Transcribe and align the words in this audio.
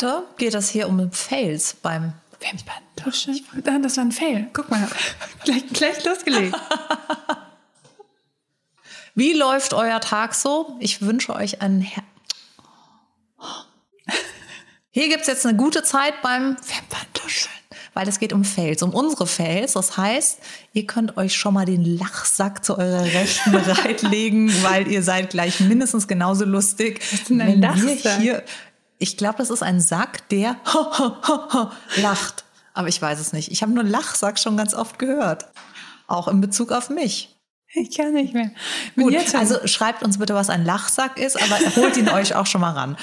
Heute 0.00 0.22
geht 0.36 0.54
es 0.54 0.68
hier 0.68 0.88
um 0.88 1.10
Fails 1.10 1.74
beim 1.82 2.12
Wimperntusche. 2.38 3.32
Das 3.64 3.96
war 3.96 4.04
ein 4.04 4.12
Fail. 4.12 4.46
Guck 4.52 4.70
mal, 4.70 4.88
gleich, 5.44 5.66
gleich 5.72 6.04
losgelegt. 6.04 6.56
Wie 9.16 9.32
läuft 9.32 9.74
euer 9.74 10.00
Tag 10.00 10.36
so? 10.36 10.76
Ich 10.78 11.02
wünsche 11.02 11.34
euch 11.34 11.62
einen 11.62 11.80
Her 11.80 12.04
Hier 14.90 15.08
gibt 15.08 15.22
es 15.22 15.26
jetzt 15.26 15.44
eine 15.44 15.56
gute 15.56 15.82
Zeit 15.82 16.22
beim 16.22 16.56
Wimperntuscheln, 16.56 17.50
weil 17.94 18.06
es 18.06 18.20
geht 18.20 18.32
um 18.32 18.44
Fails, 18.44 18.84
um 18.84 18.94
unsere 18.94 19.26
Fails. 19.26 19.72
Das 19.72 19.96
heißt, 19.96 20.38
ihr 20.74 20.86
könnt 20.86 21.16
euch 21.16 21.34
schon 21.34 21.54
mal 21.54 21.66
den 21.66 21.84
Lachsack 21.98 22.64
zu 22.64 22.78
eurer 22.78 23.02
Rechten 23.02 23.50
bereitlegen, 23.64 24.62
weil 24.62 24.86
ihr 24.86 25.02
seid 25.02 25.30
gleich 25.30 25.58
mindestens 25.58 26.06
genauso 26.06 26.44
lustig. 26.44 27.00
Wenn 27.28 27.38
wir 27.38 27.56
Lachsack? 27.56 28.20
hier 28.20 28.44
Ich 28.98 29.16
glaube, 29.16 29.38
das 29.38 29.50
ist 29.50 29.62
ein 29.62 29.80
Sack, 29.80 30.28
der 30.28 30.56
lacht. 31.96 32.44
Aber 32.74 32.88
ich 32.88 33.00
weiß 33.00 33.18
es 33.20 33.32
nicht. 33.32 33.50
Ich 33.50 33.62
habe 33.62 33.72
nur 33.72 33.84
Lachsack 33.84 34.38
schon 34.38 34.56
ganz 34.56 34.74
oft 34.74 34.98
gehört. 34.98 35.46
Auch 36.06 36.28
in 36.28 36.40
Bezug 36.40 36.72
auf 36.72 36.90
mich. 36.90 37.36
Ich 37.74 37.96
kann 37.96 38.14
nicht 38.14 38.34
mehr. 38.34 38.50
Gut, 38.96 39.14
also 39.34 39.66
schreibt 39.66 40.02
uns 40.02 40.18
bitte, 40.18 40.34
was 40.34 40.48
ein 40.48 40.64
Lachsack 40.64 41.18
ist, 41.18 41.36
aber 41.40 41.58
holt 41.76 41.96
ihn 41.96 42.08
euch 42.08 42.34
auch 42.34 42.46
schon 42.46 42.60
mal 42.60 42.72
ran. 42.72 42.96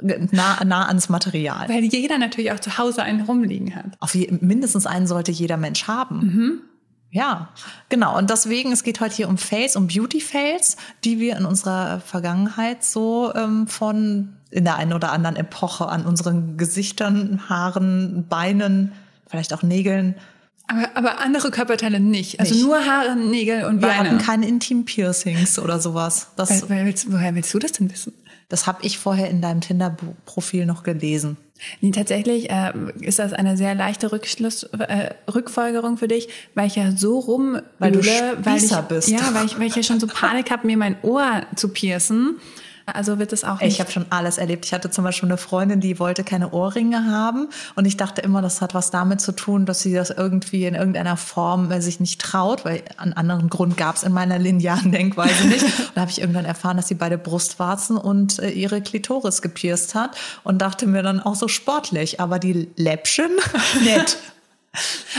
Nah, 0.00 0.62
nah 0.64 0.86
ans 0.88 1.08
Material. 1.08 1.68
weil 1.68 1.84
jeder 1.84 2.18
natürlich 2.18 2.52
auch 2.52 2.60
zu 2.60 2.76
Hause 2.78 3.02
einen 3.02 3.22
rumliegen 3.22 3.74
hat. 3.74 3.86
Auf 4.00 4.14
je, 4.14 4.30
mindestens 4.40 4.86
einen 4.86 5.06
sollte 5.06 5.32
jeder 5.32 5.56
Mensch 5.56 5.86
haben. 5.86 6.62
Ja, 7.10 7.48
genau. 7.88 8.16
Und 8.18 8.30
deswegen, 8.30 8.72
es 8.72 8.82
geht 8.82 9.00
heute 9.00 9.14
hier 9.14 9.28
um 9.28 9.38
Fails, 9.38 9.76
um 9.76 9.86
Beauty-Fails, 9.86 10.76
die 11.04 11.18
wir 11.18 11.36
in 11.36 11.46
unserer 11.46 12.00
Vergangenheit 12.00 12.84
so 12.84 13.32
ähm, 13.34 13.66
von 13.66 14.36
in 14.50 14.64
der 14.64 14.76
einen 14.76 14.92
oder 14.92 15.12
anderen 15.12 15.36
Epoche 15.36 15.86
an 15.86 16.06
unseren 16.06 16.56
Gesichtern, 16.56 17.42
Haaren, 17.48 18.26
Beinen, 18.28 18.92
vielleicht 19.26 19.52
auch 19.52 19.62
Nägeln. 19.62 20.14
Aber, 20.68 20.88
aber 20.96 21.20
andere 21.20 21.50
Körperteile 21.50 22.00
nicht. 22.00 22.40
Also 22.40 22.54
Nicht. 22.54 22.64
nur 22.64 22.84
Haare, 22.84 23.16
Nägel 23.16 23.64
und 23.64 23.80
Wir 23.80 23.88
Beine. 23.88 24.10
hatten 24.10 24.18
keine 24.18 24.48
Intim-Piercings 24.48 25.58
oder 25.58 25.78
sowas. 25.78 26.28
Das, 26.36 26.62
Weil, 26.62 26.78
weil, 26.78 26.86
willst, 26.86 27.12
woher 27.12 27.34
willst 27.34 27.52
du 27.54 27.58
das 27.58 27.72
denn 27.72 27.90
wissen? 27.90 28.12
das 28.48 28.66
habe 28.66 28.78
ich 28.82 28.98
vorher 28.98 29.28
in 29.28 29.40
deinem 29.40 29.60
Tinder-Profil 29.60 30.66
noch 30.66 30.82
gelesen. 30.84 31.36
Nee, 31.80 31.90
tatsächlich 31.90 32.50
äh, 32.50 32.72
ist 33.00 33.18
das 33.18 33.32
eine 33.32 33.56
sehr 33.56 33.74
leichte 33.74 34.12
Rückschluss, 34.12 34.64
äh, 34.64 35.14
Rückfolgerung 35.32 35.96
für 35.96 36.06
dich, 36.06 36.28
weil 36.54 36.66
ich 36.66 36.76
ja 36.76 36.92
so 36.92 37.18
rum 37.18 37.58
Weil 37.78 37.92
du 37.92 38.00
öle, 38.00 38.36
weil 38.42 38.56
ich, 38.56 38.62
Spießer 38.64 38.82
bist. 38.82 39.08
Ja, 39.08 39.20
weil 39.32 39.46
ich, 39.46 39.58
weil 39.58 39.66
ich 39.66 39.74
ja 39.74 39.82
schon 39.82 39.98
so 39.98 40.06
Panik 40.06 40.50
habe, 40.50 40.66
mir 40.66 40.76
mein 40.76 40.96
Ohr 41.02 41.42
zu 41.56 41.70
piercen. 41.70 42.36
Also 42.86 43.18
wird 43.18 43.32
es 43.32 43.42
auch 43.42 43.60
nicht. 43.60 43.72
Ich 43.72 43.80
habe 43.80 43.90
schon 43.90 44.06
alles 44.10 44.38
erlebt. 44.38 44.64
Ich 44.64 44.72
hatte 44.72 44.90
zum 44.90 45.02
Beispiel 45.02 45.28
eine 45.28 45.38
Freundin, 45.38 45.80
die 45.80 45.98
wollte 45.98 46.22
keine 46.22 46.52
Ohrringe 46.52 47.04
haben. 47.10 47.48
Und 47.74 47.84
ich 47.84 47.96
dachte 47.96 48.20
immer, 48.20 48.42
das 48.42 48.60
hat 48.60 48.74
was 48.74 48.92
damit 48.92 49.20
zu 49.20 49.32
tun, 49.32 49.66
dass 49.66 49.80
sie 49.80 49.92
das 49.92 50.10
irgendwie 50.10 50.66
in 50.66 50.76
irgendeiner 50.76 51.16
Form 51.16 51.72
äh, 51.72 51.80
sich 51.82 51.98
nicht 51.98 52.20
traut, 52.20 52.64
weil 52.64 52.82
einen 52.96 53.12
anderen 53.12 53.50
Grund 53.50 53.76
gab 53.76 53.96
es 53.96 54.04
in 54.04 54.12
meiner 54.12 54.38
linearen 54.38 54.92
Denkweise 54.92 55.48
nicht. 55.48 55.64
Und 55.64 55.90
da 55.96 56.02
habe 56.02 56.12
ich 56.12 56.20
irgendwann 56.20 56.44
erfahren, 56.44 56.76
dass 56.76 56.86
sie 56.86 56.94
beide 56.94 57.18
Brustwarzen 57.18 57.96
und 57.96 58.38
äh, 58.38 58.50
ihre 58.50 58.80
Klitoris 58.80 59.42
gepierst 59.42 59.96
hat 59.96 60.16
und 60.44 60.62
dachte 60.62 60.86
mir 60.86 61.02
dann 61.02 61.18
auch 61.20 61.34
so 61.34 61.48
sportlich. 61.48 62.20
Aber 62.20 62.38
die 62.38 62.68
Läppchen, 62.76 63.30
nett. 63.84 64.16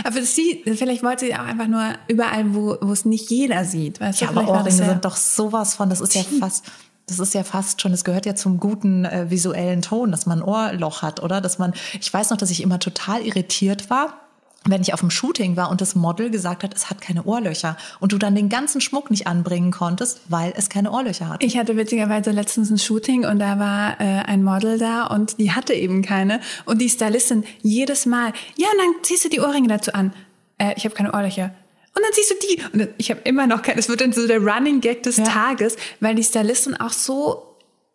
aber 0.05 0.21
sie, 0.21 0.63
vielleicht 0.77 1.03
wollte 1.03 1.25
sie 1.25 1.35
auch 1.35 1.39
einfach 1.39 1.67
nur 1.67 1.83
überall, 2.07 2.53
wo, 2.55 2.77
wo 2.79 2.93
es 2.93 3.03
nicht 3.05 3.29
jeder 3.29 3.65
sieht. 3.65 3.99
Weißt 3.99 4.21
Ja, 4.21 4.27
du, 4.31 4.39
aber 4.39 4.47
Ohrringe 4.49 4.69
ja- 4.79 4.85
sind 4.89 5.03
doch 5.03 5.15
sowas 5.17 5.75
von, 5.75 5.89
das 5.89 5.99
ist 5.99 6.15
ja 6.15 6.21
fast, 6.39 6.63
das 7.07 7.19
ist 7.19 7.33
ja 7.33 7.43
fast 7.43 7.81
schon, 7.81 7.93
es 7.93 8.03
gehört 8.03 8.25
ja 8.25 8.35
zum 8.35 8.59
guten 8.59 9.05
äh, 9.05 9.29
visuellen 9.29 9.81
Ton, 9.81 10.11
dass 10.11 10.25
man 10.25 10.41
ein 10.41 10.47
Ohrloch 10.47 11.01
hat, 11.01 11.23
oder? 11.23 11.41
Dass 11.41 11.57
man, 11.57 11.73
ich 11.99 12.13
weiß 12.13 12.29
noch, 12.29 12.37
dass 12.37 12.51
ich 12.51 12.61
immer 12.61 12.79
total 12.79 13.21
irritiert 13.21 13.89
war, 13.89 14.27
wenn 14.65 14.81
ich 14.81 14.93
auf 14.93 14.99
dem 14.99 15.09
Shooting 15.09 15.55
war 15.55 15.71
und 15.71 15.79
das 15.79 15.95
Model 15.95 16.29
gesagt 16.29 16.63
hat, 16.63 16.75
es 16.75 16.89
hat 16.89 16.99
keine 16.99 17.23
Ohrlöcher 17.23 17.77
und 18.01 18.11
du 18.11 18.17
dann 18.17 18.35
den 18.35 18.49
ganzen 18.49 18.81
Schmuck 18.81 19.09
nicht 19.09 19.25
anbringen 19.25 19.71
konntest, 19.71 20.19
weil 20.27 20.53
es 20.57 20.67
keine 20.67 20.91
Ohrlöcher 20.91 21.29
hat. 21.29 21.43
Ich 21.43 21.57
hatte 21.57 21.77
witzigerweise 21.77 22.31
letztens 22.31 22.69
ein 22.69 22.77
Shooting 22.77 23.25
und 23.25 23.39
da 23.39 23.57
war 23.57 24.01
äh, 24.01 24.23
ein 24.25 24.43
Model 24.43 24.77
da 24.77 25.07
und 25.07 25.39
die 25.39 25.51
hatte 25.51 25.73
eben 25.73 26.01
keine. 26.01 26.41
Und 26.65 26.81
die 26.81 26.89
Stylistin 26.89 27.45
jedes 27.61 28.05
Mal, 28.05 28.33
ja, 28.57 28.67
und 28.67 28.77
dann 28.79 29.03
ziehst 29.03 29.23
du 29.23 29.29
die 29.29 29.39
Ohrringe 29.39 29.69
dazu 29.69 29.93
an. 29.93 30.13
Äh, 30.57 30.73
ich 30.75 30.83
habe 30.83 30.93
keine 30.93 31.13
Ohrlöcher. 31.13 31.51
Und 31.97 32.03
dann 32.03 32.13
ziehst 32.13 32.29
du 32.29 32.35
die. 32.47 32.61
Und 32.73 32.89
ich 32.99 33.09
habe 33.09 33.21
immer 33.23 33.47
noch 33.47 33.63
keine. 33.63 33.79
Es 33.79 33.89
wird 33.89 34.01
dann 34.01 34.13
so 34.13 34.27
der 34.27 34.39
Running 34.39 34.81
Gag 34.81 35.01
des 35.01 35.17
Ja. 35.17 35.23
Tages, 35.23 35.77
weil 35.99 36.13
die 36.13 36.23
Stylistin 36.23 36.75
auch 36.79 36.91
so 36.93 37.46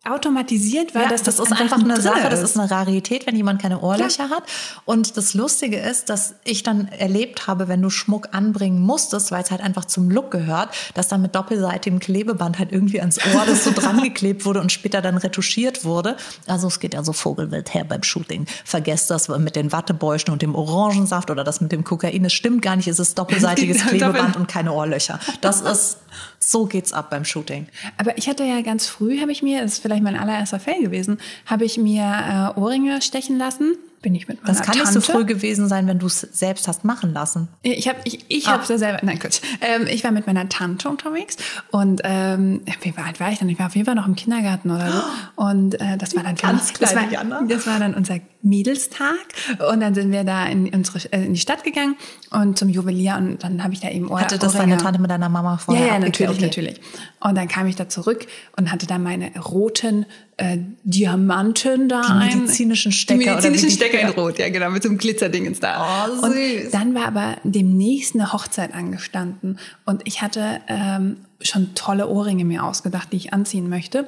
automatisiert 0.05 0.93
war, 0.93 1.03
Ja, 1.03 1.09
dass 1.09 1.23
das, 1.23 1.37
das, 1.37 1.45
ist 1.49 1.59
einfach 1.59 1.79
eine 1.79 1.93
drin 1.93 2.01
Sache, 2.03 2.29
das 2.29 2.41
ist. 2.41 2.57
eine 2.59 2.69
Rarität, 2.69 3.25
wenn 3.25 3.35
jemand 3.37 3.61
keine 3.61 3.79
Ohrlöcher 3.79 4.29
hat. 4.29 4.43
Und 4.83 5.15
das 5.15 5.33
Lustige 5.33 5.77
ist, 5.79 6.09
dass 6.09 6.35
ich 6.43 6.61
dann 6.63 6.87
erlebt 6.89 7.47
habe, 7.47 7.69
wenn 7.69 7.81
du 7.81 7.89
Schmuck 7.89 8.29
anbringen 8.33 8.81
musstest, 8.81 9.31
weil 9.31 9.43
es 9.43 9.51
halt 9.51 9.61
einfach 9.61 9.85
zum 9.85 10.09
Look 10.09 10.29
gehört, 10.31 10.69
dass 10.93 11.07
dann 11.07 11.21
mit 11.21 11.35
doppelseitigem 11.35 11.99
Klebeband 11.99 12.59
halt 12.59 12.73
irgendwie 12.73 12.99
ans 12.99 13.17
Ohr 13.33 13.43
das 13.45 13.63
so 13.63 13.71
dran 13.75 14.01
geklebt 14.01 14.45
wurde 14.45 14.59
und 14.59 14.71
später 14.73 15.01
dann 15.01 15.15
retuschiert 15.17 15.85
wurde. 15.85 16.17
Also 16.47 16.67
es 16.67 16.81
geht 16.81 16.93
ja 16.93 17.03
so 17.03 17.13
vogelwild 17.13 17.73
her 17.73 17.85
beim 17.85 18.03
Shooting. 18.03 18.45
Vergesst 18.65 19.09
das 19.09 19.29
mit 19.29 19.55
den 19.55 19.71
Wattebäuschen 19.71 20.33
und 20.33 20.41
dem 20.41 20.53
Orangensaft 20.55 21.31
oder 21.31 21.45
das 21.45 21.61
mit 21.61 21.71
dem 21.71 21.85
Kokain. 21.85 22.25
Es 22.25 22.33
stimmt 22.33 22.61
gar 22.61 22.75
nicht, 22.75 22.87
es 22.87 22.99
ist 22.99 23.17
doppelseitiges 23.17 23.77
Doppel- 23.83 23.99
Klebeband 23.99 24.35
und 24.35 24.47
keine 24.47 24.73
Ohrlöcher. 24.73 25.19
Das 25.39 25.61
ist, 25.61 25.97
so 26.39 26.65
geht's 26.65 26.91
ab 26.91 27.09
beim 27.09 27.23
Shooting. 27.23 27.67
Aber 27.97 28.17
ich 28.17 28.27
hatte 28.27 28.43
ja 28.43 28.61
ganz 28.61 28.85
früh, 28.87 29.21
habe 29.21 29.31
ich 29.31 29.41
mir, 29.41 29.61
das 29.61 29.73
ist 29.73 29.79
vielleicht 29.81 29.92
mein 30.01 30.17
allererster 30.17 30.59
Fail 30.59 30.81
gewesen, 30.81 31.19
habe 31.45 31.65
ich 31.65 31.77
mir 31.77 32.03
äh, 32.55 32.59
Ohrringe 32.59 33.01
stechen 33.01 33.37
lassen. 33.37 33.75
Bin 34.03 34.13
ich 34.13 34.27
mit 34.27 34.43
meiner 34.43 34.53
Das 34.53 34.61
kann 34.63 34.75
Tante. 34.75 34.93
nicht 34.93 35.05
so 35.05 35.13
früh 35.13 35.25
gewesen 35.25 35.67
sein, 35.67 35.87
wenn 35.87 35.97
du 35.97 36.05
es 36.05 36.19
selbst 36.21 36.67
hast 36.67 36.83
machen 36.85 37.13
lassen. 37.13 37.47
Ich 37.63 37.87
habe 37.87 37.97
ich, 38.03 38.25
ich 38.27 38.47
Ah. 38.47 38.51
hab's 38.51 38.67
ja 38.69 38.77
selber, 38.77 38.99
nein, 39.01 39.17
Quatsch. 39.17 39.39
Ähm, 39.61 39.87
ich 39.87 40.03
war 40.03 40.11
mit 40.11 40.27
meiner 40.27 40.47
Tante 40.49 40.89
unterwegs 40.89 41.37
und 41.71 42.01
ähm, 42.03 42.61
wie 42.81 42.93
alt 42.97 43.19
war 43.19 43.31
ich 43.31 43.39
dann? 43.39 43.49
Ich 43.49 43.57
war 43.57 43.67
auf 43.67 43.75
jeden 43.75 43.85
Fall 43.85 43.95
noch 43.95 44.05
im 44.05 44.15
Kindergarten 44.15 44.69
oder 44.69 44.91
so. 44.91 45.01
Und 45.41 45.79
äh, 45.81 45.97
das 45.97 46.15
war 46.15 46.23
dann 46.23 46.35
Ganz 46.35 46.69
mich- 46.71 46.79
das 46.79 46.93
war, 46.95 47.03
das 47.47 47.65
war 47.65 47.79
dann 47.79 47.93
unser 47.95 48.19
Mädelstag 48.41 49.15
und 49.71 49.79
dann 49.79 49.93
sind 49.95 50.11
wir 50.11 50.23
da 50.25 50.45
in 50.45 50.67
unsere 50.73 50.99
äh, 51.13 51.25
in 51.25 51.33
die 51.33 51.39
Stadt 51.39 51.63
gegangen 51.63 51.95
und 52.31 52.57
zum 52.59 52.67
Juwelier 52.69 53.15
und 53.17 53.43
dann 53.43 53.63
habe 53.63 53.73
ich 53.73 53.79
da 53.79 53.89
eben 53.89 54.09
Ohr, 54.11 54.19
Hatte 54.19 54.37
das 54.37 54.53
Ohrringe. 54.55 54.71
deine 54.73 54.83
Tante 54.83 55.01
mit 55.01 55.09
deiner 55.09 55.29
Mama 55.29 55.53
Ja, 55.53 55.57
vorher 55.57 55.87
ja, 55.87 55.93
abgeklärt? 55.95 56.31
natürlich, 56.31 56.53
Okay. 56.53 56.61
natürlich. 56.77 56.81
Und 57.21 57.35
dann 57.37 57.47
kam 57.47 57.67
ich 57.67 57.75
da 57.77 57.87
zurück 57.89 58.27
und 58.57 58.69
hatte 58.71 58.85
da 58.85 58.99
meine 58.99 59.31
roten 59.39 60.05
äh, 60.37 60.57
Diamanten 60.83 61.89
da 61.89 62.01
Die 62.01 62.11
ein. 62.11 62.39
medizinischen 62.39 62.91
Stecker 62.91 63.19
Die 63.19 63.25
oder 63.25 63.33
medizinischen 63.35 63.67
die- 63.69 63.75
Stecker 63.75 63.99
in 63.99 64.09
Rot, 64.09 64.39
ja 64.39 64.49
genau, 64.49 64.69
mit 64.71 64.81
so 64.83 64.89
einem 64.89 64.97
Glitzerdingens 64.97 65.59
da. 65.59 66.07
Oh, 66.19 66.25
und 66.25 66.33
süß. 66.33 66.71
dann 66.71 66.95
war 66.95 67.05
aber 67.07 67.37
demnächst 67.43 68.15
eine 68.15 68.31
Hochzeit 68.33 68.73
angestanden 68.73 69.59
und 69.85 70.01
ich 70.05 70.21
hatte 70.21 70.61
ähm, 70.67 71.17
schon 71.41 71.75
tolle 71.75 72.07
Ohrringe 72.07 72.45
mir 72.45 72.63
ausgedacht, 72.63 73.09
die 73.11 73.17
ich 73.17 73.33
anziehen 73.33 73.69
möchte. 73.69 74.07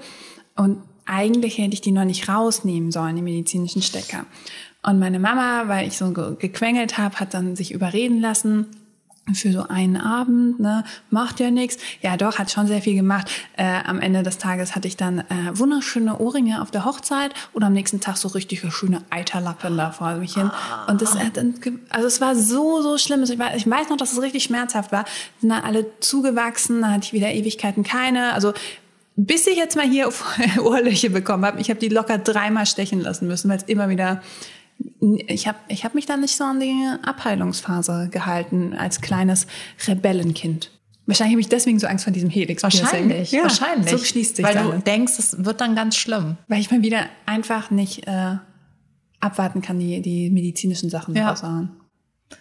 Und 0.55 0.77
eigentlich 1.05 1.57
hätte 1.57 1.73
ich 1.73 1.81
die 1.81 1.91
noch 1.91 2.05
nicht 2.05 2.27
rausnehmen 2.29 2.91
sollen, 2.91 3.15
die 3.15 3.21
medizinischen 3.21 3.81
Stecker. 3.81 4.25
Und 4.81 4.99
meine 4.99 5.19
Mama, 5.19 5.63
weil 5.67 5.87
ich 5.87 5.97
so 5.97 6.11
ge 6.11 6.35
gequengelt 6.39 6.97
habe, 6.97 7.19
hat 7.19 7.33
dann 7.33 7.55
sich 7.55 7.71
überreden 7.71 8.21
lassen, 8.21 8.67
für 9.33 9.51
so 9.51 9.67
einen 9.67 9.97
Abend, 9.97 10.59
ne, 10.59 10.83
macht 11.09 11.39
ja 11.39 11.49
nichts. 11.49 11.77
Ja, 12.01 12.15
doch, 12.15 12.37
hat 12.37 12.51
schon 12.51 12.67
sehr 12.67 12.81
viel 12.81 12.93
gemacht. 12.95 13.29
Äh, 13.57 13.63
am 13.83 13.99
Ende 13.99 14.21
des 14.21 14.37
Tages 14.37 14.75
hatte 14.75 14.87
ich 14.87 14.97
dann 14.97 15.19
äh, 15.19 15.23
wunderschöne 15.53 16.19
Ohrringe 16.19 16.61
auf 16.61 16.69
der 16.69 16.85
Hochzeit 16.85 17.33
und 17.51 17.63
am 17.63 17.73
nächsten 17.73 17.99
Tag 17.99 18.17
so 18.17 18.27
richtige 18.27 18.69
schöne 18.71 19.01
Eiterlappen 19.09 19.75
da 19.77 19.89
vor 19.91 20.13
mich 20.15 20.35
hin. 20.35 20.51
Und 20.87 21.01
das 21.01 21.17
hat 21.17 21.37
dann, 21.37 21.59
ge- 21.59 21.73
also 21.89 22.05
es 22.05 22.21
war 22.21 22.35
so, 22.35 22.81
so 22.83 22.99
schlimm. 22.99 23.23
Ich 23.23 23.39
weiß, 23.39 23.55
ich 23.57 23.67
weiß 23.69 23.89
noch, 23.89 23.97
dass 23.97 24.13
es 24.13 24.21
richtig 24.21 24.43
schmerzhaft 24.43 24.91
war. 24.91 25.05
Sind 25.41 25.49
dann 25.49 25.63
alle 25.63 25.87
zugewachsen, 26.01 26.81
dann 26.81 26.91
hatte 26.93 27.05
ich 27.05 27.13
wieder 27.13 27.31
Ewigkeiten 27.33 27.83
keine. 27.83 28.33
Also 28.33 28.53
bis 29.15 29.47
ich 29.47 29.55
jetzt 29.57 29.75
mal 29.75 29.87
hier 29.89 30.07
Ohrlöcher 30.61 31.09
bekommen 31.09 31.45
habe, 31.45 31.59
ich 31.59 31.69
habe 31.71 31.79
die 31.79 31.89
locker 31.89 32.19
dreimal 32.19 32.65
stechen 32.67 32.99
lassen 33.01 33.27
müssen, 33.27 33.49
weil 33.49 33.57
es 33.57 33.63
immer 33.63 33.89
wieder 33.89 34.21
ich 35.27 35.47
habe 35.47 35.57
ich 35.67 35.85
hab 35.85 35.93
mich 35.95 36.05
da 36.05 36.17
nicht 36.17 36.35
so 36.35 36.43
an 36.43 36.59
die 36.59 36.73
Abheilungsphase 37.03 38.09
gehalten 38.11 38.73
als 38.73 39.01
kleines 39.01 39.47
Rebellenkind. 39.87 40.71
Wahrscheinlich 41.05 41.33
habe 41.35 41.41
ich 41.41 41.49
deswegen 41.49 41.79
so 41.79 41.85
Angst 41.87 42.03
vor 42.05 42.13
diesem 42.13 42.31
helix 42.31 42.63
Wahrscheinlich, 42.63 43.31
ja, 43.31 43.43
wahrscheinlich. 43.43 43.91
So 43.91 43.97
schließt 43.99 44.37
sich 44.37 44.45
Weil 44.45 44.55
dann. 44.55 44.71
du 44.71 44.79
denkst, 44.79 45.13
es 45.19 45.45
wird 45.45 45.61
dann 45.61 45.75
ganz 45.75 45.95
schlimm. 45.97 46.37
Weil 46.47 46.59
ich 46.61 46.71
mal 46.71 46.81
wieder 46.81 47.05
einfach 47.27 47.69
nicht 47.69 48.07
äh, 48.07 48.37
abwarten 49.19 49.61
kann, 49.61 49.79
die, 49.79 50.01
die 50.01 50.31
medizinischen 50.31 50.89
Sachen 50.89 51.15
Ja. 51.15 51.29
raushauen. 51.29 51.69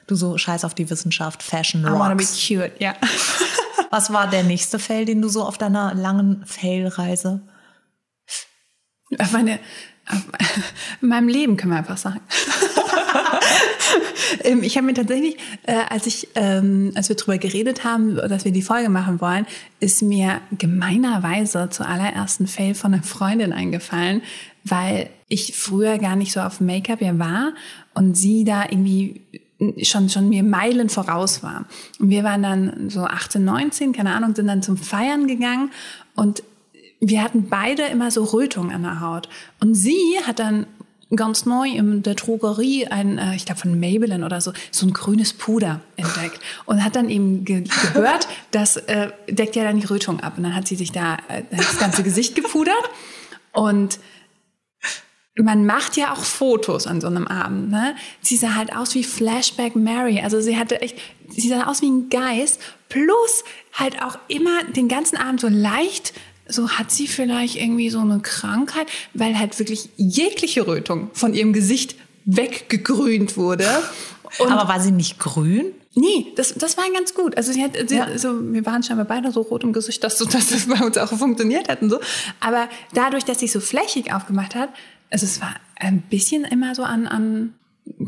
Du 0.06 0.14
so 0.14 0.38
scheiß 0.38 0.64
auf 0.64 0.75
die 0.75 0.88
Wissenschaft, 0.88 1.42
Fashion 1.42 1.82
I 1.82 1.90
wanna 1.90 2.14
be 2.14 2.22
rocks. 2.22 2.38
cute, 2.48 2.72
ja. 2.80 2.94
Was 3.90 4.12
war 4.12 4.28
der 4.30 4.42
nächste 4.44 4.78
Fail, 4.78 5.04
den 5.04 5.20
du 5.20 5.28
so 5.28 5.42
auf 5.44 5.58
deiner 5.58 5.94
langen 5.94 6.42
Fail-Reise? 6.46 7.42
Meine, 9.32 9.60
in 11.00 11.08
meinem 11.08 11.28
Leben 11.28 11.56
können 11.56 11.72
wir 11.72 11.78
einfach 11.78 11.98
sagen. 11.98 12.20
Ähm, 14.42 14.62
ich 14.62 14.76
habe 14.76 14.86
mir 14.86 14.94
tatsächlich, 14.94 15.36
äh, 15.62 15.76
als 15.88 16.06
ich, 16.06 16.28
ähm, 16.34 16.92
als 16.94 17.08
wir 17.08 17.16
drüber 17.16 17.38
geredet 17.38 17.84
haben, 17.84 18.16
dass 18.16 18.44
wir 18.44 18.52
die 18.52 18.62
Folge 18.62 18.88
machen 18.88 19.20
wollen, 19.20 19.46
ist 19.80 20.02
mir 20.02 20.40
gemeinerweise 20.58 21.68
zur 21.70 21.86
allerersten 21.88 22.46
Fail 22.46 22.74
von 22.74 22.94
einer 22.94 23.02
Freundin 23.02 23.52
eingefallen. 23.52 24.22
weil 24.64 25.10
ich 25.28 25.54
früher 25.56 25.98
gar 25.98 26.16
nicht 26.16 26.32
so 26.32 26.40
auf 26.40 26.60
Make-up 26.60 27.02
ja 27.02 27.18
war 27.18 27.52
und 27.92 28.16
sie 28.16 28.44
da 28.44 28.64
irgendwie 28.64 29.20
schon, 29.82 30.08
schon 30.08 30.28
mir 30.28 30.42
Meilen 30.42 30.88
voraus 30.88 31.42
war. 31.42 31.66
Und 31.98 32.08
wir 32.08 32.24
waren 32.24 32.42
dann 32.42 32.90
so 32.90 33.04
18, 33.04 33.44
19, 33.44 33.92
keine 33.92 34.14
Ahnung, 34.14 34.34
sind 34.34 34.46
dann 34.46 34.62
zum 34.62 34.76
Feiern 34.76 35.26
gegangen 35.26 35.70
und 36.14 36.42
wir 37.00 37.23
hatten 37.23 37.49
beide 37.49 37.85
immer 37.85 38.11
so 38.11 38.25
Rötung 38.25 38.70
an 38.70 38.82
der 38.82 39.00
Haut. 39.00 39.29
Und 39.61 39.75
sie 39.75 40.19
hat 40.26 40.38
dann 40.38 40.67
ganz 41.17 41.46
neu 41.46 41.69
in 41.69 42.02
der 42.02 42.14
Drogerie 42.14 42.87
ein, 42.87 43.19
äh, 43.19 43.37
ich 43.37 43.44
glaube 43.44 43.61
von 43.61 43.79
Maybelline 43.79 44.25
oder 44.25 44.41
so, 44.41 44.52
so 44.70 44.87
ein 44.87 44.93
grünes 44.93 45.32
Puder 45.32 45.81
entdeckt 45.96 46.41
und 46.67 46.82
hat 46.85 46.96
dann 46.96 47.08
eben 47.08 47.44
ge 47.44 47.64
gehört, 47.93 48.26
das 48.50 48.76
äh, 48.76 49.11
deckt 49.29 49.56
ja 49.56 49.64
dann 49.64 49.79
die 49.79 49.87
Rötung 49.87 50.20
ab. 50.20 50.35
Und 50.37 50.44
dann 50.44 50.55
hat 50.55 50.67
sie 50.67 50.76
sich 50.76 50.93
da 50.93 51.17
äh, 51.29 51.43
das 51.50 51.79
ganze 51.79 52.02
Gesicht 52.02 52.35
gepudert 52.35 52.91
und 53.52 53.99
man 55.37 55.67
macht 55.67 55.97
ja 55.97 56.12
auch 56.12 56.23
Fotos 56.23 56.87
an 56.87 57.00
so 57.00 57.08
einem 57.08 57.26
Abend. 57.26 57.70
Ne? 57.70 57.97
Sie 58.20 58.37
sah 58.37 58.55
halt 58.55 58.75
aus 58.75 58.94
wie 58.94 59.02
Flashback 59.02 59.75
Mary. 59.75 60.20
Also 60.20 60.40
sie 60.40 60.56
hatte 60.56 60.81
echt, 60.81 60.97
sie 61.29 61.49
sah 61.49 61.64
aus 61.64 61.82
wie 61.82 61.90
ein 61.90 62.08
Geist. 62.08 62.61
Plus 62.88 63.43
halt 63.73 64.00
auch 64.00 64.17
immer 64.29 64.62
den 64.64 64.87
ganzen 64.87 65.17
Abend 65.17 65.40
so 65.40 65.49
leicht 65.49 66.12
so 66.54 66.70
hat 66.70 66.90
sie 66.90 67.06
vielleicht 67.06 67.56
irgendwie 67.56 67.90
so 67.90 68.00
eine 68.00 68.20
Krankheit, 68.20 68.86
weil 69.12 69.38
halt 69.38 69.58
wirklich 69.58 69.88
jegliche 69.96 70.66
Rötung 70.66 71.10
von 71.12 71.34
ihrem 71.34 71.52
Gesicht 71.52 71.96
weggegrünt 72.24 73.36
wurde. 73.36 73.68
Und 74.38 74.50
Aber 74.50 74.68
war 74.68 74.80
sie 74.80 74.90
nicht 74.90 75.18
grün? 75.18 75.72
Nee, 75.94 76.32
das, 76.34 76.54
das 76.54 76.76
war 76.76 76.84
ganz 76.92 77.14
gut. 77.14 77.36
Also 77.36 77.52
sie 77.52 77.62
hat, 77.62 77.72
sie, 77.88 77.96
ja. 77.96 78.18
so, 78.18 78.52
wir 78.52 78.66
waren 78.66 78.82
scheinbar 78.82 79.06
beide 79.06 79.30
so 79.30 79.42
rot 79.42 79.62
im 79.62 79.72
Gesicht, 79.72 80.02
dass, 80.02 80.18
so, 80.18 80.24
dass 80.24 80.48
das 80.48 80.66
bei 80.66 80.84
uns 80.84 80.98
auch 80.98 81.12
funktioniert 81.12 81.68
hat 81.68 81.82
und 81.82 81.90
so. 81.90 82.00
Aber 82.40 82.68
dadurch, 82.92 83.24
dass 83.24 83.38
sie 83.38 83.48
so 83.48 83.60
flächig 83.60 84.12
aufgemacht 84.12 84.54
hat, 84.54 84.70
also 85.10 85.26
es 85.26 85.40
war 85.40 85.54
ein 85.76 86.02
bisschen 86.02 86.44
immer 86.44 86.74
so 86.74 86.82
an, 86.82 87.06
an 87.06 87.54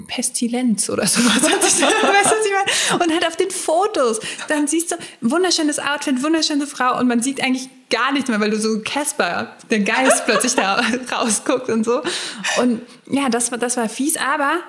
Pestilenz 0.09 0.89
oder 0.91 1.07
sowas. 1.07 1.43
weißt 1.43 1.81
du? 1.81 2.95
Und 2.95 3.13
halt 3.13 3.27
auf 3.27 3.37
den 3.37 3.51
Fotos, 3.51 4.21
dann 4.49 4.67
siehst 4.67 4.93
du 4.93 4.97
wunderschönes 5.21 5.79
Outfit, 5.79 6.23
wunderschöne 6.23 6.67
Frau 6.67 6.99
und 6.99 7.07
man 7.07 7.23
sieht 7.23 7.43
eigentlich 7.43 7.69
gar 7.91 8.13
nichts 8.13 8.29
mehr, 8.29 8.41
weil 8.41 8.51
du 8.51 8.59
so 8.59 8.81
Casper, 8.85 9.53
der 9.71 9.81
Geist 9.81 10.25
plötzlich 10.25 10.55
da 10.55 10.81
rausguckt 11.13 11.69
und 11.69 11.85
so. 11.85 12.03
Und 12.61 12.83
ja, 13.11 13.29
das 13.29 13.51
war, 13.51 13.59
das 13.59 13.77
war 13.77 13.89
fies, 13.89 14.17
aber 14.17 14.61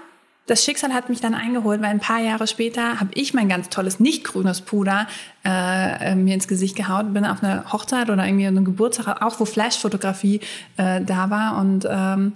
das 0.48 0.64
Schicksal 0.64 0.94
hat 0.94 1.10
mich 1.10 1.20
dann 1.20 1.34
eingeholt, 1.34 1.82
weil 1.82 1.90
ein 1.90 2.00
paar 2.00 2.20
Jahre 2.20 2.48
später 2.48 3.02
habe 3.02 3.10
ich 3.14 3.34
mein 3.34 3.50
ganz 3.50 3.68
tolles 3.68 4.00
nicht 4.00 4.24
grünes 4.24 4.62
Puder 4.62 5.08
äh, 5.44 6.16
mir 6.16 6.34
ins 6.34 6.48
Gesicht 6.48 6.78
gehauen, 6.78 7.14
bin 7.14 7.26
auf 7.26 7.44
einer 7.44 7.72
Hochzeit 7.72 8.10
oder 8.10 8.26
irgendwie 8.26 8.48
einem 8.48 8.64
Geburtstag, 8.64 9.22
auch 9.22 9.40
wo 9.42 9.46
Flashfotografie 9.46 10.40
äh, 10.78 11.02
da 11.02 11.30
war 11.30 11.58
und 11.58 11.86
ähm, 11.90 12.34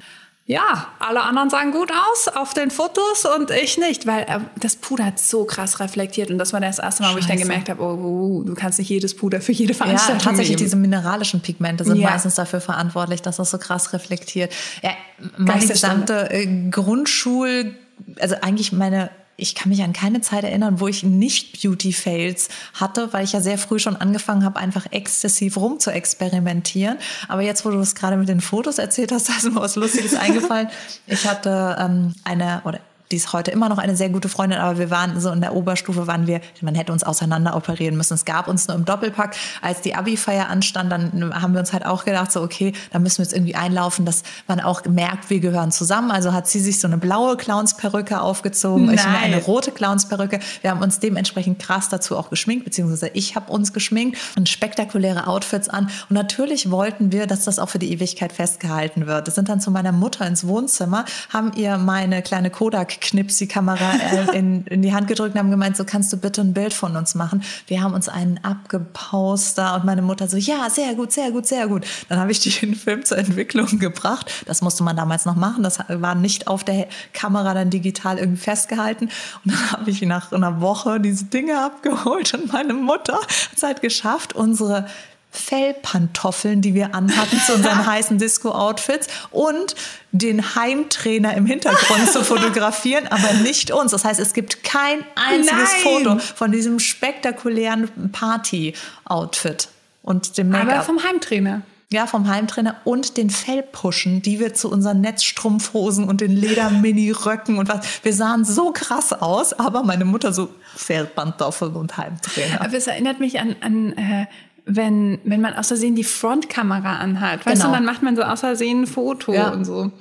ja, 0.52 0.88
alle 1.00 1.22
anderen 1.22 1.50
sahen 1.50 1.72
gut 1.72 1.94
aus 1.94 2.28
auf 2.28 2.54
den 2.54 2.72
Fotos 2.72 3.26
und 3.38 3.52
ich 3.52 3.78
nicht, 3.78 4.06
weil 4.06 4.24
äh, 4.24 4.40
das 4.60 4.76
Puder 4.76 5.06
hat 5.06 5.18
so 5.18 5.46
krass 5.46 5.80
reflektiert 5.80 6.30
und 6.30 6.38
das 6.38 6.52
war 6.52 6.60
das 6.60 6.78
erste 6.78 7.04
Mal, 7.04 7.08
Scheiße. 7.08 7.16
wo 7.16 7.20
ich 7.20 7.28
dann 7.28 7.38
gemerkt 7.38 7.70
habe, 7.70 7.82
oh, 7.82 8.42
oh, 8.42 8.44
du 8.44 8.54
kannst 8.54 8.78
nicht 8.78 8.90
jedes 8.90 9.16
Puder 9.16 9.40
für 9.40 9.54
jede 9.54 9.74
Veranstaltung 9.74 10.18
Ja, 10.20 10.24
tatsächlich 10.26 10.58
nehmen. 10.58 10.66
diese 10.66 10.76
mineralischen 10.76 11.40
Pigmente 11.40 11.86
sind 11.86 11.96
ja. 11.96 12.10
meistens 12.10 12.36
dafür 12.36 12.60
verantwortlich, 12.60 13.22
dass 13.22 13.38
das 13.38 13.50
so 13.50 13.58
krass 13.60 13.94
reflektiert. 13.94 14.52
Ja, 14.84 14.92
meine 15.38 15.66
gesamte 15.66 16.30
äh, 16.30 16.70
Grundschul, 16.70 17.74
also 18.20 18.36
eigentlich 18.42 18.74
meine 18.74 19.10
ich 19.42 19.56
kann 19.56 19.70
mich 19.70 19.82
an 19.82 19.94
keine 19.94 20.22
Zeit 20.22 20.44
erinnern, 20.44 20.80
wo 20.80 20.88
ich 20.88 21.04
nicht 21.04 21.62
Beauty-Fails 21.62 22.50
hatte, 22.74 23.12
weil 23.12 23.24
ich 23.24 23.34
ja 23.34 23.42
sehr 23.42 23.58
früh 23.58 23.80
schon 23.80 23.96
angefangen 23.96 24.46
habe, 24.46 24.60
einfach 24.60 24.86
exzessiv 24.92 25.58
rum 25.58 25.80
zu 25.80 25.92
experimentieren. 25.92 26.98
Aber 27.28 27.42
jetzt, 27.42 27.66
wo 27.66 27.72
du 27.72 27.80
es 27.80 27.96
gerade 27.96 28.18
mit 28.18 28.30
den 28.30 28.42
Fotos 28.42 28.78
erzählt 28.78 29.12
hast, 29.12 29.30
da 29.30 29.34
ist 29.34 29.44
mir 29.44 29.56
was 29.56 29.76
Lustiges 29.76 30.16
eingefallen. 30.16 30.70
Ich 31.08 31.28
hatte 31.28 31.76
ähm, 31.80 32.14
eine, 32.24 32.62
oder 32.66 32.80
die 33.12 33.18
ist 33.18 33.34
heute 33.34 33.52
immer 33.52 33.70
noch 33.70 33.78
eine 33.78 33.96
sehr 33.96 34.10
gute 34.10 34.30
Freundin, 34.30 34.60
aber 34.60 34.80
wir 34.80 34.90
waren 34.90 35.20
so 35.20 35.32
in 35.32 35.42
der 35.42 35.54
Oberstufe, 35.54 36.08
waren 36.08 36.28
wir, 36.28 36.42
man 36.62 36.76
hätte 36.76 36.92
uns 36.92 37.04
auseinander 37.04 37.56
operieren 37.56 37.98
müssen. 37.98 38.14
Es 38.14 38.26
gab 38.26 38.48
uns 38.48 38.68
nur 38.68 38.76
im 38.76 38.86
Doppelpack. 38.86 39.36
Als 39.62 39.82
die 39.82 39.96
Abi-Feier 39.96 40.50
anstand, 40.50 40.92
dann 40.92 41.34
haben 41.42 41.54
wir 41.54 41.60
uns 41.60 41.74
halt 41.74 41.86
auch 41.86 42.06
gedacht, 42.06 42.32
so, 42.32 42.42
okay, 42.42 42.74
da 42.92 43.00
müssen 43.00 43.20
wir 43.20 43.26
jetzt 43.26 43.34
irgendwie 43.34 43.56
einlaufen, 43.56 44.06
dass 44.06 44.24
man 44.48 44.60
auch 44.60 44.86
merkt, 44.86 45.30
wir 45.30 45.40
gehören 45.40 45.72
zusammen. 45.72 46.12
Also 46.12 46.34
hat 46.34 46.48
sie 46.48 46.60
sich 46.60 46.80
so 46.80 46.88
eine 46.88 46.98
blaue 46.98 47.38
Clownsperücke 47.38 48.22
aufgezogen, 48.22 48.86
Nein. 48.86 48.96
ich 48.96 49.06
mir 49.06 49.18
eine 49.18 49.38
rote 49.44 49.72
Clownsperücke. 49.72 50.40
Wir 50.62 50.72
haben 50.72 50.82
uns 50.82 51.00
dementsprechend 51.00 51.60
krass 51.60 51.90
dazu 51.90 52.18
auch 52.18 52.30
geschminkt, 52.30 52.66
beziehungsweise 52.66 53.10
ich 53.14 53.36
habe 53.36 53.52
uns 53.52 53.74
geschminkt 53.74 54.18
und 54.38 54.48
spektakuläre 54.50 55.28
Outfits 55.28 55.70
an. 55.70 55.90
Und 56.10 56.16
natürlich 56.16 56.72
wollten 56.72 57.12
wir, 57.12 57.28
dass 57.28 57.46
das 57.46 57.60
auch 57.60 57.70
für 57.70 57.80
die 57.80 57.92
Ewigkeit 57.92 58.32
festgehalten 58.32 59.08
wird. 59.08 59.28
Wir 59.28 59.34
sind 59.34 59.50
dann 59.50 59.60
zu 59.60 59.72
meiner 59.72 59.92
Mutter 59.92 60.26
ins 60.26 60.48
Wohnzimmer, 60.48 61.06
haben 61.30 61.52
ihr 61.56 61.78
meine 61.78 62.22
kleine 62.22 62.50
Kodak 62.50 63.01
Knips 63.02 63.38
die 63.38 63.48
Kamera 63.48 63.94
äh, 63.94 64.38
in, 64.38 64.66
in 64.68 64.82
die 64.82 64.94
Hand 64.94 65.08
gedrückt 65.08 65.34
und 65.34 65.40
haben 65.40 65.52
gemeint, 65.52 65.76
so 65.76 65.84
kannst 65.84 66.14
du 66.14 66.18
bitte 66.18 66.42
ein 66.42 66.54
Bild 66.54 66.74
von 66.74 66.96
uns 66.96 67.16
machen. 67.16 67.44
Wir 67.68 67.82
haben 67.82 67.94
uns 67.94 68.08
einen 68.08 68.40
abgepaust 68.44 69.58
da 69.58 69.76
und 69.76 69.84
meine 69.84 70.02
Mutter 70.02 70.28
so, 70.28 70.38
ja, 70.38 70.70
sehr 70.70 70.96
gut, 70.96 71.12
sehr 71.12 71.32
gut, 71.32 71.48
sehr 71.48 71.68
gut. 71.68 71.86
Dann 72.10 72.20
habe 72.20 72.32
ich 72.32 72.40
den 72.60 72.76
Film 72.76 73.04
zur 73.04 73.18
Entwicklung 73.18 73.80
gebracht. 73.80 74.32
Das 74.46 74.62
musste 74.62 74.84
man 74.84 74.96
damals 74.96 75.26
noch 75.26 75.36
machen. 75.36 75.64
Das 75.64 75.80
war 75.90 76.16
nicht 76.16 76.48
auf 76.48 76.64
der 76.64 76.88
Kamera 77.14 77.54
dann 77.54 77.70
digital 77.70 78.18
irgendwie 78.18 78.42
festgehalten. 78.42 79.10
Und 79.44 79.54
dann 79.54 79.72
habe 79.72 79.90
ich 79.90 80.02
nach 80.04 80.32
einer 80.32 80.62
Woche 80.62 81.00
diese 81.00 81.26
Dinge 81.26 81.64
abgeholt 81.64 82.34
und 82.34 82.54
meine 82.54 82.74
Mutter 82.74 83.16
hat 83.16 83.28
es 83.56 83.64
halt 83.64 83.82
geschafft, 83.82 84.34
unsere 84.34 84.86
Fellpantoffeln, 85.32 86.62
die 86.62 86.74
wir 86.74 86.94
anhatten 86.94 87.40
zu 87.40 87.54
unseren 87.56 87.86
heißen 87.88 88.18
Disco-Outfits 88.18 89.08
und 89.32 89.76
den 90.12 90.56
Heimtrainer 90.56 91.36
im 91.36 91.46
Hintergrund 91.46 92.12
zu 92.12 92.24
fotografieren, 92.24 93.08
aber 93.08 93.34
nicht 93.42 93.72
uns. 93.72 93.92
Das 93.92 94.04
heißt, 94.04 94.20
es 94.20 94.34
gibt 94.34 94.64
kein 94.64 95.06
einziges 95.16 95.70
Nein. 95.84 96.04
Foto 96.04 96.20
von 96.20 96.52
diesem 96.52 96.80
spektakulären 96.80 98.12
Party-Outfit 98.12 99.70
und 100.04 100.38
dem 100.38 100.50
Make-up. 100.50 100.74
Aber 100.74 100.84
vom 100.84 101.04
Heimtrainer. 101.04 101.62
Ja, 101.94 102.08
vom 102.08 102.30
Heimtrainer 102.30 102.78
und 102.86 103.18
den 103.18 103.30
Fellpuschen, 103.30 104.22
die 104.22 104.40
wir 104.40 104.54
zu 104.54 104.72
unseren 104.72 105.02
Netzstrumpfhosen 105.02 106.08
und 106.08 106.22
den 106.22 106.32
Leder-Mini-Röcken 106.32 107.58
und 107.58 107.68
was. 107.68 107.86
Wir 108.04 108.14
sahen 108.14 108.46
so 108.46 108.72
krass 108.72 109.12
aus, 109.12 109.52
aber 109.52 109.84
meine 109.84 110.06
Mutter 110.06 110.32
so 110.32 110.50
Fellpantoffeln 110.78 111.74
und 111.76 111.98
Heimtrainer. 111.98 112.62
Aber 112.62 112.74
es 112.74 112.88
erinnert 112.88 113.20
mich 113.20 113.42
an, 113.42 113.58
an 113.60 113.92
äh, 113.98 114.26
wenn, 114.66 115.20
wenn 115.24 115.42
man 115.42 115.54
aus 115.54 115.68
Versehen 115.68 115.96
die 115.96 116.04
Frontkamera 116.04 116.98
anhat. 116.98 117.46
Weißt 117.46 117.62
genau. 117.62 117.70
du, 117.70 117.78
dann 117.78 117.86
macht 117.86 118.04
man 118.04 118.16
so 118.16 118.24
aus 118.24 118.42
Versehen 118.42 118.84
ein 118.84 118.88
Foto 118.88 119.34
ja. 119.34 119.50
und 119.50 119.66
so. 119.66 119.92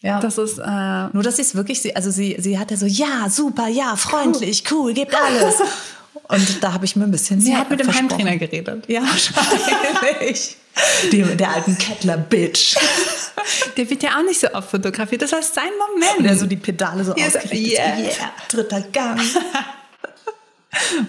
Ja. 0.00 0.18
Das 0.18 0.36
ist 0.36 0.58
äh, 0.58 1.08
nur, 1.12 1.22
dass 1.22 1.36
sie 1.36 1.42
es 1.42 1.54
wirklich, 1.54 1.96
also 1.96 2.10
sie, 2.10 2.36
sie 2.38 2.58
hat 2.58 2.70
ja 2.72 2.76
so, 2.76 2.86
ja, 2.86 3.28
super, 3.30 3.68
ja, 3.68 3.94
freundlich, 3.94 4.64
cool, 4.70 4.86
cool 4.86 4.94
gibt 4.94 5.14
alles. 5.14 5.62
Und 6.28 6.62
da 6.62 6.72
habe 6.72 6.84
ich 6.84 6.96
mir 6.96 7.04
ein 7.04 7.10
bisschen 7.10 7.40
Sie 7.40 7.54
hat 7.54 7.68
mit 7.68 7.80
dem 7.80 7.92
Heimtrainer 7.92 8.36
geredet. 8.36 8.84
Ja, 8.88 9.02
wahrscheinlich. 9.06 10.56
Die, 11.10 11.22
der 11.22 11.50
alten 11.50 11.76
Kettler-Bitch. 11.76 12.76
Der 13.76 13.90
wird 13.90 14.02
ja 14.02 14.10
auch 14.18 14.22
nicht 14.22 14.40
so 14.40 14.52
oft 14.52 14.70
fotografiert. 14.70 15.22
Das 15.22 15.32
war 15.32 15.42
sein 15.42 15.64
Moment. 15.78 16.24
Der 16.24 16.36
so 16.36 16.46
die 16.46 16.56
Pedale 16.56 17.04
so 17.04 17.12
ausgerichtet. 17.12 17.52
Yeah. 17.52 17.98
yeah, 17.98 18.32
dritter 18.48 18.80
Gang. 18.80 19.20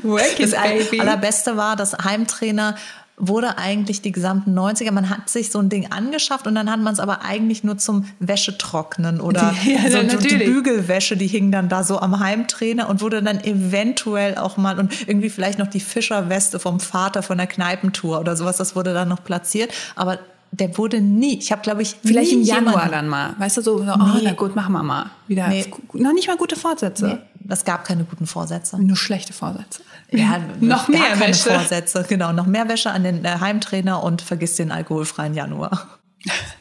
Work 0.03 0.37
das 0.39 0.51
baby. 0.51 0.99
allerbeste 0.99 1.57
war, 1.57 1.75
dass 1.75 1.93
Heimtrainer 1.93 2.75
wurde 3.15 3.57
eigentlich 3.57 4.01
die 4.01 4.11
gesamten 4.11 4.57
90er. 4.57 4.91
Man 4.91 5.09
hat 5.09 5.29
sich 5.29 5.51
so 5.51 5.59
ein 5.59 5.69
Ding 5.69 5.91
angeschafft 5.91 6.47
und 6.47 6.55
dann 6.55 6.69
hat 6.69 6.79
man 6.79 6.93
es 6.93 6.99
aber 6.99 7.21
eigentlich 7.21 7.63
nur 7.63 7.77
zum 7.77 8.05
Wäschetrocknen 8.19 9.21
oder 9.21 9.53
ja, 9.65 9.89
so, 9.89 10.09
so 10.09 10.17
die 10.17 10.37
Bügelwäsche, 10.37 11.15
die 11.15 11.27
hing 11.27 11.51
dann 11.51 11.69
da 11.69 11.83
so 11.83 11.99
am 11.99 12.19
Heimtrainer 12.19 12.89
und 12.89 13.01
wurde 13.01 13.21
dann 13.21 13.43
eventuell 13.43 14.37
auch 14.37 14.57
mal 14.57 14.79
und 14.79 15.07
irgendwie 15.07 15.29
vielleicht 15.29 15.59
noch 15.59 15.67
die 15.67 15.79
Fischerweste 15.79 16.59
vom 16.59 16.79
Vater 16.79 17.21
von 17.21 17.37
der 17.37 17.47
Kneipentour 17.47 18.19
oder 18.19 18.35
sowas, 18.35 18.57
das 18.57 18.75
wurde 18.75 18.93
dann 18.93 19.09
noch 19.09 19.23
platziert. 19.23 19.71
Aber 19.95 20.17
der 20.51 20.77
wurde 20.77 21.01
nie, 21.01 21.37
ich 21.37 21.51
habe 21.51 21.61
glaube 21.61 21.83
ich 21.83 21.95
vielleicht 22.03 22.31
im 22.31 22.41
Januar 22.41 22.89
dann 22.89 23.07
mal, 23.07 23.35
weißt 23.37 23.57
du 23.57 23.61
so, 23.61 23.75
oh 23.77 23.83
nee. 24.15 24.21
na 24.23 24.33
gut, 24.33 24.55
machen 24.55 24.73
wir 24.73 24.83
mal 24.83 25.11
wieder. 25.27 25.47
Nee. 25.47 25.65
Noch 25.93 26.13
nicht 26.13 26.27
mal 26.27 26.37
gute 26.37 26.55
Vorsätze. 26.55 27.07
Nee. 27.07 27.17
Es 27.49 27.65
gab 27.65 27.85
keine 27.85 28.03
guten 28.05 28.25
Vorsätze. 28.25 28.81
Nur 28.81 28.95
schlechte 28.95 29.33
Vorsätze. 29.33 29.81
Ja, 30.11 30.39
noch 30.59 30.87
mehr 30.87 31.19
Wäsche. 31.19 31.51
Vorsätze, 31.51 32.05
genau. 32.07 32.31
Noch 32.31 32.45
mehr 32.45 32.69
Wäsche 32.69 32.91
an 32.91 33.03
den 33.03 33.25
äh, 33.25 33.37
Heimtrainer 33.39 34.03
und 34.03 34.21
vergiss 34.21 34.55
den 34.55 34.71
alkoholfreien 34.71 35.33
Januar. 35.33 35.99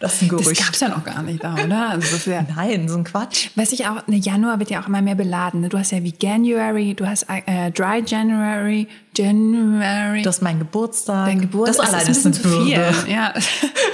Das 0.00 0.14
ist 0.14 0.22
ein 0.22 0.28
Gerücht. 0.28 0.58
Das 0.58 0.66
gab's 0.66 0.80
ja 0.80 0.88
noch 0.88 1.04
gar 1.04 1.22
nicht 1.22 1.42
da, 1.44 1.54
oder? 1.54 1.90
Also 1.90 2.30
ja 2.30 2.44
Nein, 2.56 2.88
so 2.88 2.96
ein 2.96 3.04
Quatsch. 3.04 3.50
Weiß 3.54 3.72
ich 3.72 3.86
auch, 3.86 4.06
ne, 4.08 4.16
Januar 4.16 4.58
wird 4.58 4.70
ja 4.70 4.82
auch 4.82 4.88
immer 4.88 5.02
mehr 5.02 5.14
beladen. 5.14 5.60
Ne? 5.60 5.68
Du 5.68 5.78
hast 5.78 5.92
ja 5.92 6.02
wie 6.02 6.12
January, 6.20 6.94
du 6.94 7.06
hast 7.06 7.26
äh, 7.28 7.70
Dry 7.70 8.02
January, 8.04 8.88
January. 9.16 10.22
Du 10.22 10.28
hast 10.28 10.42
meinen 10.42 10.58
Geburtstag. 10.58 11.26
Dein 11.26 11.40
Geburtstag. 11.42 11.86
Das 11.86 11.94
allein 11.94 12.08
ist, 12.08 12.26
ein 12.26 12.32
ist 12.32 12.44
eine 12.44 12.54
Bürde. 12.54 12.94
Ja. 13.08 13.34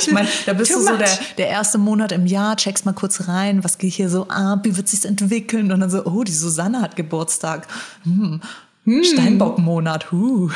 Ich 0.00 0.12
meine, 0.12 0.28
da 0.46 0.52
bist 0.52 0.72
du 0.72 0.80
so 0.80 0.96
der, 0.96 1.10
der 1.38 1.48
erste 1.48 1.76
Monat 1.76 2.12
im 2.12 2.26
Jahr, 2.26 2.56
checkst 2.56 2.86
mal 2.86 2.92
kurz 2.92 3.26
rein, 3.26 3.64
was 3.64 3.78
geht 3.78 3.94
hier 3.94 4.08
so 4.08 4.28
ab, 4.28 4.60
wie 4.62 4.76
wird 4.76 4.88
sich's 4.88 5.04
entwickeln? 5.04 5.72
Und 5.72 5.80
dann 5.80 5.90
so, 5.90 6.04
oh, 6.04 6.22
die 6.22 6.32
Susanne 6.32 6.80
hat 6.80 6.94
Geburtstag. 6.94 7.66
Hm. 8.04 8.40
Hm. 8.84 9.04
Steinbock-Monat, 9.04 10.12
huh. 10.12 10.50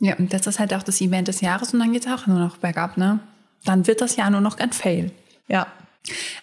Ja, 0.00 0.16
und 0.16 0.32
das 0.32 0.46
ist 0.46 0.58
halt 0.58 0.74
auch 0.74 0.82
das 0.82 1.00
Event 1.00 1.28
des 1.28 1.40
Jahres 1.42 1.72
und 1.72 1.80
dann 1.80 1.92
geht's 1.92 2.06
auch 2.06 2.26
nur 2.26 2.38
noch 2.38 2.56
bergab, 2.56 2.96
ne? 2.96 3.20
Dann 3.66 3.86
wird 3.86 4.00
das 4.00 4.16
Jahr 4.16 4.30
nur 4.30 4.40
noch 4.40 4.58
ein 4.58 4.72
Fail. 4.72 5.10
Ja. 5.48 5.66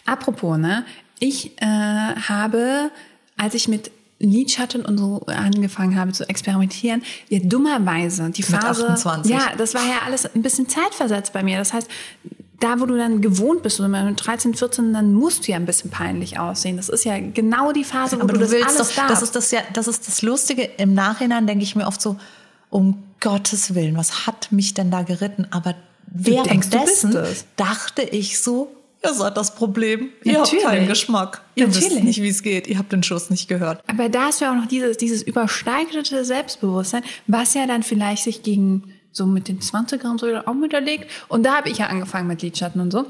Apropos, 0.05 0.57
ne? 0.57 0.85
Ich 1.19 1.59
äh, 1.61 1.65
habe, 1.65 2.91
als 3.37 3.53
ich 3.53 3.67
mit 3.67 3.91
Lidschatten 4.19 4.85
und 4.85 4.97
so 4.97 5.25
angefangen 5.27 5.97
habe 5.97 6.11
zu 6.13 6.27
experimentieren, 6.27 7.03
ja 7.29 7.39
dummerweise 7.39 8.29
die 8.29 8.43
Phase, 8.43 8.87
28. 8.89 9.31
ja, 9.31 9.51
das 9.57 9.73
war 9.73 9.83
ja 9.83 10.01
alles 10.05 10.25
ein 10.25 10.41
bisschen 10.41 10.69
zeitversetzt 10.69 11.33
bei 11.33 11.43
mir. 11.43 11.57
Das 11.57 11.73
heißt, 11.73 11.89
da, 12.59 12.79
wo 12.79 12.85
du 12.85 12.97
dann 12.97 13.21
gewohnt 13.21 13.61
bist, 13.61 13.79
oder 13.79 13.89
mit 13.89 14.25
13, 14.25 14.53
14, 14.53 14.93
dann 14.93 15.13
musst 15.13 15.47
du 15.47 15.51
ja 15.51 15.57
ein 15.57 15.65
bisschen 15.65 15.91
peinlich 15.91 16.39
aussehen. 16.39 16.77
Das 16.77 16.87
ist 16.87 17.03
ja 17.03 17.19
genau 17.19 17.73
die 17.73 17.83
Phase, 17.83 18.17
wo 18.17 18.21
Aber 18.21 18.33
du, 18.33 18.39
du 18.39 18.45
das 18.45 18.51
willst 18.51 18.79
alles 18.79 18.95
doch, 18.95 19.07
das 19.07 19.21
ist 19.21 19.35
das 19.35 19.51
ja, 19.51 19.59
das 19.73 19.87
ist 19.87 20.07
das 20.07 20.21
Lustige. 20.21 20.63
Im 20.77 20.93
Nachhinein 20.93 21.45
denke 21.45 21.63
ich 21.63 21.75
mir 21.75 21.87
oft 21.87 22.01
so, 22.01 22.17
um 22.69 23.03
Gottes 23.19 23.75
Willen, 23.75 23.97
was 23.97 24.25
hat 24.25 24.51
mich 24.51 24.73
denn 24.73 24.91
da 24.91 25.01
geritten? 25.01 25.47
Aber 25.51 25.75
währenddessen 26.13 27.15
es. 27.15 27.45
dachte 27.55 28.03
ich 28.03 28.39
so, 28.39 28.75
ihr 29.03 29.13
seid 29.13 29.35
das 29.35 29.55
Problem. 29.55 30.09
Ihr 30.23 30.39
Natürlich. 30.39 30.65
habt 30.65 30.73
keinen 30.73 30.87
Geschmack. 30.87 31.41
Ihr 31.55 31.67
wisst 31.67 31.81
Natürlich. 31.81 32.03
nicht, 32.03 32.21
wie 32.21 32.29
es 32.29 32.43
geht. 32.43 32.67
Ihr 32.67 32.77
habt 32.77 32.91
den 32.91 33.03
Schuss 33.03 33.29
nicht 33.29 33.47
gehört. 33.47 33.83
Aber 33.87 34.09
da 34.09 34.29
ist 34.29 34.41
ja 34.41 34.51
auch 34.51 34.55
noch 34.55 34.67
dieses, 34.67 34.97
dieses 34.97 35.21
übersteigerte 35.23 36.23
Selbstbewusstsein, 36.23 37.03
was 37.27 37.53
ja 37.53 37.67
dann 37.67 37.83
vielleicht 37.83 38.23
sich 38.23 38.43
gegen 38.43 38.93
so 39.11 39.25
mit 39.25 39.47
den 39.47 39.59
20ern 39.59 40.19
so 40.19 40.27
auch 40.27 40.61
widerlegt. 40.61 41.09
Und 41.27 41.43
da 41.43 41.55
habe 41.55 41.69
ich 41.69 41.79
ja 41.79 41.87
angefangen 41.87 42.27
mit 42.27 42.41
Lidschatten 42.41 42.81
und 42.81 42.91
so. 42.91 43.05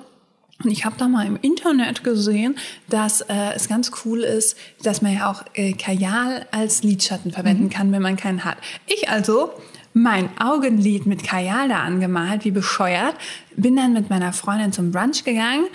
Und 0.63 0.72
ich 0.72 0.86
habe 0.86 0.95
da 0.98 1.07
mal 1.07 1.25
im 1.25 1.38
Internet 1.41 2.03
gesehen, 2.03 2.55
dass 2.89 3.22
äh, 3.22 3.53
es 3.55 3.67
ganz 3.67 3.91
cool 4.05 4.22
ist, 4.22 4.57
dass 4.83 5.01
man 5.01 5.13
ja 5.13 5.29
auch 5.31 5.43
äh, 5.55 5.74
Kajal 5.74 6.45
als 6.51 6.83
Lidschatten 6.83 7.31
verwenden 7.31 7.69
kann, 7.69 7.91
wenn 7.91 8.01
man 8.01 8.15
keinen 8.15 8.45
hat. 8.45 8.57
Ich 8.88 9.10
also 9.10 9.51
mein 9.94 10.30
Augenlid 10.40 11.06
mit 11.06 11.24
Kajal 11.24 11.70
da 11.70 11.80
angemalt, 11.80 12.46
wie 12.46 12.52
bescheuert, 12.52 13.16
bin 13.56 13.76
dann 13.76 13.94
mit 13.94 14.10
meiner 14.10 14.34
Freundin 14.34 14.72
zum 14.72 14.92
Brunch 14.92 15.24
gegangen, 15.24 15.66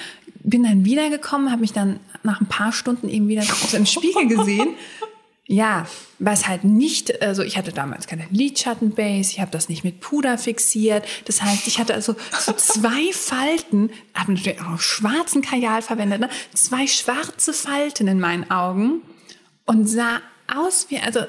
bin 0.42 0.64
dann 0.64 0.84
wiedergekommen, 0.84 1.50
habe 1.50 1.60
mich 1.60 1.72
dann 1.72 2.00
nach 2.22 2.40
ein 2.40 2.46
paar 2.46 2.72
Stunden 2.72 3.08
eben 3.08 3.28
wieder 3.28 3.42
so 3.42 3.76
im 3.76 3.86
Spiegel 3.86 4.26
gesehen. 4.26 4.68
Ja, 5.50 5.86
was 6.18 6.46
halt 6.46 6.64
nicht, 6.64 7.22
also 7.22 7.42
ich 7.42 7.56
hatte 7.56 7.72
damals 7.72 8.06
keine 8.06 8.26
Lidschattenbase, 8.30 9.32
ich 9.32 9.40
habe 9.40 9.50
das 9.50 9.70
nicht 9.70 9.82
mit 9.82 9.98
Puder 9.98 10.36
fixiert. 10.36 11.06
Das 11.24 11.40
heißt, 11.40 11.66
ich 11.66 11.78
hatte 11.78 11.94
also 11.94 12.16
so 12.38 12.52
zwei 12.52 13.14
Falten, 13.14 13.88
habe 14.12 14.34
natürlich 14.34 14.60
auch 14.60 14.78
schwarzen 14.78 15.40
Kajal 15.40 15.80
verwendet, 15.80 16.20
ne? 16.20 16.28
zwei 16.52 16.86
schwarze 16.86 17.54
Falten 17.54 18.08
in 18.08 18.20
meinen 18.20 18.50
Augen 18.50 19.00
und 19.64 19.86
sah 19.86 20.20
aus 20.54 20.88
wie, 20.90 20.98
also 20.98 21.20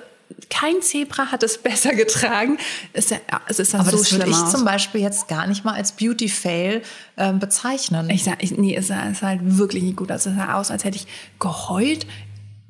kein 0.50 0.82
Zebra 0.82 1.28
hat 1.32 1.44
es 1.44 1.58
besser 1.58 1.94
getragen. 1.96 2.58
Es, 2.94 3.12
ist- 3.12 3.22
es 3.48 3.60
ist 3.60 3.74
dann 3.74 3.82
Aber 3.82 3.92
so 3.92 3.98
das 3.98 4.12
würde 4.12 4.30
ich 4.30 4.36
aus. 4.36 4.52
zum 4.52 4.66
Beispiel 4.66 5.02
jetzt 5.02 5.28
gar 5.28 5.48
nicht 5.48 5.66
mal 5.66 5.74
als 5.76 5.92
Beauty-Fail 5.94 6.82
ähm, 7.18 7.40
bezeichnen. 7.40 8.10
Ich 8.10 8.24
sag, 8.24 8.44
ich, 8.44 8.52
nee, 8.58 8.76
es 8.76 8.88
sah, 8.88 9.08
es 9.10 9.20
sah 9.20 9.28
halt 9.28 9.42
wirklich 9.44 9.84
nicht 9.84 9.98
gut 9.98 10.12
aus. 10.12 10.26
Es 10.26 10.36
sah 10.36 10.56
aus, 10.56 10.72
als 10.72 10.84
hätte 10.84 10.98
ich 10.98 11.08
geheult 11.40 12.06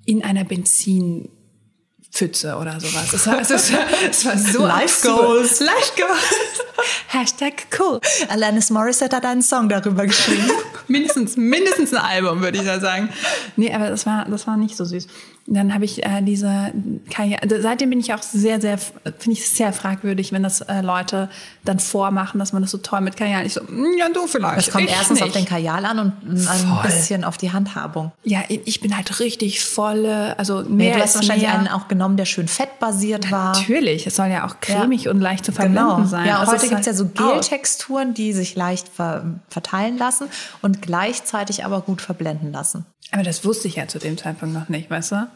in 0.06 0.24
einer 0.24 0.44
Benzinpfütze 0.44 2.56
oder 2.58 2.80
sowas. 2.80 3.14
Es 3.14 3.28
war, 3.28 3.40
es 3.42 3.50
war, 3.74 3.80
es 4.10 4.26
war 4.26 4.38
so 4.38 4.66
Life 4.66 5.08
goals. 5.08 5.60
Life 5.60 5.92
goals. 5.98 6.64
Hashtag 7.08 7.54
cool. 7.80 8.00
Alanis 8.30 8.70
Morissette 8.70 9.16
hat 9.16 9.26
einen 9.26 9.42
Song 9.42 9.68
darüber 9.70 10.06
geschrieben. 10.06 10.50
mindestens, 10.88 11.36
mindestens 11.38 11.94
ein 11.94 12.02
Album, 12.04 12.42
würde 12.42 12.58
ich 12.60 12.66
da 12.66 12.80
sagen. 12.80 13.10
Nee, 13.58 13.74
aber 13.74 13.90
das 13.90 14.06
war, 14.06 14.26
das 14.26 14.48
war 14.48 14.58
nicht 14.58 14.76
so 14.78 14.86
süß. 14.86 15.08
Dann 15.52 15.74
habe 15.74 15.84
ich 15.84 16.06
äh, 16.06 16.22
diese 16.22 16.72
Karriere, 17.10 17.42
seitdem 17.62 17.90
bin 17.90 18.00
ich 18.00 18.14
auch 18.14 18.22
sehr, 18.22 18.62
sehr, 18.62 18.78
finde 18.78 19.32
ich 19.32 19.50
sehr 19.50 19.74
fragwürdig, 19.74 20.32
wenn 20.32 20.44
das 20.44 20.62
äh, 20.62 20.82
Leute 20.82 21.28
dann 21.66 21.80
vormachen, 21.80 22.38
dass 22.40 22.54
man 22.54 22.62
das 22.62 22.70
so 22.70 22.78
toll 22.78 23.02
mit 23.02 23.18
Kajal. 23.18 23.46
Ich 23.48 23.56
so, 23.56 23.62
"Mm, 23.64 23.98
ja, 23.98 24.10
du 24.14 24.28
vielleicht. 24.28 24.58
Das 24.58 24.70
kommt 24.70 24.84
ich 24.86 24.92
erstens 24.92 25.20
auf 25.22 25.26
nicht." 25.30 25.36
den 25.38 25.46
Kajal 25.46 25.86
an 25.86 25.98
und 25.98 26.14
ein 26.24 26.38
Voll. 26.38 26.84
bisschen 26.84 27.24
auf 27.24 27.38
die 27.38 27.52
Handhabung. 27.52 28.12
Ja, 28.24 28.42
ich 28.48 28.80
bin 28.80 28.96
halt 28.96 29.20
richtig 29.20 29.64
volle, 29.66 30.38
also 30.38 30.62
Nee, 30.62 30.70
mehr 30.90 30.98
du 30.98 31.02
hast 31.04 31.16
wahrscheinlich 31.16 31.48
mehr. 31.48 31.58
einen 31.58 31.68
auch 31.68 31.88
genommen, 31.88 32.16
der 32.18 32.26
schön 32.26 32.48
fettbasiert 32.48 33.32
war. 33.32 33.54
Natürlich, 33.58 34.06
es 34.06 34.16
soll 34.18 34.28
ja 34.28 34.46
auch 34.46 34.60
cremig 34.62 35.10
und 35.10 35.20
leicht 35.20 35.46
zu 35.46 35.52
verwenden 35.52 35.78
Genau. 35.78 36.06
sein. 36.06 36.28
Ja, 36.28 36.40
Also 36.42 36.52
heute 36.52 36.68
gibt 36.68 36.82
es 36.82 36.86
ja 36.86 36.94
so. 36.94 37.08
Geltexturen, 37.08 38.14
die 38.14 38.34
sich 38.34 38.56
leicht 38.56 38.88
ver 38.88 39.26
verteilen 39.50 39.98
lassen 39.98 40.28
und 40.62 40.82
gleichzeitig 40.82 41.66
aber 41.66 41.82
gut 41.82 42.02
verblenden 42.02 42.52
lassen. 42.52 42.86
Aber 43.12 43.24
das 43.24 43.44
wusste 43.44 43.68
ich 43.68 43.76
ja 43.76 43.88
zu 43.88 44.00
dem 44.00 44.18
Zeitpunkt 44.18 44.54
noch 44.54 44.70
nicht, 44.70 44.90
weißt 44.90 45.14
du? 45.14 45.28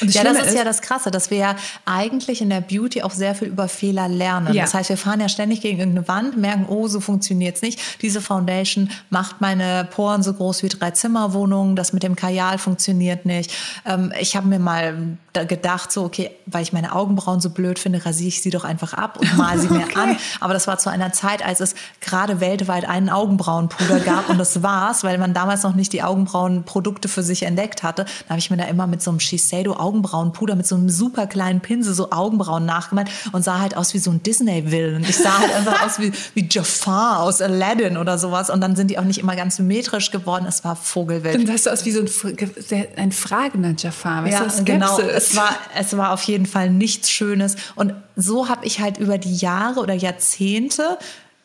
Ja, 0.00 0.24
das 0.24 0.32
Schlimme 0.32 0.40
ist 0.40 0.56
ja 0.56 0.64
das 0.64 0.80
Krasse, 0.80 1.10
dass 1.10 1.30
wir 1.30 1.38
ja 1.38 1.56
eigentlich 1.84 2.40
in 2.40 2.48
der 2.48 2.60
Beauty 2.60 3.02
auch 3.02 3.10
sehr 3.10 3.34
viel 3.34 3.48
über 3.48 3.68
Fehler 3.68 4.08
lernen. 4.08 4.54
Ja. 4.54 4.62
Das 4.62 4.74
heißt, 4.74 4.88
wir 4.88 4.96
fahren 4.96 5.20
ja 5.20 5.28
ständig 5.28 5.60
gegen 5.60 5.78
irgendeine 5.78 6.08
Wand, 6.08 6.36
merken, 6.36 6.66
oh, 6.68 6.88
so 6.88 7.00
funktioniert's 7.00 7.62
nicht. 7.62 7.80
Diese 8.00 8.20
Foundation 8.20 8.90
macht 9.10 9.40
meine 9.40 9.86
Poren 9.90 10.22
so 10.22 10.32
groß 10.32 10.62
wie 10.62 10.68
drei 10.68 10.92
Zimmerwohnungen. 10.92 11.76
Das 11.76 11.92
mit 11.92 12.02
dem 12.02 12.16
Kajal 12.16 12.58
funktioniert 12.58 13.26
nicht. 13.26 13.52
Ähm, 13.84 14.12
ich 14.18 14.34
habe 14.34 14.48
mir 14.48 14.58
mal 14.58 15.18
da 15.32 15.44
gedacht, 15.44 15.92
so, 15.92 16.04
okay, 16.04 16.30
weil 16.46 16.62
ich 16.62 16.72
meine 16.72 16.94
Augenbrauen 16.94 17.40
so 17.40 17.50
blöd 17.50 17.78
finde, 17.78 18.04
rasiere 18.04 18.28
ich 18.28 18.42
sie 18.42 18.50
doch 18.50 18.64
einfach 18.64 18.94
ab 18.94 19.18
und 19.18 19.36
mal 19.36 19.58
sie 19.58 19.68
mir 19.70 19.96
an. 19.96 20.16
Aber 20.40 20.54
das 20.54 20.66
war 20.66 20.78
zu 20.78 20.90
einer 20.90 21.12
Zeit, 21.12 21.44
als 21.44 21.60
es 21.60 21.74
gerade 22.00 22.40
weltweit 22.40 22.88
einen 22.88 23.10
Augenbrauenpuder 23.10 24.00
gab 24.00 24.30
und 24.30 24.38
das 24.38 24.62
war's, 24.62 25.04
weil 25.04 25.18
man 25.18 25.34
damals 25.34 25.62
noch 25.62 25.74
nicht 25.74 25.92
die 25.92 26.02
Augenbrauenprodukte 26.02 27.08
für 27.08 27.22
sich 27.22 27.42
entdeckt 27.42 27.82
hatte. 27.82 28.04
Da 28.04 28.30
habe 28.30 28.38
ich 28.38 28.50
mir 28.50 28.56
da 28.56 28.64
immer 28.64 28.86
mit 28.86 29.02
so 29.02 29.10
einem 29.10 29.20
Shiseido 29.20 29.74
Augenbrauenpuder 29.82 30.54
mit 30.56 30.66
so 30.66 30.76
einem 30.76 30.88
super 30.88 31.26
kleinen 31.26 31.60
Pinsel 31.60 31.94
so 31.94 32.10
Augenbrauen 32.12 32.64
nachgemalt 32.64 33.10
und 33.32 33.42
sah 33.42 33.58
halt 33.58 33.76
aus 33.76 33.94
wie 33.94 33.98
so 33.98 34.10
ein 34.10 34.22
Disney-Villain. 34.22 35.04
Ich 35.08 35.16
sah 35.18 35.38
halt 35.38 35.52
einfach 35.54 35.84
aus 35.84 35.98
wie, 35.98 36.12
wie 36.34 36.46
Jafar 36.50 37.20
aus 37.20 37.42
Aladdin 37.42 37.96
oder 37.96 38.18
sowas 38.18 38.48
und 38.50 38.60
dann 38.60 38.76
sind 38.76 38.90
die 38.90 38.98
auch 38.98 39.04
nicht 39.04 39.18
immer 39.18 39.36
ganz 39.36 39.56
symmetrisch 39.56 40.10
geworden. 40.10 40.46
Es 40.48 40.64
war 40.64 40.76
vogelwild. 40.76 41.34
Dann 41.34 41.46
sahst 41.46 41.66
du 41.66 41.70
aus 41.70 41.84
wie 41.84 41.90
so 41.90 42.00
ein, 42.00 42.86
ein 42.96 43.12
fragender 43.12 43.74
Jafar. 43.76 44.24
Weißt 44.24 44.32
Ja, 44.32 44.38
Skepsis. 44.44 44.64
genau. 44.64 44.98
Es 45.00 45.36
war, 45.36 45.50
es 45.78 45.96
war 45.96 46.12
auf 46.12 46.22
jeden 46.22 46.46
Fall 46.46 46.70
nichts 46.70 47.10
Schönes. 47.10 47.56
Und 47.74 47.94
so 48.16 48.48
habe 48.48 48.64
ich 48.66 48.80
halt 48.80 48.98
über 48.98 49.18
die 49.18 49.34
Jahre 49.34 49.80
oder 49.80 49.94
Jahrzehnte 49.94 50.98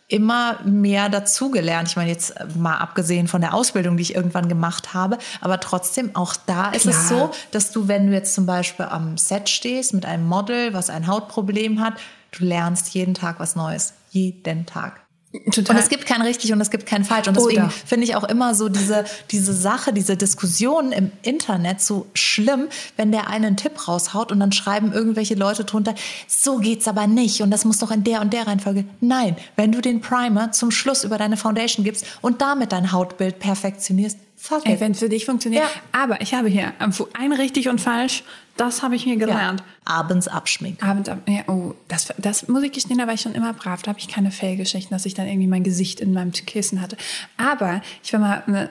immer 0.07 0.59
mehr 0.63 1.09
dazugelernt. 1.09 1.89
Ich 1.89 1.95
meine, 1.95 2.09
jetzt 2.09 2.31
äh, 2.31 2.45
mal 2.57 2.77
abgesehen 2.77 3.27
von 3.27 3.41
der 3.41 3.53
Ausbildung, 3.53 3.97
die 3.97 4.03
ich 4.03 4.15
irgendwann 4.15 4.47
gemacht 4.47 4.93
habe, 4.93 5.17
aber 5.41 5.59
trotzdem 5.59 6.15
auch 6.15 6.35
da 6.45 6.69
ist 6.69 6.85
es 6.85 7.09
so, 7.09 7.31
dass 7.51 7.71
du, 7.71 7.87
wenn 7.87 8.07
du 8.07 8.13
jetzt 8.13 8.33
zum 8.33 8.45
Beispiel 8.45 8.85
am 8.85 9.17
Set 9.17 9.49
stehst 9.49 9.93
mit 9.93 10.05
einem 10.05 10.25
Model, 10.25 10.73
was 10.73 10.89
ein 10.89 11.07
Hautproblem 11.07 11.81
hat, 11.81 11.95
du 12.31 12.45
lernst 12.45 12.93
jeden 12.93 13.13
Tag 13.13 13.39
was 13.39 13.55
Neues. 13.55 13.93
Jeden 14.11 14.65
Tag. 14.65 15.06
Total. 15.51 15.75
Und 15.75 15.81
es 15.81 15.89
gibt 15.89 16.05
kein 16.05 16.21
richtig 16.21 16.51
und 16.53 16.61
es 16.61 16.69
gibt 16.69 16.85
kein 16.85 17.03
falsch. 17.03 17.27
Und 17.27 17.37
deswegen 17.37 17.69
finde 17.69 18.05
ich 18.05 18.15
auch 18.15 18.23
immer 18.23 18.55
so 18.55 18.69
diese, 18.69 19.05
diese 19.31 19.53
Sache, 19.53 19.93
diese 19.93 20.17
Diskussion 20.17 20.91
im 20.91 21.11
Internet 21.21 21.81
so 21.81 22.07
schlimm, 22.13 22.67
wenn 22.95 23.11
der 23.11 23.29
einen 23.29 23.57
Tipp 23.57 23.87
raushaut 23.87 24.31
und 24.31 24.39
dann 24.39 24.51
schreiben 24.51 24.93
irgendwelche 24.93 25.35
Leute 25.35 25.63
drunter, 25.63 25.95
so 26.27 26.57
geht's 26.57 26.87
aber 26.87 27.07
nicht 27.07 27.41
und 27.41 27.51
das 27.51 27.65
muss 27.65 27.79
doch 27.79 27.91
in 27.91 28.03
der 28.03 28.21
und 28.21 28.33
der 28.33 28.47
Reihenfolge. 28.47 28.85
Nein, 29.01 29.35
wenn 29.55 29.71
du 29.71 29.81
den 29.81 30.01
Primer 30.01 30.51
zum 30.51 30.71
Schluss 30.71 31.03
über 31.03 31.17
deine 31.17 31.37
Foundation 31.37 31.83
gibst 31.83 32.05
und 32.21 32.41
damit 32.41 32.71
dein 32.71 32.91
Hautbild 32.91 33.39
perfektionierst, 33.39 34.17
fuck 34.37 34.65
Ey, 34.65 34.79
wenn 34.79 34.91
es 34.91 34.99
für 34.99 35.09
dich 35.09 35.25
funktioniert. 35.25 35.63
Ja. 35.63 35.69
Aber 35.91 36.21
ich 36.21 36.33
habe 36.33 36.47
hier 36.47 36.73
ein 36.79 37.33
richtig 37.33 37.69
und 37.69 37.81
falsch, 37.81 38.23
das 38.57 38.83
habe 38.83 38.95
ich 38.95 39.05
mir 39.05 39.15
gelernt. 39.17 39.63
Abends 39.85 40.27
abschminken. 40.27 40.87
Abend, 40.87 41.09
ab- 41.09 41.19
ja, 41.27 41.41
oh, 41.47 41.73
das, 41.87 42.13
das 42.17 42.47
muss 42.47 42.63
ich 42.63 42.71
gestehen, 42.71 42.97
da 42.97 43.07
war 43.07 43.13
ich 43.13 43.21
schon 43.21 43.33
immer 43.35 43.53
brav. 43.53 43.81
Da 43.83 43.89
habe 43.89 43.99
ich 43.99 44.07
keine 44.07 44.31
Fellgeschichten, 44.31 44.93
dass 44.95 45.05
ich 45.05 45.13
dann 45.13 45.27
irgendwie 45.27 45.47
mein 45.47 45.63
Gesicht 45.63 45.99
in 45.99 46.13
meinem 46.13 46.31
Kissen 46.31 46.81
hatte. 46.81 46.97
Aber 47.37 47.81
ich 48.03 48.11
war 48.13 48.19
mal, 48.19 48.43
ne, 48.47 48.69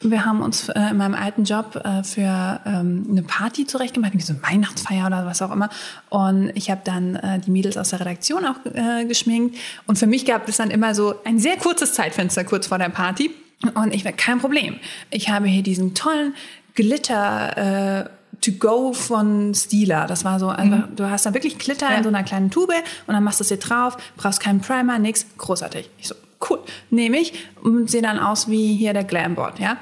wir 0.00 0.24
haben 0.24 0.42
uns 0.42 0.68
äh, 0.68 0.80
in 0.90 0.96
meinem 0.96 1.14
alten 1.14 1.44
Job 1.44 1.74
äh, 1.84 2.04
für 2.04 2.60
ähm, 2.64 3.06
eine 3.10 3.22
Party 3.22 3.66
zurechtgemacht, 3.66 4.12
irgendwie 4.12 4.26
so 4.26 4.32
eine 4.34 4.42
Weihnachtsfeier 4.42 5.06
oder 5.06 5.26
was 5.26 5.42
auch 5.42 5.50
immer. 5.50 5.70
Und 6.08 6.50
ich 6.54 6.70
habe 6.70 6.80
dann 6.84 7.16
äh, 7.16 7.40
die 7.40 7.50
Mädels 7.50 7.76
aus 7.76 7.90
der 7.90 8.00
Redaktion 8.00 8.44
auch 8.46 8.56
äh, 8.74 9.04
geschminkt. 9.06 9.56
Und 9.86 9.98
für 9.98 10.06
mich 10.06 10.24
gab 10.24 10.48
es 10.48 10.56
dann 10.58 10.70
immer 10.70 10.94
so 10.94 11.14
ein 11.24 11.38
sehr 11.40 11.56
kurzes 11.56 11.94
Zeitfenster 11.94 12.44
kurz 12.44 12.68
vor 12.68 12.78
der 12.78 12.90
Party. 12.90 13.30
Und 13.74 13.92
ich 13.92 14.04
war 14.04 14.12
kein 14.12 14.38
Problem. 14.38 14.76
Ich 15.10 15.30
habe 15.30 15.48
hier 15.48 15.64
diesen 15.64 15.94
tollen 15.94 16.34
Glitter. 16.76 18.08
To 18.42 18.52
Go 18.52 18.92
von 18.92 19.52
Stila. 19.54 20.06
Das 20.06 20.24
war 20.24 20.38
so 20.38 20.48
einfach, 20.48 20.88
du 20.94 21.08
hast 21.10 21.26
da 21.26 21.34
wirklich 21.34 21.58
Glitter 21.58 21.90
Ja. 21.90 21.96
in 21.96 22.02
so 22.04 22.08
einer 22.08 22.22
kleinen 22.22 22.50
Tube 22.50 22.72
und 23.06 23.14
dann 23.14 23.24
machst 23.24 23.40
du 23.40 23.42
es 23.42 23.48
dir 23.48 23.56
drauf, 23.56 23.96
brauchst 24.16 24.40
keinen 24.40 24.60
Primer, 24.60 24.98
nix, 24.98 25.26
großartig. 25.38 25.90
Ich 25.98 26.08
so, 26.08 26.14
cool, 26.48 26.60
nehme 26.90 27.18
ich 27.18 27.32
und 27.62 27.90
sehe 27.90 28.02
dann 28.02 28.18
aus 28.18 28.48
wie 28.48 28.74
hier 28.76 28.92
der 28.92 29.04
Glamboard, 29.04 29.58
ja. 29.58 29.76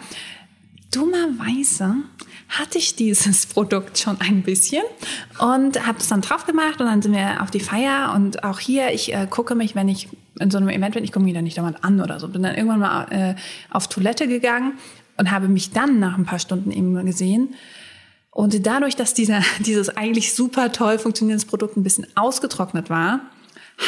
Dummerweise 0.93 1.97
hatte 2.49 2.79
ich 2.79 2.95
dieses 2.97 3.45
Produkt 3.47 3.99
schon 3.99 4.21
ein 4.21 4.43
bisschen 4.43 4.83
und 5.39 5.85
habe 5.87 5.99
es 5.99 6.09
dann 6.09 6.21
drauf 6.23 6.47
gemacht 6.47 6.81
und 6.81 6.87
dann 6.87 7.03
sind 7.03 7.13
wir 7.13 7.43
auf 7.43 7.51
die 7.51 7.61
Feier 7.61 8.13
und 8.15 8.45
auch 8.45 8.61
hier, 8.61 8.93
ich 8.93 9.13
äh, 9.13 9.27
gucke 9.29 9.55
mich, 9.55 9.75
wenn 9.75 9.89
ich 9.89 10.09
in 10.39 10.51
so 10.51 10.59
einem 10.59 10.69
Event 10.69 10.95
bin, 10.95 11.05
ich 11.05 11.13
gucke 11.13 11.25
mich 11.25 11.35
da 11.35 11.43
nicht 11.43 11.59
dauernd 11.59 11.83
an 11.85 12.01
oder 12.01 12.21
so, 12.21 12.29
bin 12.29 12.43
dann 12.43 12.55
irgendwann 12.55 12.81
mal 12.81 13.07
äh, 13.11 13.35
auf 13.71 13.89
Toilette 13.89 14.29
gegangen 14.29 14.75
und 15.19 15.31
habe 15.31 15.49
mich 15.49 15.73
dann 15.73 15.99
nach 15.99 16.17
ein 16.17 16.25
paar 16.25 16.39
Stunden 16.39 16.71
eben 16.71 17.05
gesehen 17.05 17.55
und 18.37 18.66
dadurch, 18.66 18.97
dass 18.97 19.14
dieser, 19.14 19.40
dieses 19.61 19.97
eigentlich 19.97 20.35
super 20.35 20.71
toll 20.71 20.99
funktionierendes 20.99 21.47
Produkt 21.47 21.78
ein 21.78 21.83
bisschen 21.83 22.07
ausgetrocknet 22.16 22.90
war, 22.90 23.21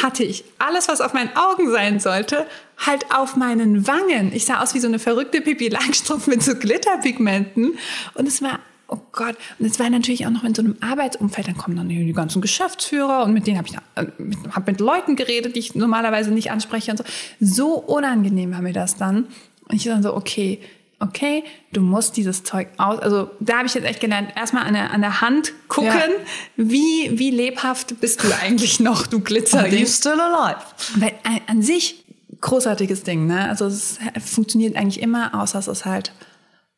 hatte 0.01 0.23
ich 0.23 0.43
alles, 0.57 0.87
was 0.87 1.01
auf 1.01 1.13
meinen 1.13 1.29
Augen 1.35 1.71
sein 1.71 1.99
sollte, 1.99 2.47
halt 2.77 3.05
auf 3.13 3.35
meinen 3.35 3.85
Wangen. 3.85 4.33
Ich 4.33 4.45
sah 4.45 4.61
aus 4.61 4.73
wie 4.73 4.79
so 4.79 4.87
eine 4.87 4.97
verrückte 4.97 5.41
Pipi 5.41 5.67
Langstrumpf 5.67 6.25
mit 6.25 6.41
so 6.41 6.55
Glitterpigmenten. 6.55 7.77
Und 8.15 8.27
es 8.27 8.41
war 8.41 8.59
oh 8.87 8.97
Gott. 9.11 9.35
Und 9.59 9.67
es 9.67 9.77
war 9.77 9.87
natürlich 9.87 10.25
auch 10.25 10.31
noch 10.31 10.43
in 10.43 10.55
so 10.55 10.63
einem 10.63 10.77
Arbeitsumfeld, 10.81 11.47
dann 11.47 11.57
kommen 11.57 11.77
dann 11.77 11.89
die 11.89 12.11
ganzen 12.11 12.41
Geschäftsführer 12.41 13.23
und 13.25 13.33
mit 13.33 13.45
denen 13.45 13.59
habe 13.59 13.67
ich 13.67 13.75
äh, 13.95 14.07
mit, 14.17 14.39
hab 14.51 14.65
mit 14.65 14.79
Leuten 14.79 15.15
geredet, 15.15 15.55
die 15.55 15.59
ich 15.59 15.75
normalerweise 15.75 16.31
nicht 16.31 16.49
anspreche 16.49 16.89
und 16.89 16.97
so. 16.97 17.03
So 17.39 17.73
unangenehm 17.75 18.51
war 18.51 18.63
mir 18.63 18.73
das 18.73 18.95
dann. 18.95 19.27
Und 19.67 19.75
ich 19.75 19.83
dann 19.83 20.01
so, 20.01 20.15
okay, 20.15 20.59
okay, 20.99 21.43
du 21.71 21.81
musst 21.81 22.17
dieses 22.17 22.43
Zeug 22.43 22.67
aus. 22.77 22.99
Also 22.99 23.31
da 23.39 23.57
habe 23.57 23.67
ich 23.67 23.73
jetzt 23.73 23.85
echt 23.85 23.99
gelernt, 23.99 24.33
erstmal 24.35 24.65
an 24.65 24.73
der, 24.73 24.91
an 24.91 25.01
der 25.01 25.21
Hand 25.21 25.53
gucken, 25.67 25.91
ja. 25.91 26.25
wie, 26.57 27.17
wie 27.17 27.31
lebhaft 27.31 27.99
bist 27.99 28.23
du 28.23 28.27
eigentlich 28.41 28.79
noch, 28.79 29.07
du 29.07 29.19
Glitzer. 29.19 29.59
Are 29.59 29.67
you 29.67 29.85
still 29.85 30.19
alive? 30.19 30.61
Weil 30.95 31.13
an, 31.23 31.41
an 31.47 31.61
sich 31.61 32.05
großartiges 32.41 33.03
Ding, 33.03 33.27
ne? 33.27 33.49
Also 33.49 33.65
es 33.65 33.97
funktioniert 34.25 34.75
eigentlich 34.75 35.01
immer, 35.01 35.33
außer 35.33 35.59
es 35.59 35.67
ist 35.67 35.85
halt 35.85 36.13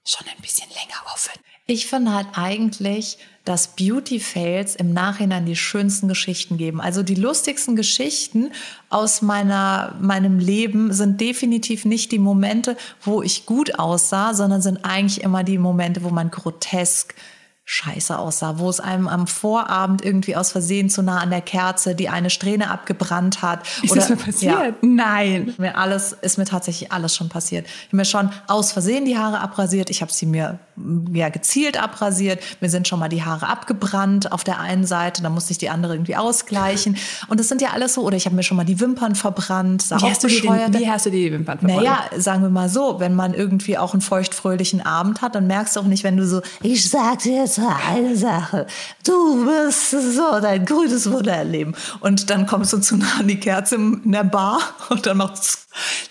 schon 0.04 0.28
ein 0.28 0.42
bisschen 0.42 0.70
länger 0.70 1.02
aufwendig. 1.06 1.51
Ich 1.68 1.88
finde 1.88 2.14
halt 2.14 2.28
eigentlich, 2.34 3.18
dass 3.46 3.76
Beauty-Fails 3.76 4.76
im 4.76 4.94
Nachhinein 4.94 5.46
die 5.46 5.56
schönsten 5.56 6.08
Geschichten 6.08 6.58
geben. 6.58 6.80
Also 6.80 7.02
die 7.02 7.16
lustigsten 7.16 7.76
Geschichten 7.76 8.52
aus 8.90 9.22
meiner, 9.22 9.96
meinem 10.00 10.38
Leben 10.38 10.94
sind 10.94 11.20
definitiv 11.22 11.86
nicht 11.86 12.12
die 12.12 12.20
Momente, 12.20 12.78
wo 13.02 13.22
ich 13.22 13.46
gut 13.46 13.80
aussah, 13.80 14.34
sondern 14.34 14.62
sind 14.62 14.86
eigentlich 14.86 15.24
immer 15.24 15.44
die 15.44 15.58
Momente, 15.58 16.04
wo 16.04 16.10
man 16.10 16.30
grotesk 16.30 17.16
scheiße 17.66 18.18
aussah, 18.18 18.60
wo 18.60 18.70
es 18.70 18.80
einem 18.80 19.08
am 19.08 19.28
Vorabend 19.28 20.04
irgendwie 20.04 20.36
aus 20.36 20.52
Versehen 20.52 20.90
zu 20.90 21.04
nah 21.04 21.20
an 21.20 21.30
der 21.30 21.42
Kerze 21.42 21.96
die 21.96 22.10
eine 22.10 22.30
Strähne 22.30 22.70
abgebrannt 22.70 23.42
hat. 23.42 23.62
Ist 23.84 23.92
oder, 23.92 24.02
das 24.02 24.10
mir 24.10 24.16
passiert? 24.18 24.54
Ja, 24.54 24.74
Nein. 24.82 25.54
Mir 25.58 25.78
alles, 25.78 26.12
ist 26.14 26.38
mir 26.38 26.46
tatsächlich 26.46 26.92
alles 26.92 27.16
schon 27.16 27.30
passiert. 27.30 27.68
Ich 27.68 27.88
habe 27.88 27.98
mir 27.98 28.06
schon 28.06 28.30
aus 28.48 28.72
Versehen 28.72 29.06
die 29.06 29.18
Haare 29.18 29.40
abrasiert. 29.40 29.90
Ich 29.90 30.02
habe 30.02 30.12
sie 30.12 30.26
mir 30.26 30.60
ja 31.14 31.30
gezielt 31.30 31.82
abrasiert. 31.82 32.42
Mir 32.60 32.70
sind 32.70 32.88
schon 32.88 33.00
mal 33.00 33.10
die 33.10 33.24
Haare 33.24 33.48
abgebrannt 33.48 34.32
auf 34.32 34.44
der 34.44 34.60
einen 34.60 34.86
Seite. 34.86 35.22
Da 35.22 35.30
musste 35.30 35.52
ich 35.52 35.58
die 35.58 35.70
andere 35.70 35.94
irgendwie 35.94 36.16
ausgleichen. 36.16 36.98
Und 37.28 37.40
das 37.40 37.48
sind 37.48 37.62
ja 37.62 37.70
alles 37.70 37.94
so, 37.94 38.02
oder 38.02 38.18
ich 38.18 38.26
habe 38.26 38.36
mir 38.36 38.44
schon 38.44 38.58
mal 38.58 38.66
die 38.66 38.80
Wimpern 38.80 39.16
verbrannt. 39.16 39.84
Sah 39.84 40.02
wie, 40.02 40.10
hast 40.10 40.24
den, 40.24 40.32
wie 40.32 40.90
hast 40.90 41.06
du 41.06 41.12
die 41.12 41.32
Wimpern 41.32 41.60
verbrannt? 41.60 41.84
Naja, 41.84 42.10
sagen 42.18 42.42
wir 42.42 42.50
mal 42.50 42.70
so, 42.70 43.00
wenn 43.00 43.16
man 43.16 43.34
irgendwie 43.34 43.78
auch 43.78 43.94
einen 43.94 44.02
feuchtfröhlichen 44.02 44.86
Abend 44.86 45.22
hat, 45.22 45.36
dann 45.36 45.48
merkst 45.48 45.76
du 45.76 45.82
auch 45.82 45.86
nicht, 45.86 46.04
wenn 46.04 46.18
du 46.18 46.26
so, 46.26 46.42
ich 46.64 46.90
sag 46.90 47.20
dir 47.20 47.48
jetzt 47.58 47.68
eine 47.88 48.16
Sache. 48.16 48.68
Du 49.06 49.46
wirst 49.46 49.92
so 49.92 50.40
dein 50.40 50.66
grünes 50.66 51.12
Wunder 51.12 51.34
erleben. 51.34 51.74
Und 52.00 52.30
dann 52.30 52.46
kommst 52.46 52.74
du 52.74 52.78
zu 52.78 52.98
nah 52.98 53.20
an 53.20 53.28
die 53.28 53.40
Kerze 53.40 53.76
in 53.76 54.12
der 54.12 54.24
Bar 54.24 54.60
und 54.90 55.06
dann 55.06 55.18
macht 55.18 55.62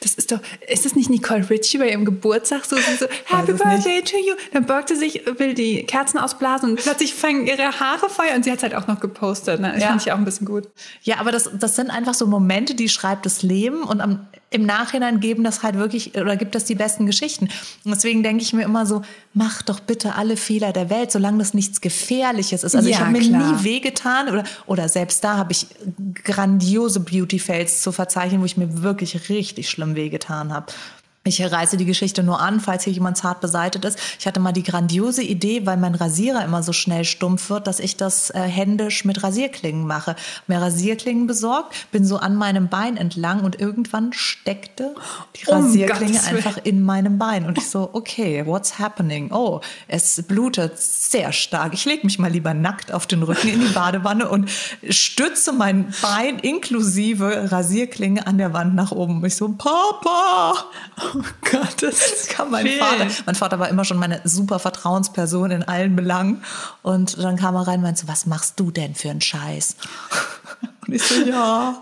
das 0.01 0.15
ist 0.15 0.33
doch, 0.33 0.41
ist 0.67 0.87
das 0.87 0.97
nicht 0.97 1.11
Nicole 1.11 1.49
Richie 1.51 1.77
bei 1.77 1.91
ihrem 1.91 2.07
Geburtstag 2.07 2.65
so, 2.65 2.77
so 2.77 3.07
Happy 3.27 3.53
Birthday 3.53 3.97
nicht. 3.97 4.11
to 4.11 4.17
you? 4.17 4.35
Dann 4.55 4.65
beugt 4.65 4.89
sie 4.89 4.97
sich, 4.97 5.23
will 5.37 5.53
die 5.53 5.85
Kerzen 5.85 6.19
ausblasen 6.19 6.71
und 6.71 6.83
plötzlich 6.83 7.15
fangen 7.15 7.47
ihre 7.47 7.79
Haare 7.79 8.09
Feuer 8.09 8.35
und 8.37 8.45
sie 8.45 8.51
hat 8.51 8.59
es 8.59 8.63
halt 8.63 8.75
auch 8.75 8.87
noch 8.87 9.01
gepostet. 9.01 9.61
Ne? 9.61 9.73
Das 9.75 9.83
ja. 9.83 9.89
fand 9.89 10.01
ich 10.01 10.13
auch 10.13 10.17
ein 10.17 10.25
bisschen 10.25 10.47
gut. 10.47 10.69
Ja, 11.03 11.19
aber 11.19 11.31
das, 11.31 11.51
das 11.53 11.77
sind 11.77 11.91
einfach 11.91 12.15
so 12.15 12.27
Momente, 12.27 12.75
die 12.75 12.89
schreibt 12.89 13.27
das 13.27 13.43
Leben 13.43 13.83
und 13.83 14.01
am, 14.01 14.27
im 14.51 14.67
Nachhinein 14.67 15.21
geben 15.21 15.45
das 15.45 15.63
halt 15.63 15.77
wirklich 15.77 16.17
oder 16.17 16.37
gibt 16.37 16.57
das 16.57 16.65
die 16.65 16.75
besten 16.75 17.07
Geschichten. 17.07 17.49
Und 17.85 17.95
deswegen 17.95 18.25
denke 18.25 18.43
ich 18.43 18.53
mir 18.53 18.65
immer 18.65 18.85
so, 18.85 19.03
mach 19.33 19.63
doch 19.63 19.79
bitte 19.79 20.17
alle 20.17 20.37
Fehler 20.37 20.73
der 20.73 20.91
Welt, 20.91 21.13
solange 21.13 21.39
das 21.39 21.55
nichts 21.55 21.81
Gefährliches 21.81 22.65
ist. 22.65 22.75
Also 22.75 22.89
ja, 22.89 22.97
ich 22.97 23.01
habe 23.01 23.13
mir 23.13 23.21
klar. 23.21 23.53
nie 23.53 23.65
wehgetan 23.65 24.29
oder, 24.29 24.45
oder 24.67 24.89
selbst 24.89 25.23
da 25.23 25.37
habe 25.37 25.53
ich 25.53 25.67
grandiose 26.25 26.99
Beauty-Fails 27.01 27.83
zu 27.83 27.93
verzeichnen, 27.93 28.41
wo 28.41 28.45
ich 28.45 28.57
mir 28.57 28.83
wirklich 28.83 29.29
richtig 29.29 29.71
schlimm 29.71 29.95
wehgetan 29.95 30.53
habe. 30.53 30.67
Ich 31.23 31.43
reiße 31.43 31.77
die 31.77 31.85
Geschichte 31.85 32.23
nur 32.23 32.41
an, 32.41 32.61
falls 32.61 32.85
hier 32.85 32.95
jemand 32.95 33.19
zart 33.19 33.43
beseitet 33.43 33.85
ist. 33.85 33.99
Ich 34.19 34.27
hatte 34.27 34.41
mal 34.41 34.53
die 34.53 34.63
grandiose 34.63 35.23
Idee, 35.23 35.67
weil 35.67 35.77
mein 35.77 35.95
Rasierer 35.95 36.43
immer 36.43 36.63
so 36.63 36.73
schnell 36.73 37.05
stumpf 37.05 37.51
wird, 37.51 37.67
dass 37.67 37.79
ich 37.79 37.99
das 37.99 38.31
äh, 38.31 38.41
händisch 38.41 39.05
mit 39.05 39.23
Rasierklingen 39.23 39.87
mache. 39.87 40.17
Mir 40.47 40.63
Rasierklingen 40.63 41.27
besorgt, 41.27 41.75
bin 41.93 42.07
so 42.07 42.17
an 42.17 42.37
meinem 42.37 42.69
Bein 42.69 42.97
entlang 42.97 43.45
und 43.45 43.61
irgendwann 43.61 44.15
steckte 44.15 44.95
die 45.37 45.51
Rasierklinge 45.51 46.19
um 46.19 46.37
einfach 46.37 46.57
in 46.65 46.83
meinem 46.83 47.19
Bein. 47.19 47.45
Und 47.45 47.59
ich 47.59 47.69
so, 47.69 47.91
okay, 47.93 48.47
what's 48.47 48.79
happening? 48.79 49.31
Oh, 49.31 49.61
es 49.89 50.23
blutet 50.23 50.79
sehr 50.79 51.33
stark. 51.33 51.75
Ich 51.75 51.85
lege 51.85 52.07
mich 52.07 52.19
mal 52.19 52.31
lieber 52.31 52.55
nackt 52.55 52.93
auf 52.93 53.07
den 53.07 53.23
Rücken 53.23 53.49
in 53.49 53.61
die 53.61 53.75
Badewanne 53.75 54.27
und 54.27 54.51
stütze 54.89 55.53
mein 55.53 55.93
Bein 56.01 56.39
inklusive 56.39 57.53
Rasierklinge 57.53 58.27
an 58.27 58.39
der 58.39 58.55
Wand 58.55 58.75
nach 58.75 58.91
oben. 58.91 59.19
Und 59.19 59.27
ich 59.27 59.37
so, 59.37 59.51
Papa! 59.51 60.55
Oh 61.15 61.23
Gott, 61.51 61.77
das 61.83 62.27
kam 62.29 62.51
mein 62.51 62.67
Viel. 62.67 62.79
Vater. 62.79 63.07
Mein 63.27 63.35
Vater 63.35 63.59
war 63.59 63.69
immer 63.69 63.85
schon 63.85 63.99
meine 63.99 64.21
super 64.25 64.59
Vertrauensperson 64.59 65.51
in 65.51 65.63
allen 65.63 65.97
Belangen. 65.97 66.45
Und 66.83 67.23
dann 67.23 67.37
kam 67.37 67.55
er 67.55 67.67
rein 67.67 67.77
und 67.77 67.83
meinte 67.83 68.03
so, 68.03 68.09
was 68.09 68.27
machst 68.27 68.59
du 68.61 68.71
denn 68.71 68.95
für 68.95 69.11
einen 69.11 69.21
Scheiß? 69.21 69.77
Und 70.87 70.95
ich 70.95 71.03
so, 71.03 71.15
ja, 71.25 71.81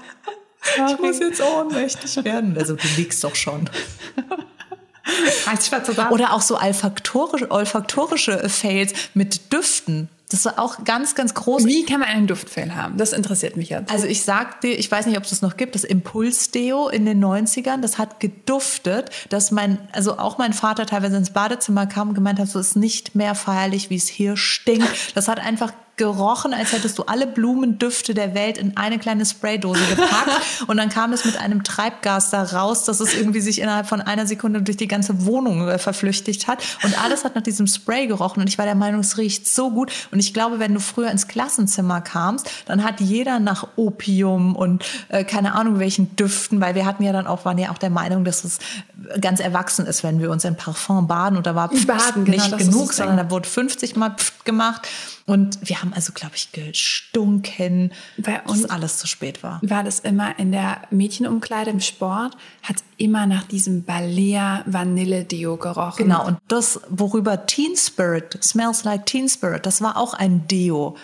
ich 0.88 0.98
muss 0.98 1.18
jetzt 1.20 1.40
ohnmächtig 1.40 2.24
werden. 2.24 2.56
Also 2.58 2.74
du 2.74 2.86
liegst 2.96 3.22
doch 3.24 3.34
schon. 3.34 3.70
Oder 6.10 6.34
auch 6.34 6.42
so 6.42 6.58
olfaktorische, 6.58 7.50
olfaktorische 7.50 8.48
Fails 8.48 8.92
mit 9.14 9.52
Düften. 9.52 10.08
Das 10.30 10.44
war 10.44 10.58
auch 10.58 10.84
ganz, 10.84 11.14
ganz 11.14 11.32
groß. 11.32 11.64
Wie 11.64 11.86
kann 11.86 12.00
man 12.00 12.08
einen 12.10 12.26
Duftfail 12.26 12.74
haben? 12.74 12.98
Das 12.98 13.14
interessiert 13.14 13.56
mich 13.56 13.70
jetzt. 13.70 13.90
Also 13.90 14.06
ich 14.06 14.22
sag 14.22 14.60
dir, 14.60 14.78
ich 14.78 14.90
weiß 14.90 15.06
nicht, 15.06 15.16
ob 15.16 15.24
es 15.24 15.30
das 15.30 15.40
noch 15.40 15.56
gibt, 15.56 15.74
das 15.74 15.84
Impulsdeo 15.84 16.88
in 16.88 17.06
den 17.06 17.24
90ern, 17.24 17.80
das 17.80 17.96
hat 17.96 18.20
geduftet, 18.20 19.10
dass 19.30 19.50
mein, 19.50 19.78
also 19.92 20.18
auch 20.18 20.36
mein 20.36 20.52
Vater 20.52 20.84
teilweise 20.84 21.16
ins 21.16 21.30
Badezimmer 21.30 21.86
kam 21.86 22.10
und 22.10 22.14
gemeint 22.14 22.38
hat, 22.38 22.48
so 22.48 22.58
ist 22.58 22.76
nicht 22.76 23.14
mehr 23.14 23.34
feierlich, 23.34 23.88
wie 23.88 23.96
es 23.96 24.06
hier 24.06 24.36
stinkt. 24.36 25.16
Das 25.16 25.28
hat 25.28 25.40
einfach 25.40 25.72
gerochen, 25.98 26.54
als 26.54 26.72
hättest 26.72 26.98
du 26.98 27.04
alle 27.04 27.26
Blumendüfte 27.26 28.14
der 28.14 28.34
Welt 28.34 28.56
in 28.56 28.76
eine 28.76 28.98
kleine 28.98 29.26
Spraydose 29.26 29.84
gepackt. 29.90 30.30
und 30.66 30.76
dann 30.76 30.88
kam 30.88 31.12
es 31.12 31.24
mit 31.24 31.38
einem 31.38 31.64
Treibgas 31.64 32.30
da 32.30 32.42
raus, 32.42 32.84
dass 32.84 33.00
es 33.00 33.14
irgendwie 33.14 33.40
sich 33.40 33.60
innerhalb 33.60 33.86
von 33.86 34.00
einer 34.00 34.26
Sekunde 34.26 34.62
durch 34.62 34.76
die 34.76 34.88
ganze 34.88 35.26
Wohnung 35.26 35.68
äh, 35.68 35.78
verflüchtigt 35.78 36.48
hat. 36.48 36.62
Und 36.82 37.02
alles 37.02 37.24
hat 37.24 37.34
nach 37.34 37.42
diesem 37.42 37.66
Spray 37.66 38.06
gerochen. 38.06 38.40
Und 38.40 38.48
ich 38.48 38.58
war 38.58 38.64
der 38.64 38.74
Meinung, 38.74 39.00
es 39.00 39.18
riecht 39.18 39.46
so 39.46 39.70
gut. 39.70 39.92
Und 40.10 40.20
ich 40.20 40.32
glaube, 40.32 40.58
wenn 40.58 40.74
du 40.74 40.80
früher 40.80 41.10
ins 41.10 41.28
Klassenzimmer 41.28 42.00
kamst, 42.00 42.50
dann 42.66 42.84
hat 42.84 43.00
jeder 43.00 43.40
nach 43.40 43.68
Opium 43.76 44.56
und 44.56 44.84
äh, 45.08 45.24
keine 45.24 45.54
Ahnung 45.54 45.78
welchen 45.78 46.16
Düften, 46.16 46.60
weil 46.60 46.74
wir 46.74 46.86
hatten 46.86 47.02
ja 47.02 47.12
dann 47.12 47.26
auch, 47.26 47.44
waren 47.44 47.58
ja 47.58 47.70
auch 47.70 47.78
der 47.78 47.90
Meinung, 47.90 48.24
dass 48.24 48.44
es 48.44 48.58
ganz 49.20 49.40
erwachsen 49.40 49.86
ist, 49.86 50.02
wenn 50.02 50.20
wir 50.20 50.30
uns 50.30 50.44
in 50.44 50.56
Parfum 50.56 51.06
baden. 51.06 51.36
Und 51.36 51.46
da 51.46 51.54
war 51.54 51.68
baden, 51.68 52.24
genau, 52.24 52.36
nicht 52.36 52.58
genug, 52.58 52.92
sondern 52.92 53.16
da 53.16 53.30
wurde 53.30 53.48
50 53.48 53.96
Mal 53.96 54.10
Pft 54.16 54.44
gemacht. 54.44 54.86
Und 55.26 55.58
wir 55.62 55.82
haben 55.82 55.87
also, 55.92 56.12
glaube 56.12 56.36
ich, 56.36 56.52
gestunken, 56.52 57.92
Bei 58.16 58.42
uns 58.42 58.62
dass 58.62 58.70
alles 58.70 58.98
zu 58.98 59.06
spät 59.06 59.42
war. 59.42 59.60
War 59.62 59.84
das 59.84 60.00
immer 60.00 60.38
in 60.38 60.52
der 60.52 60.82
Mädchenumkleide 60.90 61.70
im 61.70 61.80
Sport, 61.80 62.36
hat 62.62 62.76
immer 62.96 63.26
nach 63.26 63.44
diesem 63.44 63.84
Balea 63.84 64.62
Vanille 64.66 65.24
Deo 65.24 65.56
gerochen. 65.56 66.04
Genau, 66.04 66.26
und 66.26 66.38
das, 66.48 66.80
worüber 66.88 67.46
Teen 67.46 67.76
Spirit, 67.76 68.38
Smells 68.42 68.84
Like 68.84 69.06
Teen 69.06 69.28
Spirit, 69.28 69.66
das 69.66 69.82
war 69.82 69.96
auch 69.96 70.14
ein 70.14 70.46
Deo. 70.48 70.96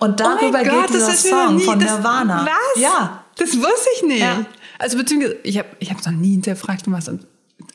Und 0.00 0.12
oh 0.12 0.14
darüber 0.14 0.60
oh 0.60 0.64
geht 0.64 0.72
Gott, 0.72 0.90
dieser 0.90 1.14
Song 1.14 1.56
nie, 1.56 1.64
von 1.64 1.78
Nirvana. 1.78 2.46
Was? 2.46 2.82
Ja. 2.82 3.24
Das 3.36 3.56
wusste 3.56 3.88
ich 3.96 4.02
nicht. 4.04 4.20
Ja. 4.20 4.44
Also 4.78 4.98
beziehungsweise, 4.98 5.38
ich 5.42 5.58
habe 5.58 5.68
ich 5.78 5.90
hab 5.90 6.04
noch 6.04 6.12
nie 6.12 6.32
hinterfragt, 6.32 6.90
was. 6.90 7.10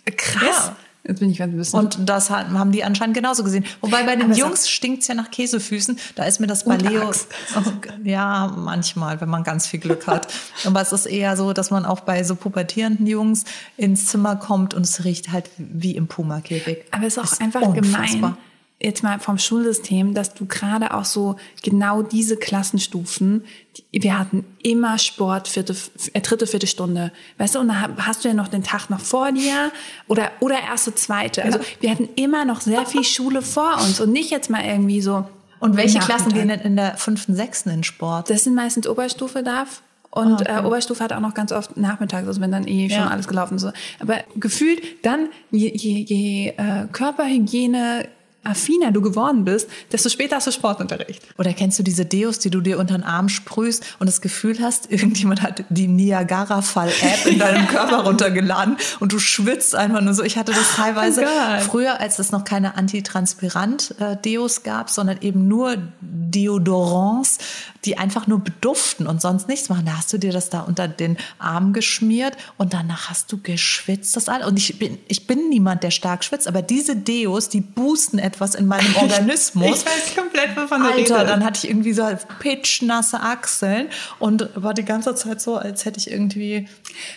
Krass. 0.05 0.43
Ja. 0.43 0.75
Jetzt 1.07 1.19
bin 1.21 1.29
ich 1.29 1.37
ganz 1.37 1.55
bisschen. 1.55 1.79
Und 1.79 2.09
das 2.09 2.29
haben 2.29 2.73
die 2.73 2.83
anscheinend 2.83 3.15
genauso 3.15 3.43
gesehen. 3.43 3.65
Wobei 3.79 4.03
bei 4.03 4.17
den 4.17 4.33
Jungs 4.33 4.69
stinkt 4.69 5.03
es 5.03 5.07
ja 5.07 5.15
nach 5.15 5.31
Käsefüßen. 5.31 5.97
Da 6.15 6.25
ist 6.25 6.39
mir 6.39 6.47
das 6.47 6.65
bei 6.65 6.75
Leo. 6.75 7.09
Oh, 7.09 7.61
ja, 8.03 8.53
manchmal, 8.57 9.21
wenn 9.21 9.29
man 9.29 9.43
ganz 9.43 9.67
viel 9.67 9.79
Glück 9.79 10.05
hat. 10.05 10.33
Aber 10.65 10.81
es 10.81 10.91
ist 10.91 11.05
eher 11.05 11.37
so, 11.37 11.53
dass 11.53 11.71
man 11.71 11.85
auch 11.85 12.01
bei 12.01 12.23
so 12.23 12.35
pubertierenden 12.35 13.07
Jungs 13.07 13.45
ins 13.77 14.07
Zimmer 14.07 14.35
kommt 14.35 14.73
und 14.73 14.83
es 14.83 15.05
riecht 15.05 15.31
halt 15.31 15.49
wie 15.57 15.95
im 15.95 16.07
Puma-Käfig. 16.07 16.83
Aber 16.91 17.05
es 17.05 17.15
ist 17.15 17.19
auch 17.19 17.39
einfach 17.39 17.61
unfassbar. 17.61 18.31
gemein 18.31 18.37
jetzt 18.79 19.03
mal 19.03 19.19
vom 19.19 19.37
Schulsystem, 19.37 20.13
dass 20.13 20.33
du 20.33 20.45
gerade 20.45 20.93
auch 20.93 21.05
so 21.05 21.35
genau 21.63 22.03
diese 22.03 22.37
Klassenstufen, 22.37 23.43
die, 23.75 24.03
wir 24.03 24.19
hatten 24.19 24.45
immer 24.61 24.99
Sport, 24.99 25.47
vierte, 25.47 25.75
äh, 26.13 26.21
dritte, 26.21 26.45
vierte 26.45 26.67
Stunde, 26.67 27.11
weißt 27.39 27.55
du, 27.55 27.59
und 27.59 27.69
da 27.69 27.89
hast 27.97 28.23
du 28.23 28.27
ja 28.27 28.35
noch 28.35 28.47
den 28.47 28.63
Tag 28.63 28.89
noch 28.89 28.99
vor 28.99 29.31
dir 29.31 29.71
oder, 30.07 30.31
oder 30.41 30.59
erste, 30.61 30.93
zweite. 30.93 31.43
Also 31.43 31.59
wir 31.79 31.89
hatten 31.89 32.09
immer 32.15 32.45
noch 32.45 32.61
sehr 32.61 32.85
viel 32.85 33.03
Schule 33.03 33.41
vor 33.41 33.77
uns 33.81 33.99
und 33.99 34.11
nicht 34.11 34.29
jetzt 34.29 34.49
mal 34.49 34.63
irgendwie 34.63 35.01
so. 35.01 35.25
Und 35.59 35.75
welche 35.75 35.97
Klassen 35.97 36.33
gehen 36.33 36.49
denn 36.49 36.59
in 36.59 36.75
der 36.75 36.97
fünften, 36.97 37.35
sechsten 37.35 37.71
in 37.71 37.83
Sport? 37.83 38.29
Das 38.29 38.43
sind 38.43 38.53
meistens 38.53 38.87
Oberstufe 38.87 39.41
darf. 39.41 39.81
Und 40.11 40.33
oh, 40.33 40.35
okay. 40.35 40.61
äh, 40.61 40.65
Oberstufe 40.65 41.03
hat 41.03 41.13
auch 41.13 41.19
noch 41.19 41.33
ganz 41.33 41.51
oft 41.51 41.77
nachmittags, 41.77 42.27
also 42.27 42.41
wenn 42.41 42.51
dann 42.51 42.67
eh 42.67 42.89
schon 42.89 42.99
ja. 42.99 43.07
alles 43.07 43.27
gelaufen 43.27 43.57
ist. 43.57 43.65
Aber 43.99 44.19
gefühlt 44.35 44.81
dann, 45.03 45.29
je, 45.51 45.71
je, 45.75 45.99
je 45.99 46.49
äh, 46.49 46.87
Körperhygiene 46.91 48.07
affiner 48.47 48.91
du 48.91 49.01
geworden 49.01 49.45
bist, 49.45 49.69
desto 49.91 50.09
später 50.09 50.37
hast 50.37 50.47
du 50.47 50.51
Sportunterricht. 50.51 51.21
Oder 51.37 51.53
kennst 51.53 51.77
du 51.79 51.83
diese 51.83 52.05
Deos, 52.05 52.39
die 52.39 52.49
du 52.49 52.61
dir 52.61 52.79
unter 52.79 52.95
den 52.95 53.03
Arm 53.03 53.29
sprühst 53.29 53.83
und 53.99 54.07
das 54.07 54.21
Gefühl 54.21 54.59
hast, 54.61 54.91
irgendjemand 54.91 55.41
hat 55.41 55.63
die 55.69 55.87
Niagara-Fall-App 55.87 57.25
in 57.25 57.39
deinem 57.39 57.67
Körper 57.69 58.03
runtergeladen 58.03 58.77
und 58.99 59.11
du 59.11 59.19
schwitzt 59.19 59.75
einfach 59.75 60.01
nur 60.01 60.13
so. 60.13 60.23
Ich 60.23 60.37
hatte 60.37 60.51
das 60.51 60.75
teilweise 60.75 61.25
Oh 61.25 61.59
früher, 61.61 61.99
als 61.99 62.19
es 62.19 62.31
noch 62.31 62.43
keine 62.43 62.75
Antitranspirant-Deos 62.75 64.63
gab, 64.63 64.89
sondern 64.89 65.17
eben 65.21 65.47
nur 65.47 65.77
Deodorants, 66.01 67.37
die 67.85 67.97
einfach 67.97 68.27
nur 68.27 68.39
beduften 68.39 69.07
und 69.07 69.21
sonst 69.21 69.47
nichts 69.47 69.69
machen. 69.69 69.85
Da 69.85 69.97
hast 69.97 70.11
du 70.11 70.17
dir 70.17 70.31
das 70.31 70.49
da 70.49 70.61
unter 70.61 70.87
den 70.87 71.17
Arm 71.39 71.73
geschmiert 71.73 72.35
und 72.57 72.73
danach 72.73 73.09
hast 73.09 73.31
du 73.31 73.41
geschwitzt. 73.41 74.15
Das 74.15 74.29
alles. 74.29 74.47
Und 74.47 74.57
ich 74.57 74.77
bin, 74.79 74.97
ich 75.07 75.27
bin 75.27 75.49
niemand, 75.49 75.83
der 75.83 75.91
stark 75.91 76.23
schwitzt, 76.23 76.47
aber 76.47 76.61
diese 76.61 76.95
Deos, 76.95 77.49
die 77.49 77.61
boosten 77.61 78.19
etwas 78.19 78.36
in 78.55 78.65
meinem 78.67 78.95
Organismus. 79.01 79.65
Ich 79.79 79.85
weiß 79.85 80.15
komplett, 80.15 80.55
wovon 80.57 80.81
du 80.83 80.89
redest. 80.89 81.11
dann 81.11 81.43
hatte 81.43 81.59
ich 81.65 81.69
irgendwie 81.69 81.93
so 81.93 82.03
pitchnasse 82.39 83.19
Achseln 83.21 83.87
und 84.19 84.49
war 84.55 84.73
die 84.73 84.85
ganze 84.85 85.13
Zeit 85.15 85.41
so, 85.41 85.57
als 85.57 85.85
hätte 85.85 85.99
ich 85.99 86.09
irgendwie 86.11 86.67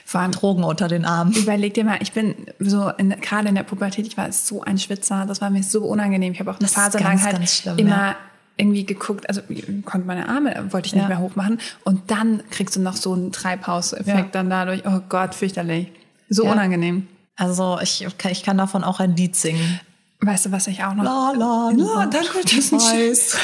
Vor 0.04 0.20
allem, 0.20 0.32
Drogen 0.32 0.64
unter 0.64 0.88
den 0.88 1.04
Armen. 1.04 1.32
Überleg 1.32 1.74
dir 1.74 1.84
mal, 1.84 1.98
ich 2.00 2.12
bin 2.12 2.34
so 2.58 2.88
in, 2.98 3.10
gerade 3.20 3.48
in 3.48 3.54
der 3.54 3.62
Pubertät, 3.62 4.06
ich 4.06 4.16
war 4.16 4.30
so 4.32 4.62
ein 4.62 4.78
Schwitzer, 4.78 5.24
das 5.26 5.40
war 5.40 5.50
mir 5.50 5.62
so 5.62 5.84
unangenehm. 5.84 6.32
Ich 6.32 6.40
habe 6.40 6.50
auch 6.50 6.56
eine 6.58 6.66
Das 6.66 6.72
Phase 6.74 6.98
ganz, 6.98 7.22
lang 7.24 7.32
halt 7.36 7.48
schlimm, 7.48 7.78
immer 7.78 7.90
ja. 7.96 8.16
irgendwie 8.56 8.84
geguckt, 8.84 9.28
also 9.28 9.40
konnte 9.84 10.06
meine 10.06 10.28
Arme, 10.28 10.66
wollte 10.70 10.86
ich 10.86 10.94
nicht 10.94 11.02
Ja. 11.02 11.08
mehr 11.08 11.18
hochmachen. 11.20 11.60
Und 11.84 12.10
dann 12.10 12.42
kriegst 12.50 12.76
du 12.76 12.80
noch 12.80 12.96
so 12.96 13.12
einen 13.12 13.32
Treibhauseffekt 13.32 14.06
Ja. 14.08 14.26
dann 14.32 14.50
dadurch. 14.50 14.82
Oh 14.86 15.00
Gott, 15.08 15.34
fürchterlich. 15.34 15.90
So 16.28 16.44
Ja. 16.44 16.52
unangenehm. 16.52 17.06
Also 17.36 17.78
ich 17.82 18.06
ich 18.30 18.42
kann 18.42 18.58
davon 18.58 18.84
auch 18.84 19.00
ein 19.00 19.16
Lied 19.16 19.34
singen. 19.34 19.80
Weißt 20.22 20.46
du, 20.46 20.52
was 20.52 20.66
ich 20.66 20.84
auch 20.84 20.94
noch... 20.94 21.04
La, 21.04 21.32
la, 21.32 21.70
la, 21.74 22.06
danke, 22.06 22.38
das 22.42 22.52
ist 22.52 22.72
ich 22.72 22.78
weiß. 22.78 23.38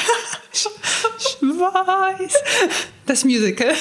Ich 0.51 1.37
weiß. 1.41 2.33
Das 3.05 3.25
Musical. 3.25 3.73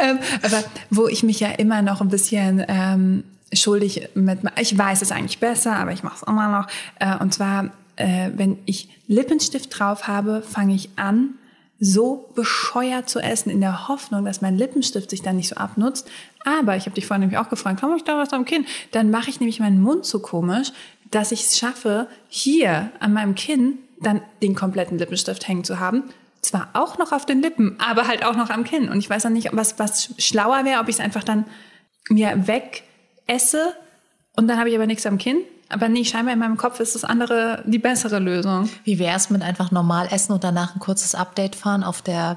ähm, 0.00 0.18
aber 0.42 0.64
wo 0.90 1.06
ich 1.06 1.22
mich 1.22 1.40
ja 1.40 1.48
immer 1.48 1.82
noch 1.82 2.00
ein 2.00 2.08
bisschen 2.08 2.64
ähm, 2.68 3.24
schuldig 3.52 4.08
mit, 4.14 4.40
ich 4.58 4.76
weiß 4.76 5.02
es 5.02 5.12
eigentlich 5.12 5.40
besser, 5.40 5.76
aber 5.76 5.92
ich 5.92 6.02
mache 6.02 6.16
es 6.16 6.22
immer 6.22 6.48
noch. 6.48 6.66
Äh, 6.98 7.22
und 7.22 7.34
zwar, 7.34 7.70
äh, 7.96 8.30
wenn 8.34 8.58
ich 8.64 8.88
Lippenstift 9.06 9.78
drauf 9.78 10.08
habe, 10.08 10.42
fange 10.42 10.74
ich 10.74 10.90
an, 10.96 11.34
so 11.80 12.30
bescheuert 12.34 13.10
zu 13.10 13.20
essen, 13.20 13.50
in 13.50 13.60
der 13.60 13.88
Hoffnung, 13.88 14.24
dass 14.24 14.40
mein 14.40 14.56
Lippenstift 14.56 15.10
sich 15.10 15.22
dann 15.22 15.36
nicht 15.36 15.48
so 15.48 15.56
abnutzt. 15.56 16.08
Aber 16.44 16.76
ich 16.76 16.86
habe 16.86 16.94
dich 16.94 17.06
vorhin 17.06 17.22
nämlich 17.22 17.38
auch 17.38 17.48
gefragt, 17.48 17.82
habe 17.82 17.96
ich 17.96 18.04
da 18.04 18.16
was 18.16 18.32
am 18.32 18.44
Kinn? 18.44 18.64
Dann 18.92 19.10
mache 19.10 19.28
ich 19.28 19.40
nämlich 19.40 19.60
meinen 19.60 19.80
Mund 19.80 20.06
so 20.06 20.20
komisch, 20.20 20.72
dass 21.14 21.32
ich 21.32 21.44
es 21.44 21.58
schaffe, 21.58 22.08
hier 22.28 22.90
an 23.00 23.12
meinem 23.12 23.34
Kinn 23.34 23.78
dann 24.00 24.20
den 24.42 24.54
kompletten 24.54 24.98
Lippenstift 24.98 25.46
hängen 25.46 25.64
zu 25.64 25.78
haben. 25.78 26.04
Zwar 26.42 26.68
auch 26.74 26.98
noch 26.98 27.12
auf 27.12 27.24
den 27.24 27.40
Lippen, 27.40 27.76
aber 27.78 28.06
halt 28.06 28.24
auch 28.24 28.36
noch 28.36 28.50
am 28.50 28.64
Kinn. 28.64 28.88
Und 28.88 28.98
ich 28.98 29.08
weiß 29.08 29.22
dann 29.22 29.32
nicht, 29.32 29.50
was, 29.52 29.78
was 29.78 30.14
schlauer 30.18 30.64
wäre, 30.64 30.80
ob 30.80 30.88
ich 30.88 30.96
es 30.96 31.00
einfach 31.00 31.24
dann 31.24 31.46
mir 32.10 32.46
weg 32.46 32.82
esse 33.26 33.74
und 34.36 34.48
dann 34.48 34.58
habe 34.58 34.68
ich 34.68 34.74
aber 34.74 34.86
nichts 34.86 35.06
am 35.06 35.18
Kinn. 35.18 35.38
Aber 35.70 35.88
nee, 35.88 36.04
scheinbar 36.04 36.34
in 36.34 36.40
meinem 36.40 36.56
Kopf 36.56 36.78
ist 36.80 36.94
das 36.94 37.04
andere 37.04 37.62
die 37.66 37.78
bessere 37.78 38.18
Lösung. 38.18 38.68
Wie 38.84 38.98
wäre 38.98 39.16
es 39.16 39.30
mit 39.30 39.42
einfach 39.42 39.70
normal 39.70 40.08
essen 40.10 40.32
und 40.32 40.44
danach 40.44 40.76
ein 40.76 40.78
kurzes 40.78 41.14
Update 41.14 41.56
fahren 41.56 41.82
auf 41.82 42.02
der 42.02 42.36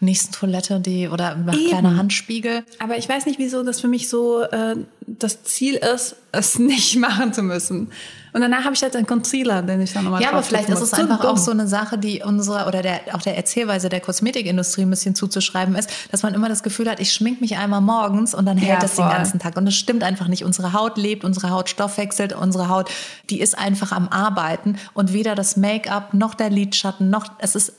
nächsten 0.00 0.32
Toilette, 0.32 0.80
die 0.80 1.08
oder 1.08 1.32
ein 1.36 1.46
kleiner 1.46 1.96
Handspiegel? 1.96 2.64
Aber 2.78 2.96
ich 2.98 3.08
weiß 3.08 3.26
nicht, 3.26 3.38
wieso 3.38 3.62
das 3.62 3.80
für 3.80 3.88
mich 3.88 4.08
so 4.08 4.42
äh, 4.42 4.76
das 5.06 5.42
Ziel 5.44 5.74
ist, 5.76 6.16
es 6.32 6.58
nicht 6.58 6.96
machen 6.96 7.32
zu 7.32 7.42
müssen. 7.42 7.90
Und 8.32 8.42
danach 8.42 8.64
habe 8.64 8.74
ich 8.74 8.82
halt 8.82 8.94
einen 8.94 9.06
Concealer, 9.06 9.62
den 9.62 9.80
ich 9.80 9.94
dann 9.94 10.04
nochmal 10.04 10.20
Ja, 10.20 10.28
aber 10.30 10.42
vielleicht 10.42 10.68
ist 10.68 10.82
es 10.82 10.92
einfach 10.92 11.22
dumm. 11.22 11.30
auch 11.30 11.36
so 11.38 11.50
eine 11.52 11.66
Sache, 11.66 11.96
die 11.96 12.22
unserer 12.22 12.66
oder 12.66 12.82
der 12.82 13.00
auch 13.14 13.22
der 13.22 13.34
Erzählweise 13.34 13.88
der 13.88 14.00
Kosmetikindustrie 14.00 14.82
ein 14.82 14.90
bisschen 14.90 15.14
zuzuschreiben 15.14 15.74
ist, 15.74 15.88
dass 16.12 16.22
man 16.22 16.34
immer 16.34 16.50
das 16.50 16.62
Gefühl 16.62 16.90
hat, 16.90 17.00
ich 17.00 17.14
schmink 17.14 17.40
mich 17.40 17.56
einmal 17.56 17.80
morgens 17.80 18.34
und 18.34 18.44
dann 18.44 18.58
hält 18.58 18.68
Ja, 18.82 18.86
den 18.86 18.88
voll. 18.90 19.08
ganzen 19.08 19.38
Tag. 19.40 19.56
Und 19.56 19.64
das 19.64 19.74
stimmt 19.74 20.02
einfach 20.02 20.28
nicht. 20.28 20.44
Unsere 20.44 20.74
Haut 20.74 20.98
lebt, 20.98 21.24
unsere 21.24 21.48
Haut 21.48 21.70
stoffwechselt, 21.70 22.34
unsere 22.34 22.68
Haut, 22.68 22.90
die 23.30 23.40
ist 23.40 23.56
einfach 23.56 23.92
am 23.92 24.08
Arbeiten 24.08 24.76
und 24.92 25.14
weder 25.14 25.34
das 25.34 25.56
Make-up 25.56 26.12
noch 26.12 26.34
der 26.34 26.50
Lidschatten 26.50 27.08
noch 27.08 27.24
es 27.38 27.54
ist 27.54 27.72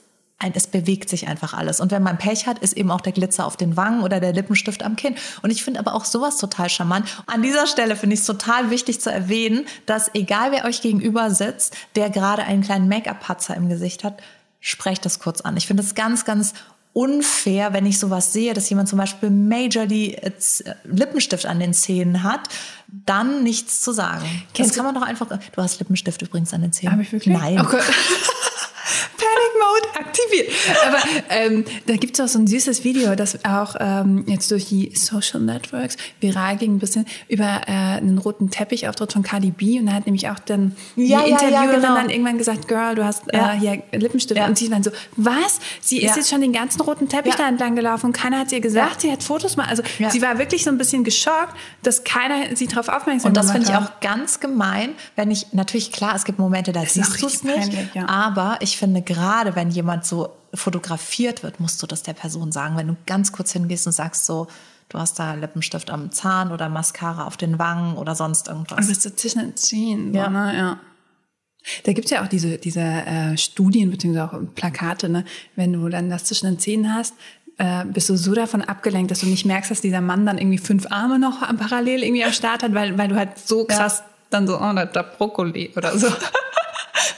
es 0.54 0.68
bewegt 0.68 1.10
sich 1.10 1.28
einfach 1.28 1.54
alles. 1.54 1.80
Und 1.80 1.92
wenn 1.92 2.04
man 2.04 2.18
Pech 2.18 2.46
hat, 2.46 2.60
ist 2.60 2.74
eben 2.74 2.92
auch 2.92 3.02
der 3.02 3.12
Glitzer 3.12 3.46
auf 3.46 3.58
den 3.58 3.76
Wangen 3.76 4.04
oder 4.04 4.20
der 4.20 4.34
Lippenstift 4.34 4.84
am 4.84 4.96
Kinn. 4.96 5.16
Und 5.42 5.50
ich 5.50 5.64
finde 5.64 5.80
aber 5.80 5.96
auch 5.96 6.06
sowas 6.06 6.38
total 6.38 6.70
charmant. 6.70 7.08
An 7.26 7.42
dieser 7.42 7.66
Stelle 7.66 7.96
finde 7.96 8.14
ich 8.14 8.20
es 8.20 8.26
total 8.28 8.70
wichtig 8.70 9.02
zu 9.02 9.12
erwähnen, 9.12 9.66
dass 9.88 10.14
egal 10.14 10.52
wer 10.52 10.66
euch 10.66 10.82
gegenüber 10.82 11.32
sitzt, 11.32 11.76
der 11.96 12.10
gerade 12.10 12.44
einen 12.44 12.62
kleinen 12.62 12.88
Make-up-Patzer 12.88 13.56
im 13.56 13.68
Gesicht 13.68 14.04
hat, 14.04 14.22
sprecht 14.60 15.06
das 15.06 15.20
kurz 15.20 15.42
an. 15.42 15.58
Ich 15.58 15.66
finde 15.66 15.82
es 15.82 15.96
ganz, 15.96 16.24
ganz 16.24 16.54
unfair, 16.94 17.74
wenn 17.74 17.86
ich 17.86 18.00
sowas 18.00 18.34
sehe, 18.34 18.54
dass 18.54 18.70
jemand 18.70 18.90
zum 18.90 18.98
Beispiel 18.98 19.30
majorly 19.30 20.14
äh, 20.14 20.32
Lippenstift 20.84 21.46
an 21.46 21.60
den 21.60 21.74
Zähnen 21.74 22.24
hat, 22.24 22.50
dann 22.88 23.44
nichts 23.44 23.82
zu 23.82 23.92
sagen. 23.92 24.26
Kennst 24.54 24.72
das 24.72 24.76
kann 24.76 24.86
man 24.86 24.96
doch 24.96 25.04
einfach. 25.04 25.28
Du 25.28 25.62
hast 25.62 25.80
Lippenstift 25.80 26.22
übrigens 26.22 26.54
an 26.54 26.62
den 26.62 26.74
Zähnen. 26.74 26.94
Habe 26.94 27.04
ich 27.04 27.12
wirklich? 27.12 27.38
Nein. 27.38 27.58
Gott. 27.58 27.84
Panic 29.18 29.54
Mode 29.60 30.08
aktiviert. 30.08 30.52
Aber 30.88 30.98
ähm, 31.30 31.66
da 31.86 31.96
gibt 31.96 32.18
es 32.20 32.24
auch 32.26 32.28
so 32.32 32.40
ein 32.40 32.48
süßes 32.48 32.84
Video, 32.84 33.16
das 33.16 33.44
auch 33.46 33.76
ähm, 33.80 34.24
jetzt 34.28 34.50
durch 34.52 34.66
die 34.70 34.92
Social 34.96 35.40
Networks 35.42 35.98
viral 36.22 36.58
ging, 36.58 36.76
ein 36.76 36.80
bisschen 36.80 37.06
über 37.28 37.62
äh, 37.68 37.72
einen 37.98 38.18
roten 38.18 38.50
Teppichauftritt 38.50 39.14
von 39.14 39.24
Cardi 39.24 39.52
B. 39.52 39.80
Und 39.80 39.88
da 39.88 39.94
hat 39.94 40.06
nämlich 40.06 40.30
auch 40.30 40.40
dann 40.40 40.76
die 40.96 41.08
Ja, 41.08 41.22
ja, 41.22 41.28
ja, 41.28 41.38
Interviewerin 41.48 41.82
genau. 41.82 41.96
dann 41.96 42.10
irgendwann 42.10 42.38
gesagt, 42.38 42.68
Girl, 42.68 42.96
du 42.96 43.04
hast 43.06 43.24
Ja. 43.34 43.54
äh, 43.54 43.58
hier 43.60 43.84
Lippenstift. 43.92 44.38
Ja. 44.40 44.48
Und 44.48 44.58
sie 44.58 44.70
dann 44.70 44.84
so, 44.84 44.92
was? 45.16 45.60
Sie 45.82 45.98
ist 45.98 46.12
Ja. 46.12 46.16
jetzt 46.18 46.30
schon 46.30 46.42
den 46.42 46.54
ganzen 46.54 46.82
roten 46.82 47.10
Teppich 47.10 47.34
Ja. 47.34 47.40
da 47.40 47.48
entlang 47.50 47.76
gelaufen 47.76 48.08
und 48.08 48.14
keiner 48.14 48.40
hat 48.40 48.52
ihr 48.52 48.60
gesagt, 48.62 48.96
Ja. 48.96 49.00
sie 49.00 49.12
hat 49.12 49.24
Fotos 49.24 49.56
mal. 49.58 49.66
Also 49.68 49.84
Ja. 50.00 50.10
sie 50.10 50.22
war 50.22 50.38
wirklich 50.38 50.64
so 50.64 50.70
ein 50.70 50.78
bisschen 50.78 51.04
geschockt, 51.04 51.56
dass 51.84 52.04
keiner 52.04 52.56
sie 52.56 52.68
darauf 52.68 52.90
aufmerksam 52.90 53.30
Und 53.30 53.38
das 53.38 53.48
gemacht 53.48 53.66
finde 53.68 53.70
ich 53.70 53.76
hat. 53.76 53.92
auch 53.96 54.00
ganz 54.00 54.40
gemein, 54.40 54.92
wenn 55.16 55.32
ich, 55.32 55.54
natürlich 55.54 55.92
klar, 55.92 56.16
es 56.16 56.24
gibt 56.26 56.40
Momente, 56.40 56.72
da 56.72 56.86
siehst 56.86 57.22
du 57.22 57.28
es 57.28 57.44
nicht. 57.44 57.72
ja. 57.94 58.08
Aber 58.08 58.58
ich 58.62 58.78
finde, 58.78 59.02
gerade 59.08 59.56
wenn 59.56 59.72
jemand 59.72 60.06
so 60.06 60.30
fotografiert 60.54 61.42
wird, 61.42 61.60
musst 61.60 61.82
du 61.82 61.88
das 61.88 62.04
der 62.04 62.14
Person 62.14 62.52
sagen. 62.52 62.78
Wenn 62.78 62.88
du 62.88 62.96
ganz 63.08 63.32
kurz 63.32 63.52
hingehst 63.54 63.88
und 63.88 63.94
sagst 63.94 64.26
so, 64.28 64.48
du 64.90 65.00
hast 65.00 65.18
da 65.18 65.34
Lippenstift 65.34 65.90
am 65.90 66.12
Zahn 66.12 66.52
oder 66.52 66.70
Mascara 66.70 67.26
auf 67.26 67.38
den 67.38 67.58
Wangen 67.58 67.98
oder 67.98 68.14
sonst 68.14 68.48
Aber 68.50 68.60
irgendwas. 68.60 68.90
es 68.90 69.06
ist 69.06 69.20
zwischen 69.20 69.40
den 69.40 69.56
Zehen. 69.58 70.14
So, 70.14 70.20
Ja. 70.20 70.30
ne? 70.30 70.56
ja. 70.56 70.80
Da 71.84 71.92
gibt's 71.94 72.12
ja 72.12 72.24
auch 72.24 72.28
diese, 72.28 72.58
diese 72.60 72.80
äh, 72.82 73.38
Studien 73.38 73.90
beziehungsweise 73.92 74.26
auch 74.32 74.40
Plakate, 74.56 75.10
ne? 75.10 75.26
wenn 75.56 75.74
du 75.74 75.90
dann 75.90 76.10
das 76.10 76.24
zwischen 76.26 76.46
den 76.46 76.60
Zähnen 76.60 76.94
hast, 76.94 77.14
äh, 77.58 77.84
bist 77.86 78.08
du 78.10 78.16
so 78.16 78.34
davon 78.34 78.62
abgelenkt, 78.62 79.12
dass 79.12 79.20
du 79.20 79.26
nicht 79.26 79.46
merkst, 79.46 79.72
dass 79.72 79.82
dieser 79.82 80.00
Mann 80.00 80.26
dann 80.26 80.38
irgendwie 80.38 80.60
fünf 80.60 80.90
Arme 80.92 81.18
noch 81.20 81.42
parallel 81.58 82.04
irgendwie 82.04 82.24
am 82.24 82.32
Start 82.32 82.64
hat, 82.64 82.74
weil, 82.74 82.98
weil 82.98 83.08
du 83.10 83.16
halt 83.16 83.38
so 83.40 83.66
krass 83.66 84.04
dann 84.30 84.48
so, 84.48 84.58
oh, 84.58 84.74
da, 84.74 84.86
da 84.86 85.02
Brokkoli 85.02 85.74
oder 85.76 85.98
so. 85.98 86.08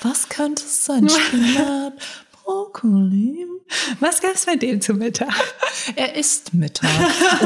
Was 0.02 0.30
könnte 0.30 0.64
es 0.64 0.86
sein? 0.86 1.08
Spinat, 1.10 1.94
Brokkoli. 2.32 3.46
Was 4.00 4.22
gab's 4.22 4.46
bei 4.46 4.56
dem 4.56 4.82
zu 4.82 4.94
Mittag? 4.94 5.34
Er 5.96 6.16
isst 6.16 6.54
Mittag 6.54 6.90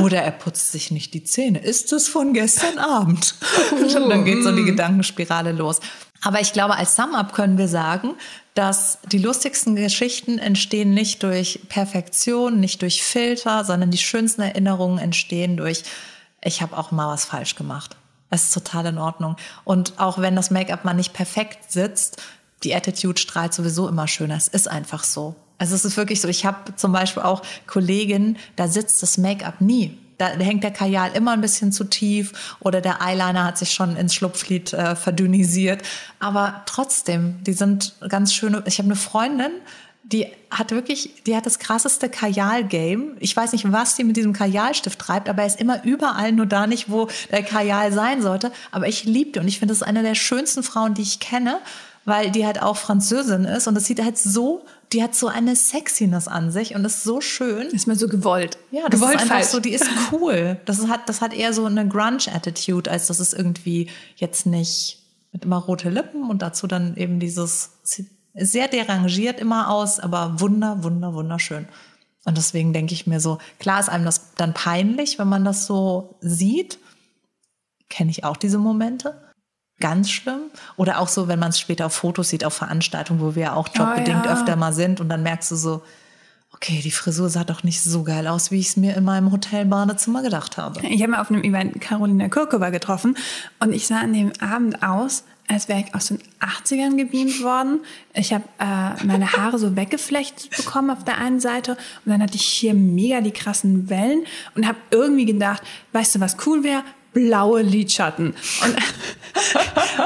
oder 0.01 0.21
er 0.21 0.31
putzt 0.31 0.71
sich 0.71 0.91
nicht 0.91 1.13
die 1.13 1.23
Zähne. 1.23 1.59
Ist 1.59 1.91
es 1.91 2.07
von 2.07 2.33
gestern 2.33 2.77
Abend? 2.77 3.35
Und 3.71 3.93
dann 3.93 4.23
geht 4.25 4.43
so 4.43 4.55
die 4.55 4.63
Gedankenspirale 4.63 5.51
los. 5.51 5.79
Aber 6.21 6.39
ich 6.39 6.53
glaube, 6.53 6.77
als 6.77 6.95
Sum-Up 6.95 7.33
können 7.33 7.57
wir 7.57 7.67
sagen, 7.67 8.15
dass 8.53 8.99
die 9.11 9.17
lustigsten 9.17 9.75
Geschichten 9.75 10.39
entstehen 10.39 10.93
nicht 10.93 11.23
durch 11.23 11.59
Perfektion, 11.67 12.59
nicht 12.59 12.81
durch 12.81 13.03
Filter, 13.03 13.65
sondern 13.65 13.91
die 13.91 13.97
schönsten 13.97 14.41
Erinnerungen 14.41 14.99
entstehen 14.99 15.57
durch, 15.57 15.83
ich 16.41 16.61
habe 16.61 16.77
auch 16.77 16.91
mal 16.91 17.11
was 17.11 17.25
falsch 17.25 17.55
gemacht. 17.55 17.97
Es 18.33 18.45
ist 18.45 18.53
total 18.53 18.87
in 18.87 18.97
Ordnung. 18.97 19.35
Und 19.63 19.93
auch 19.99 20.17
wenn 20.17 20.35
das 20.35 20.49
Make-up 20.49 20.85
mal 20.85 20.95
nicht 20.95 21.13
perfekt 21.13 21.71
sitzt, 21.71 22.21
die 22.63 22.73
Attitude 22.73 23.21
strahlt 23.21 23.53
sowieso 23.53 23.87
immer 23.87 24.07
schöner. 24.07 24.35
Es 24.35 24.47
ist 24.47 24.67
einfach 24.67 25.03
so. 25.03 25.35
Also 25.59 25.75
es 25.75 25.85
ist 25.85 25.97
wirklich 25.97 26.19
so. 26.19 26.27
Ich 26.27 26.43
habe 26.43 26.75
zum 26.75 26.91
Beispiel 26.91 27.21
auch 27.21 27.43
Kolleginnen, 27.67 28.37
da 28.55 28.67
sitzt 28.67 29.03
das 29.03 29.19
Make-up 29.19 29.61
nie. 29.61 29.99
Da 30.17 30.29
hängt 30.29 30.63
der 30.63 30.71
Kajal 30.71 31.11
immer 31.13 31.33
ein 31.33 31.41
bisschen 31.41 31.71
zu 31.71 31.83
tief 31.83 32.55
oder 32.59 32.81
der 32.81 33.01
Eyeliner 33.01 33.43
hat 33.43 33.57
sich 33.59 33.71
schon 33.71 33.95
ins 33.95 34.15
Schlupflied 34.15 34.73
äh, 34.73 34.95
verdünnisiert. 34.95 35.83
Aber 36.19 36.63
trotzdem, 36.65 37.43
die 37.43 37.53
sind 37.53 37.93
ganz 38.09 38.33
schöne. 38.33 38.63
Ich 38.65 38.79
habe 38.79 38.87
eine 38.87 38.95
Freundin, 38.95 39.51
die 40.03 40.27
hat 40.51 40.71
wirklich, 40.71 41.23
die 41.25 41.35
hat 41.35 41.45
das 41.45 41.59
krasseste 41.59 42.09
Kajal-Game. 42.09 43.15
Ich 43.19 43.35
weiß 43.35 43.53
nicht, 43.53 43.71
was 43.71 43.95
die 43.95 44.03
mit 44.03 44.17
diesem 44.17 44.33
Kajalstift 44.33 44.99
treibt, 44.99 45.29
aber 45.29 45.41
er 45.41 45.47
ist 45.47 45.59
immer 45.59 45.83
überall, 45.83 46.33
nur 46.33 46.45
da 46.45 46.67
nicht, 46.67 46.89
wo 46.91 47.07
der 47.31 47.43
Kajal 47.43 47.93
sein 47.93 48.21
sollte. 48.21 48.51
Aber 48.71 48.87
ich 48.87 49.05
liebe 49.05 49.31
die 49.31 49.39
und 49.39 49.47
ich 49.47 49.59
finde, 49.59 49.71
das 49.71 49.81
ist 49.81 49.87
eine 49.87 50.03
der 50.03 50.15
schönsten 50.15 50.61
Frauen, 50.61 50.93
die 50.93 51.01
ich 51.01 51.19
kenne, 51.19 51.59
weil 52.05 52.31
die 52.31 52.45
halt 52.45 52.61
auch 52.61 52.75
Französin 52.75 53.45
ist 53.45 53.67
und 53.67 53.75
das 53.75 53.85
sieht 53.85 54.03
halt 54.03 54.17
so, 54.17 54.65
die 54.91 55.01
hat 55.01 55.15
so 55.15 55.27
eine 55.27 55.55
Sexiness 55.55 56.27
an 56.27 56.51
sich 56.51 56.75
und 56.75 56.83
ist 56.83 57.03
so 57.03 57.21
schön. 57.21 57.67
Ist 57.67 57.87
mal 57.87 57.95
so 57.95 58.09
gewollt. 58.09 58.57
Ja, 58.71 58.89
das 58.89 58.99
gewollt 58.99 59.15
ist 59.15 59.21
einfach 59.21 59.35
falsch. 59.35 59.47
so, 59.47 59.59
die 59.61 59.71
ist 59.71 59.87
cool. 60.11 60.59
Das 60.65 60.79
ist, 60.79 60.89
hat, 60.89 61.07
das 61.07 61.21
hat 61.21 61.33
eher 61.33 61.53
so 61.53 61.65
eine 61.65 61.87
Grunge-Attitude, 61.87 62.91
als 62.91 63.07
dass 63.07 63.19
es 63.19 63.33
irgendwie 63.33 63.89
jetzt 64.17 64.45
nicht 64.45 64.99
mit 65.31 65.45
immer 65.45 65.57
rote 65.57 65.89
Lippen 65.89 66.29
und 66.29 66.41
dazu 66.41 66.67
dann 66.67 66.95
eben 66.97 67.19
dieses, 67.19 67.71
sehr 68.33 68.67
derangiert 68.67 69.39
immer 69.39 69.69
aus, 69.69 69.99
aber 69.99 70.39
wunder, 70.39 70.83
wunder, 70.83 71.13
wunderschön. 71.13 71.67
Und 72.25 72.37
deswegen 72.37 72.73
denke 72.73 72.93
ich 72.93 73.05
mir 73.05 73.19
so, 73.19 73.37
klar 73.59 73.79
ist 73.79 73.89
einem 73.89 74.05
das 74.05 74.33
dann 74.35 74.53
peinlich, 74.53 75.19
wenn 75.19 75.27
man 75.27 75.43
das 75.43 75.65
so 75.65 76.17
sieht. 76.21 76.79
Kenne 77.89 78.11
ich 78.11 78.23
auch 78.23 78.37
diese 78.37 78.57
Momente. 78.57 79.21
Ganz 79.79 80.09
schlimm. 80.09 80.43
Oder 80.77 80.99
auch 80.99 81.09
so, 81.09 81.27
wenn 81.27 81.39
man 81.39 81.49
es 81.49 81.59
später 81.59 81.87
auf 81.87 81.93
Fotos 81.93 82.29
sieht, 82.29 82.45
auf 82.45 82.53
Veranstaltungen, 82.53 83.19
wo 83.19 83.35
wir 83.35 83.55
auch 83.55 83.67
jobbedingt 83.73 84.23
Oh 84.23 84.27
ja. 84.27 84.33
öfter 84.33 84.55
mal 84.55 84.73
sind 84.73 85.01
und 85.01 85.09
dann 85.09 85.23
merkst 85.23 85.51
du 85.51 85.55
so, 85.55 85.81
okay, 86.53 86.79
die 86.81 86.91
Frisur 86.91 87.29
sah 87.29 87.43
doch 87.43 87.63
nicht 87.63 87.81
so 87.81 88.03
geil 88.03 88.27
aus, 88.27 88.51
wie 88.51 88.59
ich 88.59 88.69
es 88.69 88.77
mir 88.77 88.95
in 88.95 89.03
meinem 89.03 89.31
Hotel-Badezimmer 89.31 90.21
gedacht 90.21 90.57
habe. 90.57 90.79
Ich 90.87 91.01
habe 91.01 91.11
mal 91.11 91.21
auf 91.21 91.29
einem 91.29 91.43
Event 91.43 91.81
Carolina 91.81 92.29
Kurkova 92.29 92.69
getroffen 92.69 93.17
und 93.59 93.73
ich 93.73 93.87
sah 93.87 93.99
an 93.99 94.13
dem 94.13 94.31
Abend 94.39 94.81
aus, 94.83 95.23
als 95.47 95.67
wäre 95.67 95.83
ich 95.85 95.93
aus 95.93 96.07
den 96.07 96.19
80ern 96.39 96.95
gebeamt 96.97 97.43
worden. 97.43 97.81
Ich 98.13 98.33
habe 98.33 98.43
äh, 98.59 99.03
meine 99.05 99.33
Haare 99.33 99.59
so 99.59 99.75
weggeflechtet 99.75 100.55
bekommen 100.55 100.89
auf 100.89 101.03
der 101.03 101.17
einen 101.17 101.39
Seite 101.39 101.73
und 102.05 102.11
dann 102.11 102.21
hatte 102.23 102.35
ich 102.35 102.45
hier 102.45 102.73
mega 102.73 103.21
die 103.21 103.31
krassen 103.31 103.89
Wellen 103.89 104.25
und 104.55 104.65
habe 104.67 104.77
irgendwie 104.91 105.25
gedacht, 105.25 105.61
weißt 105.91 106.15
du, 106.15 106.19
was 106.21 106.37
cool 106.45 106.63
wäre? 106.63 106.83
Blaue 107.13 107.61
Lidschatten. 107.61 108.27
Und 108.63 108.75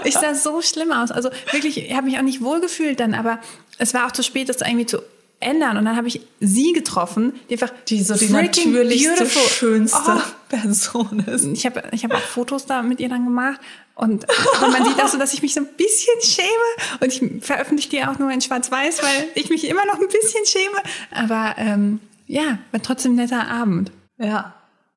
ich 0.05 0.13
sah 0.13 0.33
so 0.35 0.61
schlimm 0.61 0.91
aus. 0.91 1.11
Also 1.11 1.29
wirklich, 1.51 1.77
ich 1.89 1.93
habe 1.95 2.07
mich 2.07 2.17
auch 2.17 2.23
nicht 2.23 2.41
wohl 2.41 2.59
gefühlt 2.59 2.99
dann, 2.99 3.13
aber 3.13 3.39
es 3.77 3.93
war 3.93 4.07
auch 4.07 4.11
zu 4.11 4.23
spät, 4.23 4.49
das 4.49 4.57
irgendwie 4.61 4.85
zu 4.85 4.97
ändern. 5.39 5.77
Und 5.77 5.85
dann 5.85 5.95
habe 5.95 6.07
ich 6.07 6.19
sie 6.39 6.73
getroffen, 6.73 7.33
die 7.49 7.53
einfach 7.53 7.71
Die 7.87 8.01
so 8.03 8.15
die 8.15 8.27
natürlichste, 8.29 9.23
beautiful- 9.23 9.49
schönste 9.49 9.99
Oh, 10.17 10.21
Person 10.49 11.19
ist. 11.27 11.45
ich 11.45 11.65
habe 11.65 11.83
ich 11.91 12.03
hab 12.03 12.13
auch 12.13 12.19
Fotos 12.19 12.65
da 12.65 12.81
mit 12.81 12.99
ihr 12.99 13.07
dann 13.09 13.23
gemacht. 13.23 13.61
Und 13.97 14.25
aber 14.57 14.69
man 14.69 14.85
sieht 14.85 15.01
auch 15.01 15.07
so, 15.07 15.17
dass 15.17 15.33
ich 15.33 15.41
mich 15.41 15.53
so 15.53 15.61
ein 15.61 15.67
bisschen 15.75 16.21
schäme. 16.21 16.99
Und 17.01 17.07
ich 17.11 17.43
veröffentliche 17.45 17.89
die 17.89 18.03
auch 18.03 18.19
nur 18.19 18.31
in 18.31 18.41
Schwarz-Weiß, 18.41 19.01
weil 19.01 19.27
ich 19.35 19.49
mich 19.49 19.67
immer 19.67 19.85
noch 19.85 19.95
ein 19.99 20.07
bisschen 20.07 20.45
schäme. 20.45 20.77
Aber 21.11 21.55
ähm, 21.57 21.99
ja, 22.27 22.59
war 22.71 22.81
trotzdem 22.81 23.13
ein 23.13 23.15
netter 23.15 23.47
Abend. 23.47 23.91
Ja. 24.19 24.53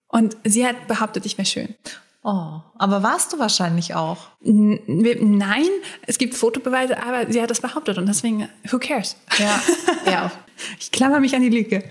Und 0.09 0.37
sie 0.45 0.67
hat 0.67 0.87
behauptet, 0.89 1.25
ich 1.25 1.39
wäre 1.39 1.47
schön. 1.47 1.75
Oh, 2.23 2.61
aber 2.77 3.03
warst 3.03 3.33
du 3.33 3.39
wahrscheinlich 3.39 3.95
auch. 3.95 4.27
N- 4.45 4.79
Nein, 4.87 5.67
es 6.07 6.19
gibt 6.19 6.35
Fotobeweise, 6.35 7.03
aber 7.03 7.33
sie 7.33 7.41
hat 7.41 7.49
das 7.49 7.63
behauptet 7.63 7.97
und 7.97 8.05
deswegen, 8.07 8.47
who 8.71 8.79
cares? 8.79 9.17
Ja, 9.39 9.63
ja, 10.05 10.31
Ich 10.79 10.91
klammer 10.93 11.21
mich 11.21 11.35
an 11.35 11.41
die 11.41 11.49
Lüge. 11.49 11.83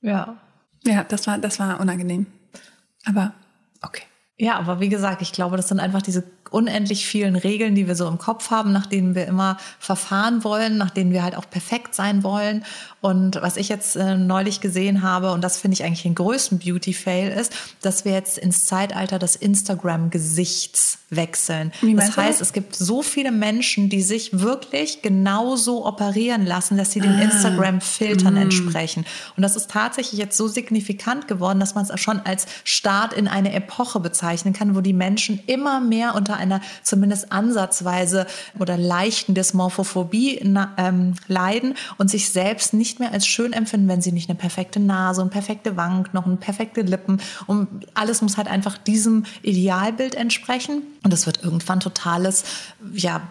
ja. 0.00 0.36
Ja, 0.84 1.04
das 1.04 1.28
war, 1.28 1.38
das 1.38 1.60
war 1.60 1.78
unangenehm. 1.78 2.26
Aber 3.04 3.34
okay. 3.84 4.11
Ja, 4.42 4.58
aber 4.58 4.80
wie 4.80 4.88
gesagt, 4.88 5.22
ich 5.22 5.30
glaube, 5.30 5.56
das 5.56 5.68
sind 5.68 5.78
einfach 5.78 6.02
diese 6.02 6.24
unendlich 6.50 7.06
vielen 7.06 7.36
Regeln, 7.36 7.74
die 7.76 7.86
wir 7.86 7.94
so 7.94 8.08
im 8.08 8.18
Kopf 8.18 8.50
haben, 8.50 8.72
nach 8.72 8.86
denen 8.86 9.14
wir 9.14 9.26
immer 9.26 9.56
verfahren 9.78 10.42
wollen, 10.44 10.76
nach 10.76 10.90
denen 10.90 11.12
wir 11.12 11.22
halt 11.22 11.36
auch 11.36 11.48
perfekt 11.48 11.94
sein 11.94 12.22
wollen. 12.24 12.64
Und 13.00 13.40
was 13.40 13.56
ich 13.56 13.68
jetzt 13.68 13.94
äh, 13.96 14.16
neulich 14.16 14.60
gesehen 14.60 15.02
habe, 15.02 15.30
und 15.32 15.42
das 15.42 15.58
finde 15.58 15.74
ich 15.76 15.84
eigentlich 15.84 16.02
den 16.02 16.14
größten 16.16 16.58
Beauty-Fail, 16.58 17.30
ist, 17.30 17.52
dass 17.82 18.04
wir 18.04 18.12
jetzt 18.12 18.36
ins 18.36 18.66
Zeitalter 18.66 19.18
des 19.20 19.36
Instagram-Gesichts 19.36 20.98
wechseln. 21.10 21.72
Wie 21.80 21.94
Das 21.94 22.16
heißt, 22.16 22.40
das? 22.40 22.48
es 22.48 22.52
gibt 22.52 22.74
so 22.74 23.02
viele 23.02 23.30
Menschen, 23.32 23.88
die 23.88 24.02
sich 24.02 24.38
wirklich 24.40 25.02
genauso 25.02 25.86
operieren 25.86 26.46
lassen, 26.46 26.76
dass 26.76 26.92
sie 26.92 27.00
den 27.00 27.12
Ah. 27.18 27.22
Instagram-Filtern 27.22 28.34
Mm. 28.34 28.38
entsprechen. 28.42 29.04
Und 29.36 29.42
das 29.42 29.56
ist 29.56 29.70
tatsächlich 29.70 30.18
jetzt 30.18 30.36
so 30.36 30.48
signifikant 30.48 31.28
geworden, 31.28 31.60
dass 31.60 31.74
man 31.74 31.84
es 31.86 32.00
schon 32.00 32.20
als 32.20 32.46
Start 32.64 33.12
in 33.12 33.28
eine 33.28 33.52
Epoche 33.52 34.00
bezeichnen 34.32 34.54
kann, 34.54 34.74
wo 34.74 34.80
die 34.80 34.94
Menschen 34.94 35.40
immer 35.46 35.80
mehr 35.80 36.14
unter 36.14 36.36
einer 36.36 36.62
zumindest 36.82 37.32
ansatzweise 37.32 38.26
oder 38.58 38.78
leichten 38.78 39.34
Dysmorphophobie 39.34 40.38
ähm, 40.78 41.14
leiden 41.28 41.74
und 41.98 42.10
sich 42.10 42.30
selbst 42.30 42.72
nicht 42.72 42.98
mehr 42.98 43.12
als 43.12 43.26
schön 43.26 43.52
empfinden, 43.52 43.88
wenn 43.88 44.00
sie 44.00 44.12
nicht 44.12 44.30
eine 44.30 44.38
perfekte 44.38 44.80
Nase 44.80 45.20
und 45.20 45.30
perfekte 45.30 45.76
Wangenknochen, 45.76 46.38
perfekte 46.38 46.80
Lippen 46.80 47.20
und 47.46 47.68
alles 47.92 48.22
muss 48.22 48.38
halt 48.38 48.48
einfach 48.48 48.78
diesem 48.78 49.24
Idealbild 49.42 50.14
entsprechen. 50.14 50.82
Und 51.04 51.12
das 51.12 51.26
wird 51.26 51.42
irgendwann 51.42 51.80
totales, 51.80 52.44
ja, 52.92 53.22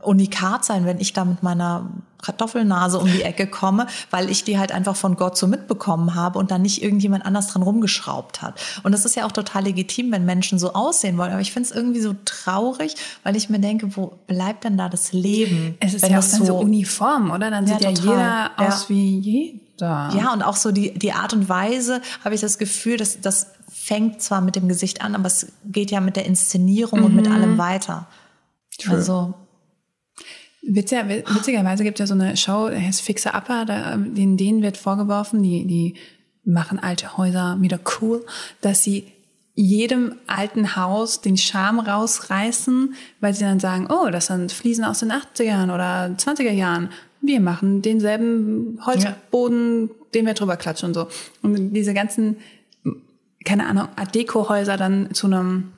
Unikat 0.00 0.64
sein, 0.64 0.86
wenn 0.86 1.00
ich 1.00 1.12
da 1.12 1.24
mit 1.24 1.42
meiner 1.42 1.90
Kartoffelnase 2.22 2.98
um 2.98 3.06
die 3.10 3.22
Ecke 3.22 3.46
komme, 3.46 3.86
weil 4.10 4.30
ich 4.30 4.44
die 4.44 4.58
halt 4.58 4.72
einfach 4.72 4.96
von 4.96 5.16
Gott 5.16 5.36
so 5.36 5.46
mitbekommen 5.46 6.14
habe 6.14 6.38
und 6.38 6.50
dann 6.50 6.62
nicht 6.62 6.82
irgendjemand 6.82 7.24
anders 7.24 7.48
dran 7.48 7.62
rumgeschraubt 7.62 8.42
hat. 8.42 8.60
Und 8.82 8.92
das 8.92 9.04
ist 9.04 9.16
ja 9.16 9.26
auch 9.26 9.32
total 9.32 9.64
legitim, 9.64 10.12
wenn 10.12 10.24
Menschen 10.24 10.58
so 10.58 10.72
aussehen 10.72 11.18
wollen. 11.18 11.32
Aber 11.32 11.40
ich 11.40 11.52
finde 11.52 11.68
es 11.68 11.74
irgendwie 11.74 12.00
so 12.00 12.14
traurig, 12.24 12.94
weil 13.22 13.36
ich 13.36 13.48
mir 13.50 13.58
denke, 13.60 13.96
wo 13.96 14.18
bleibt 14.26 14.64
denn 14.64 14.76
da 14.76 14.88
das 14.88 15.12
Leben? 15.12 15.76
Es 15.80 15.94
ist 15.94 16.02
wenn 16.02 16.12
ja 16.12 16.18
auch 16.18 16.24
dann 16.30 16.44
so, 16.44 16.58
uniform, 16.58 17.30
oder? 17.30 17.50
Dann 17.50 17.66
Ja, 17.66 17.74
sieht 17.74 17.82
ja 17.82 17.92
total. 17.92 18.06
jeder 18.10 18.50
Ja. 18.58 18.68
aus 18.68 18.88
wie 18.88 19.18
jeder. 19.18 20.10
Ja, 20.16 20.32
und 20.32 20.42
auch 20.42 20.56
so 20.56 20.72
die, 20.72 20.94
die 20.98 21.12
Art 21.12 21.32
und 21.34 21.48
Weise, 21.48 22.00
habe 22.24 22.34
ich 22.34 22.40
das 22.40 22.58
Gefühl, 22.58 22.96
dass 22.96 23.20
das 23.20 23.48
fängt 23.70 24.22
zwar 24.22 24.40
mit 24.40 24.56
dem 24.56 24.68
Gesicht 24.68 25.02
an, 25.02 25.14
aber 25.14 25.26
es 25.26 25.52
geht 25.64 25.90
ja 25.90 26.00
mit 26.00 26.16
der 26.16 26.24
Inszenierung 26.24 27.04
und 27.04 27.14
mit 27.14 27.30
allem 27.30 27.58
weiter. 27.58 28.06
True. 28.78 28.96
Also, 28.96 29.34
Witziger, 30.68 31.08
witzigerweise 31.08 31.84
gibt 31.84 32.00
es 32.00 32.08
ja 32.08 32.16
so 32.16 32.20
eine 32.20 32.36
Show, 32.36 32.68
die 32.68 32.76
heißt 32.80 33.02
Fixer 33.02 33.34
Upper, 33.34 33.64
da, 33.64 33.92
in 33.92 34.36
denen 34.36 34.62
wird 34.62 34.76
vorgeworfen, 34.76 35.42
die, 35.42 35.64
die 35.66 35.94
machen 36.44 36.78
alte 36.78 37.16
Häuser 37.16 37.56
wieder 37.60 37.78
cool, 38.00 38.24
dass 38.60 38.82
sie 38.82 39.12
jedem 39.54 40.16
alten 40.26 40.76
Haus 40.76 41.22
den 41.22 41.36
Charme 41.36 41.80
rausreißen, 41.80 42.94
weil 43.20 43.32
sie 43.34 43.44
dann 43.44 43.58
sagen, 43.58 43.88
oh, 43.90 44.10
das 44.10 44.26
sind 44.26 44.52
Fliesen 44.52 44.84
aus 44.84 44.98
den 45.00 45.10
80ern 45.12 45.72
oder 45.72 46.14
20er 46.16 46.50
Jahren. 46.52 46.90
Wir 47.22 47.40
machen 47.40 47.80
denselben 47.80 48.78
Holzboden, 48.84 49.90
den 50.14 50.26
wir 50.26 50.34
drüber 50.34 50.56
klatschen 50.56 50.88
und 50.88 50.94
so. 50.94 51.08
Und 51.42 51.72
diese 51.72 51.94
ganzen, 51.94 52.36
keine 53.44 53.66
Ahnung, 53.66 53.88
Art 53.96 54.14
Deco-Häuser 54.14 54.76
dann 54.76 55.14
zu 55.14 55.26
einem 55.26 55.72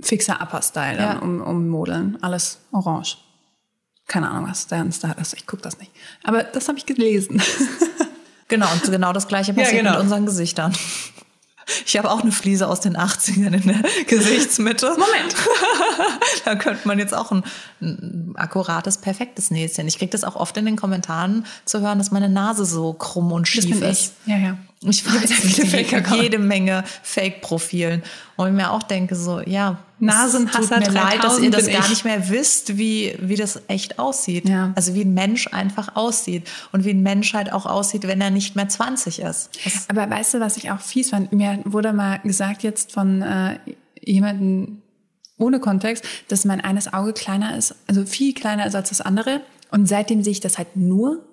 Fixer 0.00 0.40
Upper 0.42 0.60
Style 0.60 0.98
Ja. 0.98 1.18
um, 1.18 1.40
ummodeln. 1.40 2.18
Alles 2.20 2.60
orange. 2.70 3.16
Keine 4.06 4.30
Ahnung, 4.30 4.48
was 4.48 4.66
deren 4.66 4.92
Style 4.92 5.16
ist. 5.20 5.34
Ich 5.34 5.46
gucke 5.46 5.62
das 5.62 5.78
nicht. 5.78 5.90
Aber 6.22 6.44
das 6.44 6.68
habe 6.68 6.78
ich 6.78 6.86
gelesen. 6.86 7.42
genau, 8.48 8.70
und 8.72 8.84
genau 8.84 9.12
das 9.12 9.26
gleiche 9.26 9.52
passiert 9.52 9.82
genau. 9.82 9.92
mit 9.92 10.00
unseren 10.00 10.26
Gesichtern. 10.26 10.72
Ich 11.84 11.96
habe 11.96 12.10
auch 12.10 12.22
eine 12.22 12.30
Fliese 12.30 12.68
aus 12.68 12.80
den 12.80 12.96
80ern 12.96 13.52
in 13.52 13.62
der 13.66 13.82
Gesichtsmitte. 14.06 14.90
Moment. 14.90 15.34
da 16.44 16.54
könnte 16.54 16.86
man 16.86 17.00
jetzt 17.00 17.12
auch 17.12 17.32
ein, 17.32 17.42
ein 17.80 18.34
akkurates, 18.36 18.98
perfektes 18.98 19.50
Näschen. 19.50 19.88
Ich 19.88 19.98
kriege 19.98 20.10
das 20.10 20.22
auch 20.22 20.36
oft 20.36 20.56
in 20.56 20.64
den 20.64 20.76
Kommentaren 20.76 21.44
zu 21.64 21.80
hören, 21.80 21.98
dass 21.98 22.12
meine 22.12 22.28
Nase 22.28 22.64
so 22.64 22.92
krumm 22.92 23.32
und 23.32 23.48
schief 23.48 23.82
ist. 23.82 24.14
ich. 24.26 24.30
Ja, 24.30 24.38
ja. 24.38 24.58
Ich 24.88 25.04
weiß 25.06 25.32
viele 25.32 25.68
Fake-Accounts. 25.68 26.22
jede 26.22 26.38
Menge 26.38 26.84
Fake-Profilen. 27.02 28.02
Und 28.36 28.48
ich 28.48 28.52
mir 28.52 28.70
auch 28.70 28.82
denke 28.82 29.14
so, 29.14 29.40
ja, 29.40 29.78
Nasenhasser 29.98 30.80
tut 30.80 30.88
mir 30.88 30.92
leid, 30.92 31.24
dass 31.24 31.38
ihr 31.38 31.50
3000 31.50 31.54
das 31.54 31.66
gar 31.66 31.84
ich. 31.84 31.88
nicht 31.90 32.04
mehr 32.04 32.28
wisst, 32.28 32.76
wie, 32.76 33.16
wie 33.20 33.36
das 33.36 33.62
echt 33.68 33.98
aussieht. 33.98 34.48
Ja. 34.48 34.72
Also 34.74 34.94
wie 34.94 35.02
ein 35.02 35.14
Mensch 35.14 35.48
einfach 35.48 35.96
aussieht. 35.96 36.48
Und 36.72 36.84
wie 36.84 36.90
ein 36.90 37.02
Mensch 37.02 37.32
halt 37.34 37.52
auch 37.52 37.66
aussieht, 37.66 38.06
wenn 38.06 38.20
er 38.20 38.30
nicht 38.30 38.56
mehr 38.56 38.68
20 38.68 39.20
ist. 39.20 39.50
Das, 39.64 39.88
Aber 39.88 40.08
weißt 40.08 40.34
du, 40.34 40.40
was 40.40 40.56
ich 40.56 40.70
auch 40.70 40.80
fies 40.80 41.10
fand? 41.10 41.32
Mir 41.32 41.60
wurde 41.64 41.92
mal 41.92 42.18
gesagt 42.20 42.62
jetzt 42.62 42.92
von 42.92 43.22
äh, 43.22 43.58
jemandem 44.00 44.82
ohne 45.38 45.60
Kontext, 45.60 46.04
dass 46.28 46.44
mein 46.44 46.60
eines 46.60 46.92
Auge 46.92 47.12
kleiner 47.12 47.56
ist, 47.56 47.74
also 47.86 48.06
viel 48.06 48.32
kleiner 48.34 48.66
ist 48.66 48.74
als 48.74 48.88
das 48.88 49.00
andere. 49.00 49.42
Und 49.70 49.86
seitdem 49.86 50.22
sehe 50.22 50.32
ich 50.32 50.40
das 50.40 50.58
halt 50.58 50.76
nur. 50.76 51.25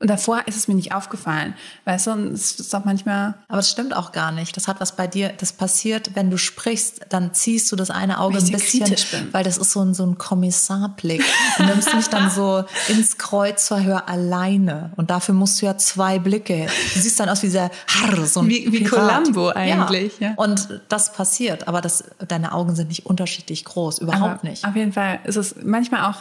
Und 0.00 0.08
davor 0.08 0.42
ist 0.46 0.56
es 0.56 0.68
mir 0.68 0.74
nicht 0.76 0.92
aufgefallen. 0.94 1.54
Weißt 1.84 2.06
du, 2.06 2.12
und 2.12 2.32
es 2.32 2.52
ist 2.60 2.72
auch 2.72 2.84
manchmal, 2.84 3.34
aber 3.48 3.58
es 3.58 3.68
stimmt 3.68 3.96
auch 3.96 4.12
gar 4.12 4.30
nicht. 4.30 4.56
Das 4.56 4.68
hat 4.68 4.80
was 4.80 4.94
bei 4.94 5.08
dir, 5.08 5.30
das 5.38 5.52
passiert, 5.52 6.10
wenn 6.14 6.30
du 6.30 6.38
sprichst, 6.38 7.00
dann 7.08 7.34
ziehst 7.34 7.72
du 7.72 7.76
das 7.76 7.90
eine 7.90 8.20
Auge 8.20 8.38
ein 8.38 8.48
bisschen, 8.48 8.86
weil 9.32 9.42
das 9.42 9.58
ist 9.58 9.72
so 9.72 9.80
ein, 9.82 9.94
so 9.94 10.06
ein 10.06 10.16
Kommissarblick. 10.16 11.24
Du 11.56 11.64
nimmst 11.64 11.92
mich 11.94 12.06
dann 12.08 12.30
so 12.30 12.62
ins 12.88 13.18
Kreuzverhör 13.18 14.08
alleine. 14.08 14.92
Und 14.94 15.10
dafür 15.10 15.34
musst 15.34 15.60
du 15.60 15.66
ja 15.66 15.76
zwei 15.76 16.20
Blicke. 16.20 16.66
Du 16.94 17.00
siehst 17.00 17.18
dann 17.18 17.28
aus 17.28 17.42
wie 17.42 17.46
dieser 17.46 17.70
Harr, 17.88 18.24
so 18.26 18.40
ein 18.40 18.48
Wie- 18.48 18.70
wie. 18.70 18.84
Columbo 18.84 19.48
eigentlich, 19.50 20.18
ja. 20.20 20.34
Und 20.36 20.80
das 20.88 21.12
passiert, 21.12 21.66
aber 21.66 21.80
das, 21.80 22.04
deine 22.28 22.52
Augen 22.52 22.76
sind 22.76 22.88
nicht 22.88 23.04
unterschiedlich 23.06 23.64
groß, 23.64 23.98
überhaupt 23.98 24.40
aber 24.40 24.48
nicht. 24.48 24.64
auf 24.64 24.76
jeden 24.76 24.92
Fall 24.92 25.18
ist 25.24 25.36
es 25.36 25.56
manchmal 25.62 26.08
auch, 26.10 26.18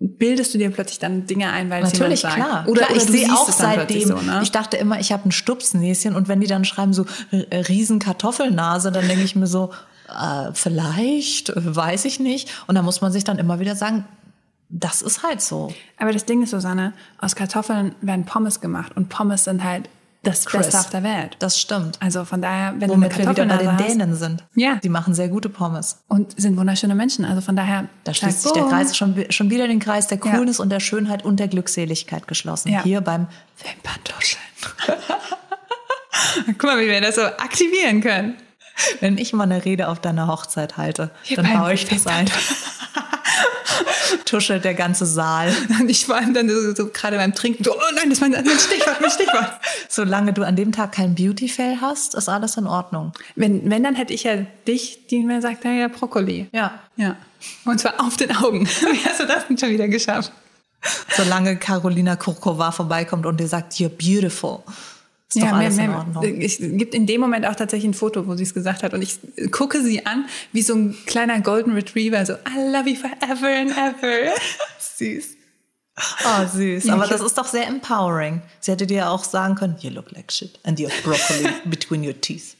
bildest 0.00 0.54
du 0.54 0.58
dir 0.58 0.70
plötzlich 0.70 0.98
dann 0.98 1.26
Dinge 1.26 1.52
ein, 1.52 1.68
weil 1.68 1.82
Natürlich, 1.82 1.98
jemand 1.98 2.18
sagt. 2.20 2.34
klar. 2.34 2.64
Oder, 2.66 2.80
klar, 2.80 2.90
oder 2.90 2.96
ich 2.96 3.08
sehe 3.08 3.32
auch 3.32 3.48
seitdem, 3.50 4.08
so, 4.08 4.16
ne? 4.16 4.40
ich 4.42 4.50
dachte 4.50 4.78
immer, 4.78 4.98
ich 4.98 5.12
habe 5.12 5.28
ein 5.28 5.32
Stupsnäschen 5.32 6.16
und 6.16 6.26
wenn 6.26 6.40
die 6.40 6.46
dann 6.46 6.64
schreiben 6.64 6.94
so 6.94 7.04
äh, 7.30 7.56
riesen 7.56 7.98
Kartoffelnase, 7.98 8.92
dann 8.92 9.06
denke 9.06 9.24
ich 9.24 9.36
mir 9.36 9.46
so, 9.46 9.72
äh, 10.08 10.50
vielleicht, 10.54 11.50
äh, 11.50 11.76
weiß 11.76 12.06
ich 12.06 12.18
nicht. 12.18 12.50
Und 12.66 12.76
da 12.76 12.82
muss 12.82 13.02
man 13.02 13.12
sich 13.12 13.24
dann 13.24 13.38
immer 13.38 13.60
wieder 13.60 13.76
sagen, 13.76 14.06
das 14.70 15.02
ist 15.02 15.22
halt 15.22 15.42
so. 15.42 15.74
Aber 15.98 16.12
das 16.12 16.24
Ding 16.24 16.42
ist, 16.42 16.50
Susanne, 16.50 16.94
aus 17.18 17.36
Kartoffeln 17.36 17.94
werden 18.00 18.24
Pommes 18.24 18.60
gemacht 18.60 18.96
und 18.96 19.10
Pommes 19.10 19.44
sind 19.44 19.62
halt 19.62 19.90
das 20.22 20.44
Chris. 20.44 20.66
Beste 20.66 20.78
auf 20.80 20.90
der 20.90 21.02
Welt. 21.02 21.36
Das 21.38 21.58
stimmt. 21.58 21.96
Also 22.00 22.24
von 22.24 22.42
daher, 22.42 22.74
wenn 22.78 22.90
Womit 22.90 23.12
du 23.12 23.18
wir 23.18 23.28
eine 23.28 23.36
wieder 23.36 23.46
bei 23.46 23.56
den 23.56 23.72
hast 23.72 23.88
Dänen 23.88 24.14
sind. 24.14 24.44
Ja. 24.54 24.76
Die 24.76 24.88
machen 24.90 25.14
sehr 25.14 25.28
gute 25.28 25.48
Pommes. 25.48 25.98
und 26.08 26.38
sind 26.40 26.56
wunderschöne 26.58 26.94
Menschen. 26.94 27.24
Also 27.24 27.40
von 27.40 27.56
daher, 27.56 27.88
Da 28.04 28.12
schließt 28.12 28.42
sich 28.42 28.52
der. 28.52 28.64
Kreis 28.64 28.96
schon, 28.96 29.24
schon 29.30 29.50
wieder 29.50 29.66
den 29.66 29.78
Kreis 29.80 30.08
der 30.08 30.18
Ja. 30.18 30.32
Coolness 30.36 30.60
und 30.60 30.68
der 30.70 30.80
Schönheit 30.80 31.24
und 31.24 31.40
der 31.40 31.48
Glückseligkeit 31.48 32.28
geschlossen. 32.28 32.68
Ja. 32.70 32.82
Hier 32.82 33.00
beim 33.00 33.28
Wimperntuscheln. 33.64 34.42
Guck 36.46 36.62
mal, 36.64 36.78
wie 36.80 36.86
wir 36.88 37.00
das 37.00 37.14
so 37.16 37.22
aktivieren 37.22 38.00
können. 38.02 38.34
Wenn 39.00 39.18
ich 39.18 39.32
mal 39.32 39.44
eine 39.44 39.64
Rede 39.64 39.88
auf 39.88 40.00
deiner 40.00 40.26
Hochzeit 40.26 40.76
halte, 40.76 41.10
Hier 41.22 41.36
dann 41.38 41.52
baue 41.52 41.72
ich 41.74 41.86
das 41.86 42.06
ein. 42.06 42.26
Tuschelt 44.24 44.64
der 44.64 44.74
ganze 44.74 45.06
Saal. 45.06 45.52
Und 45.80 45.88
ich 45.90 46.08
allem 46.08 46.34
dann 46.34 46.48
so, 46.48 46.74
so 46.74 46.88
gerade 46.88 47.16
beim 47.16 47.34
Trinken, 47.34 47.64
so, 47.64 47.72
oh 47.72 47.94
nein, 47.94 48.08
das 48.08 48.18
ist 48.18 48.20
mein, 48.20 48.32
mein 48.32 48.58
Stichwort, 48.58 49.00
mein 49.00 49.10
Stichwort. 49.10 49.60
Solange 49.88 50.32
du 50.32 50.42
an 50.42 50.56
dem 50.56 50.72
Tag 50.72 50.92
kein 50.92 51.14
Beauty-Fail 51.14 51.80
hast, 51.80 52.14
ist 52.14 52.28
alles 52.28 52.56
in 52.56 52.66
Ordnung. 52.66 53.12
Wenn, 53.36 53.70
wenn, 53.70 53.82
dann 53.82 53.94
hätte 53.94 54.12
ich 54.12 54.24
ja 54.24 54.36
dich, 54.66 55.06
die 55.08 55.20
mir 55.20 55.40
sagt, 55.40 55.64
ja, 55.64 55.72
ja, 55.72 55.88
Brokkoli. 55.88 56.48
Ja. 56.52 56.80
Ja. 56.96 57.16
Und 57.64 57.80
zwar 57.80 58.00
auf 58.00 58.16
den 58.16 58.36
Augen. 58.36 58.66
Wie 58.66 59.04
hast 59.04 59.20
du 59.20 59.26
das 59.26 59.46
denn 59.46 59.58
schon 59.58 59.70
wieder 59.70 59.88
geschafft? 59.88 60.32
Solange 61.14 61.56
Carolina 61.56 62.16
Kurkova 62.16 62.72
vorbeikommt 62.72 63.26
und 63.26 63.38
dir 63.38 63.48
sagt, 63.48 63.74
you're 63.74 63.88
beautiful. 63.88 64.62
Ist 65.32 65.44
alles 65.44 65.78
in 65.78 65.90
Ordnung. 65.90 66.40
Es 66.40 66.58
gibt 66.58 66.94
in 66.94 67.06
dem 67.06 67.20
Moment 67.20 67.46
auch 67.46 67.54
tatsächlich 67.54 67.90
ein 67.90 67.94
Foto, 67.94 68.26
wo 68.26 68.34
sie 68.34 68.42
es 68.42 68.52
gesagt 68.54 68.82
hat. 68.82 68.92
Und 68.94 69.02
ich 69.02 69.18
gucke 69.52 69.80
sie 69.82 70.04
an, 70.06 70.26
wie 70.52 70.62
so 70.62 70.74
ein 70.74 70.96
kleiner 71.06 71.40
Golden 71.40 71.72
Retriever, 71.72 72.26
so, 72.26 72.32
I 72.34 72.72
love 72.72 72.88
you 72.88 72.96
forever 72.96 73.46
and 73.48 73.70
ever. 73.70 74.32
Süß. 74.96 75.36
Oh, 76.24 76.46
süß. 76.46 76.84
Ja, 76.84 76.94
Aber 76.94 77.04
ich- 77.04 77.10
das 77.10 77.20
ist 77.20 77.36
doch 77.36 77.46
sehr 77.46 77.66
empowering. 77.66 78.40
Sie 78.60 78.72
hätte 78.72 78.86
dir 78.86 79.10
auch 79.10 79.22
sagen 79.22 79.54
können, 79.54 79.76
you 79.80 79.90
look 79.90 80.10
like 80.12 80.32
shit 80.32 80.58
and 80.64 80.80
you 80.80 80.88
have 80.88 81.02
broccoli 81.02 81.48
between 81.66 82.04
your 82.06 82.18
teeth. 82.20 82.56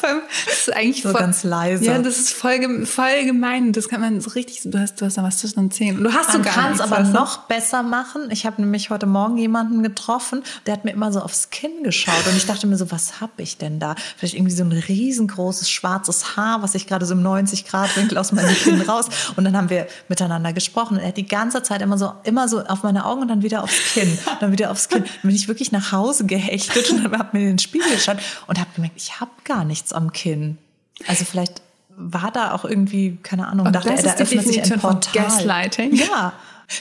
Das 0.00 0.58
ist 0.68 0.74
eigentlich 0.74 1.02
So 1.02 1.10
voll, 1.10 1.20
ganz 1.20 1.44
leise. 1.44 1.84
Ja, 1.84 1.98
das 1.98 2.18
ist 2.18 2.32
voll, 2.32 2.86
voll 2.86 3.24
gemein. 3.24 3.72
Das 3.72 3.88
kann 3.88 4.00
man 4.00 4.20
so 4.20 4.30
richtig, 4.30 4.60
du 4.64 4.78
hast, 4.78 5.00
du 5.00 5.04
hast 5.04 5.18
da 5.18 5.22
was 5.22 5.38
zwischen 5.38 5.60
den 5.60 5.70
Zähnen. 5.70 5.98
Und 5.98 6.04
du 6.04 6.12
hast 6.12 6.28
Man 6.28 6.38
sogar 6.38 6.54
kann 6.54 6.72
es 6.72 6.78
nichts, 6.78 6.92
aber 6.92 7.02
du? 7.02 7.10
noch 7.10 7.38
besser 7.46 7.82
machen. 7.82 8.28
Ich 8.30 8.46
habe 8.46 8.60
nämlich 8.62 8.90
heute 8.90 9.06
Morgen 9.06 9.36
jemanden 9.38 9.82
getroffen, 9.82 10.42
der 10.66 10.74
hat 10.74 10.84
mir 10.84 10.92
immer 10.92 11.12
so 11.12 11.20
aufs 11.20 11.50
Kinn 11.50 11.82
geschaut 11.82 12.26
und 12.28 12.36
ich 12.36 12.46
dachte 12.46 12.66
mir 12.66 12.76
so, 12.76 12.90
was 12.90 13.20
hab 13.20 13.38
ich 13.38 13.58
denn 13.58 13.78
da? 13.80 13.94
Vielleicht 14.16 14.34
irgendwie 14.34 14.54
so 14.54 14.64
ein 14.64 14.72
riesengroßes 14.72 15.70
schwarzes 15.70 16.36
Haar, 16.36 16.62
was 16.62 16.74
ich 16.74 16.86
gerade 16.86 17.06
so 17.06 17.14
im 17.14 17.22
90 17.22 17.66
Grad 17.66 17.96
Winkel 17.96 18.18
aus 18.18 18.32
meinem 18.32 18.54
Kinn 18.54 18.80
raus. 18.82 19.06
Und 19.36 19.44
dann 19.44 19.56
haben 19.56 19.70
wir 19.70 19.86
miteinander 20.08 20.52
gesprochen 20.52 20.96
und 20.96 21.02
er 21.02 21.08
hat 21.08 21.16
die 21.16 21.26
ganze 21.26 21.62
Zeit 21.62 21.82
immer 21.82 21.98
so, 21.98 22.12
immer 22.24 22.48
so 22.48 22.60
auf 22.60 22.82
meine 22.82 23.04
Augen 23.04 23.22
und 23.22 23.28
dann 23.28 23.42
wieder 23.42 23.62
aufs 23.62 23.92
Kinn, 23.94 24.18
dann 24.40 24.52
wieder 24.52 24.70
aufs 24.70 24.88
Kinn. 24.88 25.04
Dann 25.04 25.22
bin 25.22 25.34
ich 25.34 25.48
wirklich 25.48 25.72
nach 25.72 25.92
Hause 25.92 26.26
gehechtet 26.26 26.90
und 26.90 27.02
habe 27.18 27.36
mir 27.36 27.40
in 27.42 27.48
den 27.48 27.58
Spiegel 27.58 27.90
geschaut 27.90 28.18
und 28.46 28.58
habe 28.58 28.70
gemerkt, 28.74 28.96
ich 28.96 29.20
habe 29.20 29.30
gar 29.44 29.57
nichts 29.64 29.92
am 29.92 30.12
Kinn. 30.12 30.58
Also 31.06 31.24
vielleicht 31.24 31.62
war 31.96 32.30
da 32.30 32.52
auch 32.52 32.64
irgendwie, 32.64 33.18
keine 33.22 33.48
Ahnung, 33.48 33.66
Und 33.66 33.72
dachte 33.72 33.90
das 33.90 34.04
er, 34.04 34.14
da 34.14 34.22
öffnet 34.22 34.46
sich 34.46 34.62
ein 34.72 34.78
Portal. 34.80 35.24
Gaslighting. 35.24 35.94
Ja. 35.94 36.32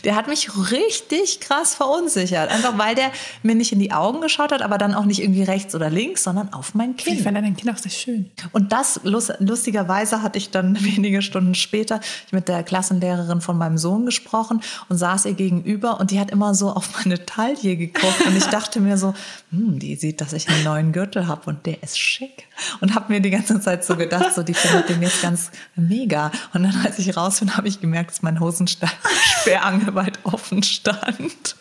Der 0.04 0.18
hat 0.18 0.28
mich 0.28 0.50
richtig 0.70 1.40
krass 1.40 1.74
verunsichert. 1.74 2.52
Einfach 2.52 2.78
weil 2.78 2.94
der 2.94 3.10
mir 3.42 3.56
nicht 3.56 3.72
in 3.72 3.80
die 3.80 3.94
Augen 3.94 4.20
geschaut 4.20 4.52
hat, 4.52 4.62
aber 4.62 4.78
dann 4.78 4.94
auch 4.94 5.06
nicht 5.06 5.22
irgendwie 5.24 5.44
rechts 5.44 5.74
oder 5.76 5.90
links, 5.90 6.24
sondern 6.26 6.52
auf 6.52 6.76
mein 6.76 6.96
Ich 6.98 7.06
Kinn. 7.06 7.24
fand 7.24 7.38
dein 7.38 7.56
Kind 7.56 7.74
auch 7.74 7.78
sehr 7.80 7.90
schön. 7.90 8.30
Und 8.52 8.74
das, 8.74 9.00
lust- 9.06 9.36
lustigerweise, 9.40 10.22
hatte 10.22 10.38
ich 10.40 10.52
dann 10.52 10.78
wenige 10.84 11.22
Stunden 11.22 11.56
später 11.56 12.02
mit 12.32 12.50
der 12.50 12.64
Klassenlehrerin 12.64 13.40
von 13.40 13.58
meinem 13.58 13.78
Sohn 13.78 14.06
gesprochen 14.06 14.60
und 14.90 14.98
saß 14.98 15.24
ihr 15.24 15.36
gegenüber 15.36 16.02
und 16.02 16.12
die 16.12 16.20
hat 16.20 16.32
immer 16.32 16.54
so 16.54 16.70
auf 16.70 16.90
meine 17.06 17.26
Taille 17.26 17.78
geguckt 17.78 18.26
und 18.28 18.36
ich 18.36 18.46
dachte 18.48 18.82
mir 18.82 18.98
so, 18.98 19.14
hm, 19.52 19.80
die 19.80 19.96
sieht, 19.96 20.20
dass 20.20 20.34
ich 20.34 20.50
einen 20.50 20.66
neuen 20.66 20.92
Gürtel 20.92 21.28
habe 21.28 21.44
und 21.46 21.66
der 21.66 21.82
ist 21.82 21.98
schick. 21.98 22.47
Und 22.82 22.96
habe 22.96 23.14
mir 23.14 23.20
die 23.20 23.30
ganze 23.30 23.60
Zeit 23.60 23.86
so 23.86 23.96
gedacht, 23.96 24.34
so 24.34 24.44
die 24.44 24.54
findet 24.54 24.90
den 24.90 25.02
jetzt 25.02 25.22
ganz 25.22 25.52
mega. 25.76 26.32
Und 26.54 26.64
dann, 26.64 26.76
als 26.86 27.00
ich 27.00 27.16
raus 27.16 27.40
bin, 27.40 27.56
habe 27.56 27.68
ich 27.68 27.82
gemerkt, 27.82 28.12
dass 28.12 28.22
mein 28.22 28.40
Hosenstall 28.40 28.90
sperrangelweit 29.42 30.20
offen 30.24 30.64
stand. 30.64 31.56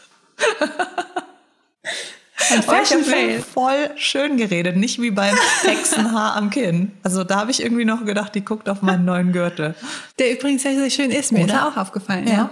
Ein 2.50 2.60
ich 2.60 2.64
Fashion 2.64 3.00
habe 3.00 3.10
Fail. 3.10 3.42
voll 3.42 3.90
schön 3.96 4.36
geredet, 4.36 4.76
nicht 4.76 5.00
wie 5.00 5.10
beim 5.10 5.34
Hexenhaar 5.62 6.36
am 6.36 6.50
Kinn. 6.50 6.92
Also 7.02 7.24
da 7.24 7.36
habe 7.40 7.50
ich 7.50 7.62
irgendwie 7.62 7.84
noch 7.84 8.04
gedacht, 8.04 8.34
die 8.34 8.44
guckt 8.44 8.68
auf 8.68 8.82
meinen 8.82 9.04
neuen 9.04 9.32
Gürtel. 9.32 9.74
Der 10.18 10.32
übrigens 10.32 10.62
sehr, 10.62 10.74
sehr 10.76 10.90
schön 10.90 11.10
ist. 11.10 11.32
Mir 11.32 11.40
ist 11.40 11.44
Oder? 11.50 11.54
er 11.54 11.68
auch 11.68 11.76
aufgefallen. 11.76 12.26
Ja. 12.26 12.32
Ja. 12.32 12.50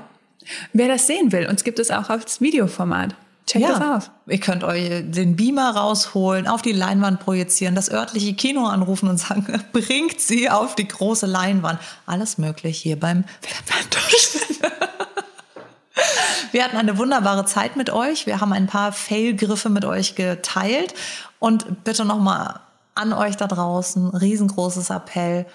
Wer 0.72 0.88
das 0.88 1.06
sehen 1.06 1.32
will, 1.32 1.46
uns 1.46 1.64
gibt 1.64 1.78
es 1.78 1.90
auch 1.90 2.10
als 2.10 2.40
Videoformat. 2.40 3.14
Check 3.46 3.62
das 3.66 3.80
aus. 3.80 4.10
Ihr 4.26 4.40
könnt 4.40 4.64
euch 4.64 5.02
den 5.04 5.36
Beamer 5.36 5.76
rausholen, 5.76 6.46
auf 6.46 6.62
die 6.62 6.72
Leinwand 6.72 7.20
projizieren, 7.20 7.74
das 7.74 7.90
örtliche 7.90 8.32
Kino 8.34 8.66
anrufen 8.66 9.08
und 9.08 9.18
sagen, 9.18 9.62
bringt 9.72 10.20
sie 10.20 10.48
auf 10.48 10.74
die 10.74 10.88
große 10.88 11.26
Leinwand. 11.26 11.78
Alles 12.06 12.38
möglich 12.38 12.78
hier 12.78 12.98
beim 12.98 13.24
Wir 16.52 16.64
hatten 16.64 16.76
eine 16.76 16.98
wunderbare 16.98 17.44
Zeit 17.44 17.76
mit 17.76 17.90
euch. 17.90 18.26
Wir 18.26 18.40
haben 18.40 18.52
ein 18.52 18.66
paar 18.66 18.92
Fail-Griffe 18.92 19.68
mit 19.68 19.84
euch 19.84 20.14
geteilt. 20.14 20.94
Und 21.38 21.84
bitte 21.84 22.04
nochmal 22.04 22.60
an 22.94 23.12
euch 23.12 23.36
da 23.36 23.46
draußen, 23.46 24.08
riesengroßes 24.08 24.90
Appell. 24.90 25.46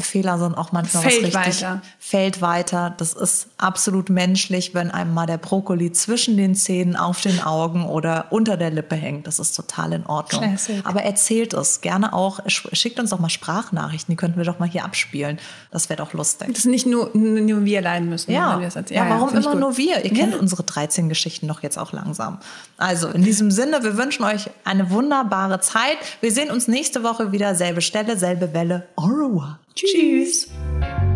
Fehler 0.00 0.38
sind 0.38 0.56
auch 0.56 0.72
manchmal 0.72 1.02
Fällt 1.02 1.34
was 1.34 1.46
richtig. 1.46 1.62
weiter. 1.64 1.82
Fällt 1.98 2.40
weiter. 2.40 2.94
Das 2.96 3.14
ist 3.14 3.48
absolut 3.58 4.10
menschlich, 4.10 4.74
wenn 4.74 4.90
einem 4.90 5.12
mal 5.14 5.26
der 5.26 5.38
Brokkoli 5.38 5.92
zwischen 5.92 6.36
den 6.36 6.54
Zähnen, 6.54 6.96
auf 6.96 7.20
den 7.20 7.42
Augen 7.42 7.84
oder 7.86 8.26
unter 8.30 8.56
der 8.56 8.70
Lippe 8.70 8.94
hängt. 8.96 9.26
Das 9.26 9.38
ist 9.38 9.56
total 9.56 9.92
in 9.92 10.06
Ordnung. 10.06 10.42
Classic. 10.42 10.80
Aber 10.86 11.02
erzählt 11.02 11.52
es 11.54 11.80
gerne 11.80 12.12
auch. 12.12 12.40
Sch- 12.46 12.74
Schickt 12.74 13.00
uns 13.00 13.10
doch 13.10 13.18
mal 13.18 13.28
Sprachnachrichten. 13.28 14.12
Die 14.12 14.16
könnten 14.16 14.36
wir 14.38 14.44
doch 14.44 14.58
mal 14.58 14.68
hier 14.68 14.84
abspielen. 14.84 15.38
Das 15.70 15.88
wäre 15.88 15.96
doch 15.98 16.12
lustig. 16.12 16.54
Dass 16.54 16.64
nicht 16.64 16.86
nur, 16.86 17.10
nur 17.14 17.64
wir 17.64 17.80
leiden 17.80 18.08
müssen. 18.08 18.30
Ja, 18.32 18.52
wenn 18.52 18.60
wir 18.60 18.66
das 18.68 18.76
erzählen. 18.76 19.04
ja, 19.08 19.10
warum 19.10 19.30
immer 19.36 19.54
nur 19.54 19.76
wir? 19.76 20.04
Ihr 20.04 20.12
kennt 20.12 20.34
Ja. 20.34 20.38
unsere 20.40 20.62
13 20.62 21.08
Geschichten 21.08 21.48
doch 21.48 21.62
jetzt 21.62 21.78
auch 21.78 21.92
langsam. 21.92 22.38
Also 22.76 23.08
in 23.08 23.22
diesem 23.22 23.50
Sinne, 23.50 23.82
wir 23.82 23.96
wünschen 23.96 24.24
euch 24.24 24.48
eine 24.64 24.90
wunderbare 24.90 25.60
Zeit. 25.60 25.96
Wir 26.20 26.30
sehen 26.32 26.50
uns 26.50 26.68
nächste 26.68 27.02
Woche 27.02 27.32
wieder, 27.32 27.54
selbe 27.54 27.80
Stelle, 27.80 28.16
selbe 28.16 28.54
Welle. 28.54 28.86
Au 28.96 29.02
revoir. 29.06 29.58
Tschüss. 29.78 30.48
Tschüss. 30.50 31.07